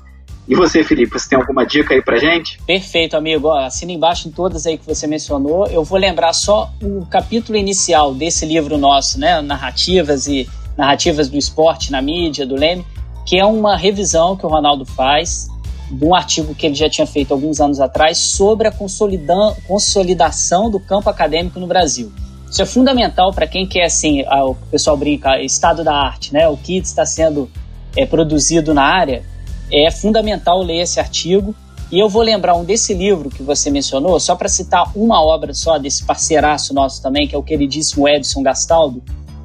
[0.48, 2.60] E você, Felipe, você tem alguma dica aí pra gente?
[2.66, 3.52] Perfeito, amigo.
[3.52, 5.68] Assina embaixo em todas aí que você mencionou.
[5.68, 9.41] Eu vou lembrar só o capítulo inicial desse livro nosso, né?
[9.41, 12.84] Narrativas e narrativas do esporte na mídia, do Leme,
[13.28, 15.48] que é uma revisão que o Ronaldo faz
[15.91, 20.80] de um artigo que ele já tinha feito alguns anos atrás sobre a consolidação do
[20.80, 22.11] campo acadêmico no Brasil.
[22.49, 26.47] Isso é fundamental para quem quer, assim, o pessoal brinca, estado da arte, né?
[26.47, 27.49] O que está sendo
[27.95, 29.23] é, produzido na área
[29.71, 31.53] é fundamental ler esse artigo.
[31.91, 35.53] E eu vou lembrar um desse livro que você mencionou, só para citar uma obra
[35.53, 39.01] só desse parceiraço nosso também, que é o queridíssimo Edson Gastaldo.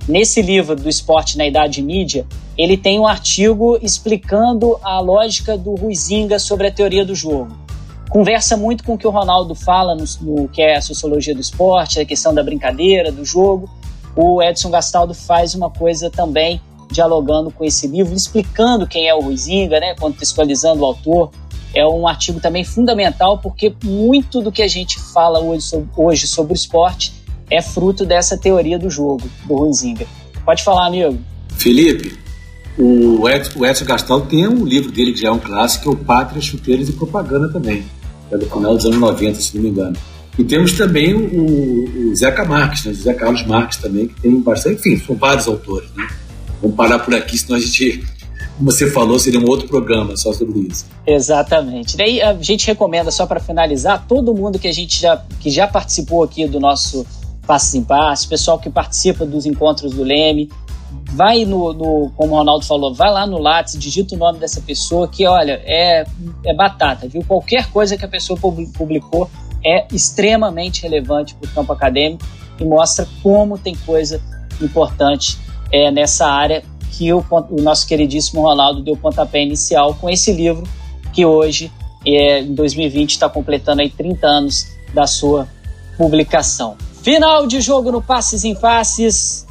[0.07, 2.27] Nesse livro do Esporte na Idade Mídia,
[2.57, 7.64] ele tem um artigo explicando a lógica do Ruizinga sobre a teoria do jogo.
[8.09, 11.41] Conversa muito com o que o Ronaldo fala no, no que é a sociologia do
[11.41, 13.69] esporte, a questão da brincadeira, do jogo.
[14.15, 16.61] O Edson Gastaldo faz uma coisa também
[16.91, 21.31] dialogando com esse livro, explicando quem é o Ruizinga, né, contextualizando o autor.
[21.75, 26.27] É um artigo também fundamental porque muito do que a gente fala hoje sobre, hoje
[26.29, 27.13] sobre o esporte
[27.51, 30.07] é fruto dessa teoria do jogo, do Ruizinga.
[30.45, 31.19] Pode falar, amigo.
[31.57, 32.17] Felipe,
[32.79, 35.89] O Edson, o Edson Gastal tem um livro dele que já é um clássico, que
[35.89, 37.85] é o Pátria, Chuteiros e Propaganda também.
[38.31, 39.97] É do final dos anos 90, se não me engano.
[40.39, 42.91] E temos também o, o Zeca Marques, né?
[42.91, 44.81] o Zé Carlos Marques também, que tem bastante.
[44.81, 45.89] Enfim, são vários autores.
[45.97, 46.09] Né?
[46.61, 48.05] Vamos parar por aqui, senão a gente,
[48.59, 50.87] como você falou, seria um outro programa só sobre isso.
[51.07, 51.97] Exatamente.
[51.97, 55.69] Daí a gente recomenda, só para finalizar, todo mundo que a gente já, que já
[55.69, 57.07] participou aqui do nosso
[57.47, 60.51] Passos em Passos, pessoal que participa dos encontros do Leme,
[61.13, 64.61] vai no, no, como o Ronaldo falou, vai lá no Lattes, digita o nome dessa
[64.61, 66.05] pessoa, que olha, é,
[66.45, 67.23] é batata, viu?
[67.27, 69.31] Qualquer coisa que a pessoa publicou
[69.65, 72.25] é extremamente relevante para o campo acadêmico
[72.61, 74.21] e mostra como tem coisa
[74.61, 75.39] importante
[75.73, 76.63] é, nessa área
[76.93, 80.63] que o, o, nosso queridíssimo Ronaldo deu pontapé inicial com esse livro
[81.13, 81.73] que hoje,
[82.07, 85.49] é, em 2020, está completando aí 30 anos da sua
[85.97, 86.77] publicação.
[87.03, 89.45] Final de jogo no Passes em Passes.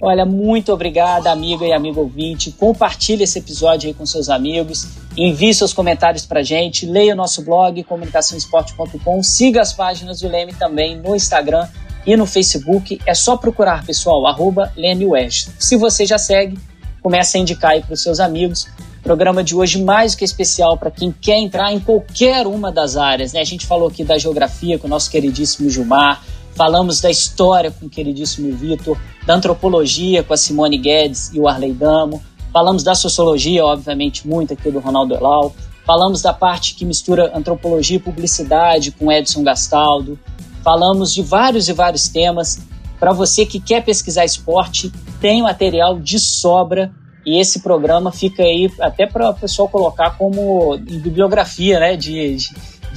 [0.00, 2.52] Olha, muito obrigada, amiga e amigo ouvinte.
[2.52, 4.86] Compartilhe esse episódio aí com seus amigos.
[5.16, 6.86] Envie seus comentários pra gente.
[6.86, 9.22] Leia o nosso blog, comunicaçãoesporte.com.
[9.24, 11.66] Siga as páginas do Leme também no Instagram
[12.06, 13.00] e no Facebook.
[13.04, 15.48] É só procurar, pessoal, arroba Leme West.
[15.58, 16.56] Se você já segue,
[17.02, 18.68] comece a indicar aí para os seus amigos.
[19.02, 23.32] Programa de hoje mais que especial para quem quer entrar em qualquer uma das áreas.
[23.32, 23.40] Né?
[23.40, 26.22] A gente falou aqui da geografia com o nosso queridíssimo Gilmar,
[26.58, 31.46] falamos da história com o queridíssimo Vitor, da antropologia com a Simone Guedes e o
[31.46, 32.20] Arley Damo,
[32.52, 35.54] falamos da sociologia, obviamente, muito aqui do Ronaldo Elau,
[35.86, 40.18] falamos da parte que mistura antropologia e publicidade com Edson Gastaldo,
[40.64, 42.58] falamos de vários e vários temas.
[42.98, 46.90] Para você que quer pesquisar esporte, tem material de sobra.
[47.24, 52.48] E esse programa fica aí até para o pessoal colocar como bibliografia né, de, de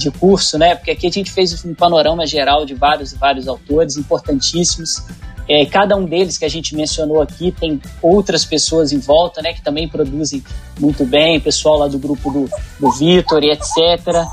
[0.02, 0.74] de curso, né?
[0.74, 5.02] Porque aqui a gente fez um panorama geral de vários e vários autores importantíssimos.
[5.48, 9.52] É, cada um deles que a gente mencionou aqui tem outras pessoas em volta, né?
[9.52, 10.42] Que também produzem
[10.78, 14.26] muito bem, pessoal lá do grupo do, do Vitor e etc.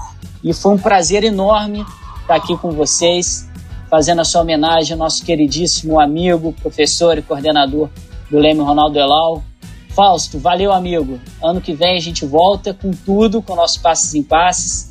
[0.43, 1.85] E foi um prazer enorme
[2.21, 3.49] estar aqui com vocês,
[3.89, 7.89] fazendo a sua homenagem ao nosso queridíssimo amigo, professor e coordenador
[8.29, 9.43] do Leme Ronaldo Elau.
[9.89, 11.19] Fausto, valeu, amigo.
[11.43, 14.88] Ano que vem a gente volta com tudo, com nossos passos em passes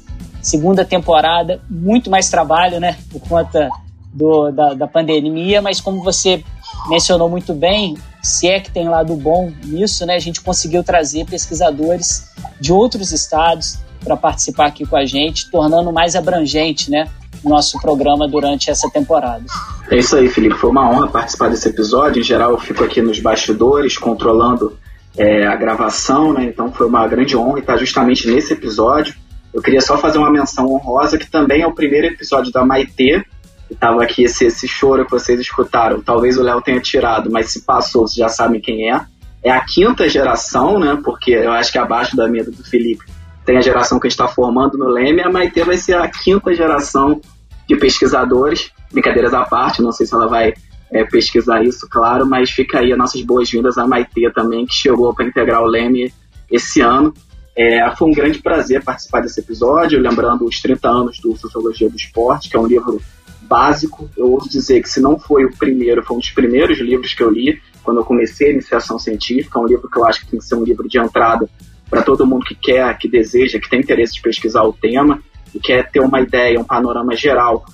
[0.48, 3.68] segunda temporada, muito mais trabalho, né, por conta
[4.12, 6.42] do, da, da pandemia, mas como você
[6.88, 11.26] mencionou muito bem, se é que tem lado bom nisso, né, a gente conseguiu trazer
[11.26, 17.08] pesquisadores de outros estados para participar aqui com a gente, tornando mais abrangente, né,
[17.44, 19.44] nosso programa durante essa temporada.
[19.90, 20.56] É isso aí, Felipe.
[20.56, 22.20] Foi uma honra participar desse episódio.
[22.20, 24.76] Em geral, eu fico aqui nos bastidores, controlando
[25.16, 26.44] é, a gravação, né?
[26.44, 29.14] Então foi uma grande honra estar justamente nesse episódio.
[29.52, 33.24] Eu queria só fazer uma menção honrosa, que também é o primeiro episódio da Maitê,
[33.70, 36.00] estava aqui, esse, esse choro que vocês escutaram.
[36.00, 39.00] Talvez o Léo tenha tirado, mas se passou, vocês já sabem quem é.
[39.42, 40.98] É a quinta geração, né?
[41.02, 43.04] Porque eu acho que abaixo da mesa do Felipe
[43.44, 46.06] tem a geração que a gente está formando no Leme, a Maitê vai ser a
[46.06, 47.18] quinta geração
[47.66, 48.70] de pesquisadores.
[48.92, 50.52] Brincadeiras à parte, não sei se ela vai
[50.92, 55.14] é, pesquisar isso, claro, mas fica aí as nossas boas-vindas à Maitê também, que chegou
[55.14, 56.12] para integrar o Leme
[56.50, 57.14] esse ano.
[57.58, 61.96] É, foi um grande prazer participar desse episódio, lembrando os 30 anos do Sociologia do
[61.96, 63.02] Esporte, que é um livro
[63.42, 64.08] básico.
[64.16, 67.20] Eu ouso dizer que, se não foi o primeiro, foi um dos primeiros livros que
[67.20, 69.58] eu li quando eu comecei a iniciação científica.
[69.58, 71.50] É um livro que eu acho que tem que ser um livro de entrada
[71.90, 75.20] para todo mundo que quer, que deseja, que tem interesse de pesquisar o tema
[75.52, 77.66] e quer ter uma ideia, um panorama geral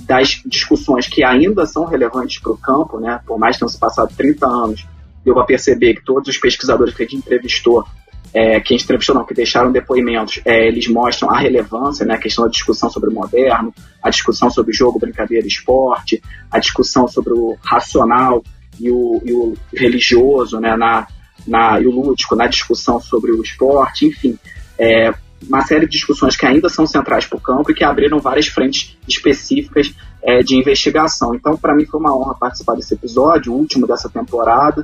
[0.00, 3.18] das discussões que ainda são relevantes para o campo, né?
[3.26, 4.86] por mais que tenham se passado 30 anos,
[5.24, 7.86] deu para perceber que todos os pesquisadores que a gente entrevistou
[8.34, 12.14] é, que a gente entrevistou, não, que deixaram depoimentos, é, eles mostram a relevância, né,
[12.14, 17.06] a questão da discussão sobre o moderno, a discussão sobre jogo, brincadeira, esporte, a discussão
[17.06, 18.42] sobre o racional
[18.80, 21.06] e o, e o religioso, né, na,
[21.46, 24.38] na, e o lúdico, na discussão sobre o esporte, enfim,
[24.78, 25.12] é,
[25.48, 28.46] uma série de discussões que ainda são centrais para o campo e que abriram várias
[28.46, 29.92] frentes específicas
[30.22, 31.34] é, de investigação.
[31.34, 34.82] Então, para mim foi uma honra participar desse episódio, o último dessa temporada.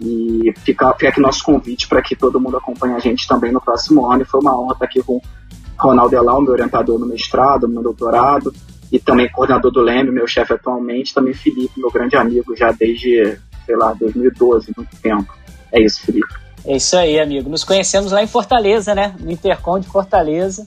[0.00, 3.60] E fica, fica aqui nosso convite para que todo mundo acompanhe a gente também no
[3.60, 4.24] próximo ano.
[4.24, 5.20] Foi uma honra estar aqui com
[5.78, 8.52] Ronaldo Elau, meu orientador no mestrado, no doutorado,
[8.90, 13.38] e também coordenador do Leme, meu chefe atualmente, também Felipe, meu grande amigo, já desde,
[13.66, 15.32] sei lá, 2012, muito tempo.
[15.72, 16.34] É isso, Felipe.
[16.64, 17.50] É isso aí, amigo.
[17.50, 19.14] Nos conhecemos lá em Fortaleza, né?
[19.20, 20.64] No Intercom de Fortaleza,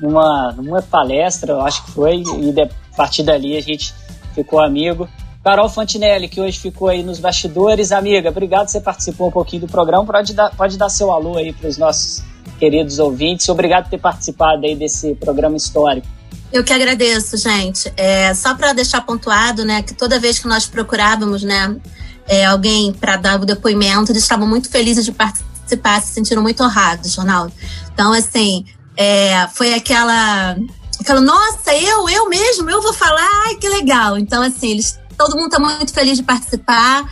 [0.00, 3.94] numa, numa palestra, eu acho que foi, e a partir dali a gente
[4.34, 5.08] ficou amigo.
[5.44, 7.92] Carol Fantinelli, que hoje ficou aí nos bastidores.
[7.92, 10.06] Amiga, obrigado você participou um pouquinho do programa.
[10.06, 12.22] Pode dar, pode dar seu alô aí para os nossos
[12.58, 13.46] queridos ouvintes.
[13.50, 16.06] Obrigado por ter participado aí desse programa histórico.
[16.50, 17.92] Eu que agradeço, gente.
[17.94, 21.76] É, só para deixar pontuado, né, que toda vez que nós procurávamos, né,
[22.26, 26.62] é, alguém para dar o depoimento, eles estavam muito felizes de participar, se sentiram muito
[26.62, 27.52] honrados, Ronaldo.
[27.92, 28.64] Então, assim,
[28.96, 30.56] é, foi aquela,
[31.00, 34.16] aquela, nossa, eu, eu mesmo, eu vou falar, ai, que legal.
[34.16, 37.04] Então, assim, eles, todo mundo está muito feliz de participar.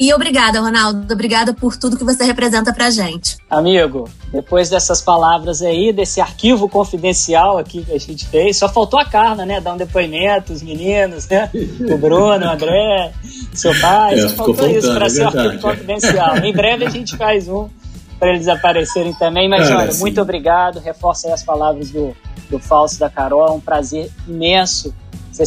[0.00, 1.12] E obrigada, Ronaldo.
[1.12, 3.36] Obrigada por tudo que você representa pra gente.
[3.50, 8.98] Amigo, depois dessas palavras aí, desse arquivo confidencial aqui que a gente fez, só faltou
[8.98, 9.60] a Carla, né?
[9.60, 11.50] Dar um depoimento, os meninos, né?
[11.92, 13.12] O Bruno, o André,
[13.52, 14.14] seu pai.
[14.14, 16.38] É, só faltou isso para é ser arquivo confidencial.
[16.38, 17.68] em breve a gente faz um
[18.18, 19.50] para eles aparecerem também.
[19.50, 20.80] Mas olha, muito obrigado.
[20.80, 22.16] Reforça aí as palavras do,
[22.48, 23.48] do Falso da Carol.
[23.48, 24.94] É um prazer imenso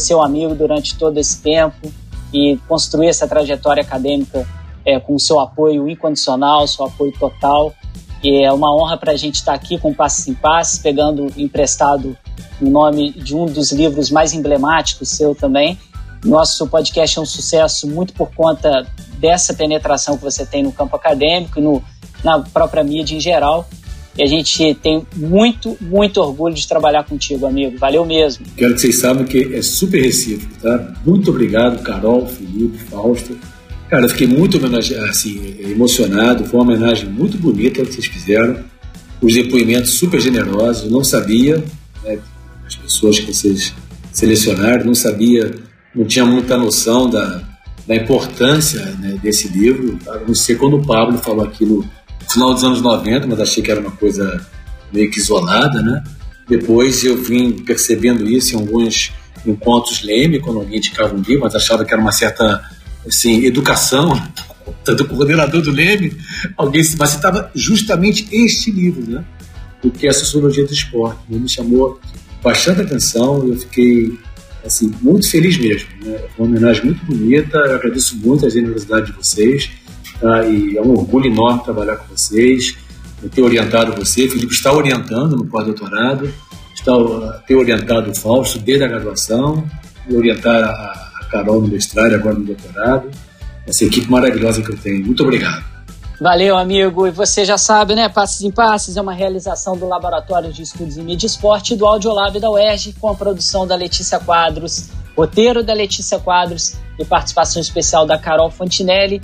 [0.00, 1.92] seu amigo durante todo esse tempo
[2.32, 4.46] e construir essa trajetória acadêmica
[4.84, 7.72] é, com o seu apoio incondicional, seu apoio total.
[8.22, 11.32] E é uma honra para a gente estar tá aqui com Passos em Passos, pegando
[11.36, 12.16] emprestado
[12.60, 15.78] o nome de um dos livros mais emblemáticos seu também.
[16.24, 18.86] Nosso podcast é um sucesso muito por conta
[19.18, 21.82] dessa penetração que você tem no campo acadêmico e no,
[22.24, 23.68] na própria mídia em geral.
[24.16, 27.76] E a gente tem muito, muito orgulho de trabalhar contigo, amigo.
[27.78, 28.46] Valeu mesmo.
[28.56, 30.94] Quero que vocês saibam que é super recíproco, tá?
[31.04, 33.36] Muito obrigado, Carol, Felipe, Fausto.
[33.88, 34.58] Cara, eu fiquei muito
[35.08, 36.44] assim, emocionado.
[36.44, 38.64] Foi uma homenagem muito bonita que vocês fizeram.
[39.20, 40.84] Os depoimentos super generosos.
[40.84, 41.62] Eu não sabia,
[42.04, 42.18] né,
[42.66, 43.74] as pessoas que vocês
[44.12, 45.52] selecionaram, não sabia,
[45.94, 47.42] não tinha muita noção da,
[47.86, 49.98] da importância né, desse livro.
[50.08, 51.84] A não ser quando o Pablo falou aquilo
[52.28, 54.44] final dos anos 90, mas achei que era uma coisa
[54.92, 56.02] meio que isolada, né?
[56.48, 59.12] Depois eu vim percebendo isso em alguns
[59.46, 62.62] encontros Leme, quando alguém indicava um livro, mas achava que era uma certa
[63.06, 64.10] assim, educação
[64.84, 66.16] do coordenador do Leme,
[66.56, 69.24] alguém mas citava justamente este livro, né?
[69.82, 71.20] O que é a Sociologia do Esporte.
[71.28, 72.00] Ele me chamou
[72.42, 74.18] bastante atenção e eu fiquei
[74.64, 75.88] assim, muito feliz mesmo.
[76.02, 76.18] Né?
[76.34, 79.70] Foi uma homenagem muito bonita, eu agradeço muito a generosidade de vocês
[80.24, 80.42] Tá?
[80.46, 82.74] E é um orgulho enorme trabalhar com vocês,
[83.30, 84.26] ter orientado você.
[84.26, 86.32] Felipe está orientando no pós-doutorado,
[86.74, 89.62] está uh, ter orientado o Fausto desde a graduação,
[90.08, 93.10] e orientar a, a Carol no mestrado, agora no doutorado.
[93.66, 95.04] Essa equipe maravilhosa que eu tenho.
[95.04, 95.62] Muito obrigado.
[96.18, 97.06] Valeu, amigo.
[97.06, 98.08] E você já sabe, né?
[98.08, 101.76] Passes em Passes é uma realização do Laboratório de Estudos em Mídia e Esporte e
[101.76, 107.04] do Audiolab da UERJ, com a produção da Letícia Quadros, roteiro da Letícia Quadros e
[107.04, 109.20] participação especial da Carol Fontinelli.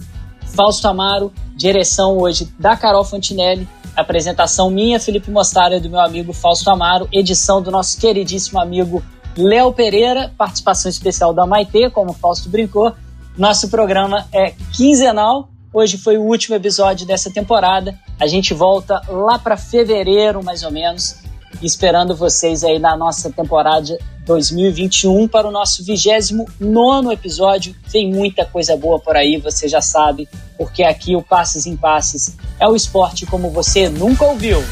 [0.54, 6.32] Fausto Amaro, direção hoje da Carol Fontinelli, apresentação minha, Felipe Mostarda e do meu amigo
[6.32, 9.02] Fausto Amaro, edição do nosso queridíssimo amigo
[9.36, 12.92] Léo Pereira, participação especial da Maitê, como o Fausto brincou.
[13.38, 15.48] Nosso programa é quinzenal.
[15.72, 17.96] Hoje foi o último episódio dessa temporada.
[18.18, 21.16] A gente volta lá para fevereiro, mais ou menos,
[21.62, 23.96] esperando vocês aí na nossa temporada
[24.30, 27.74] 2021 para o nosso 29 episódio.
[27.90, 32.36] Tem muita coisa boa por aí, você já sabe, porque aqui o Passes em Passes
[32.60, 34.62] é o esporte como você nunca ouviu.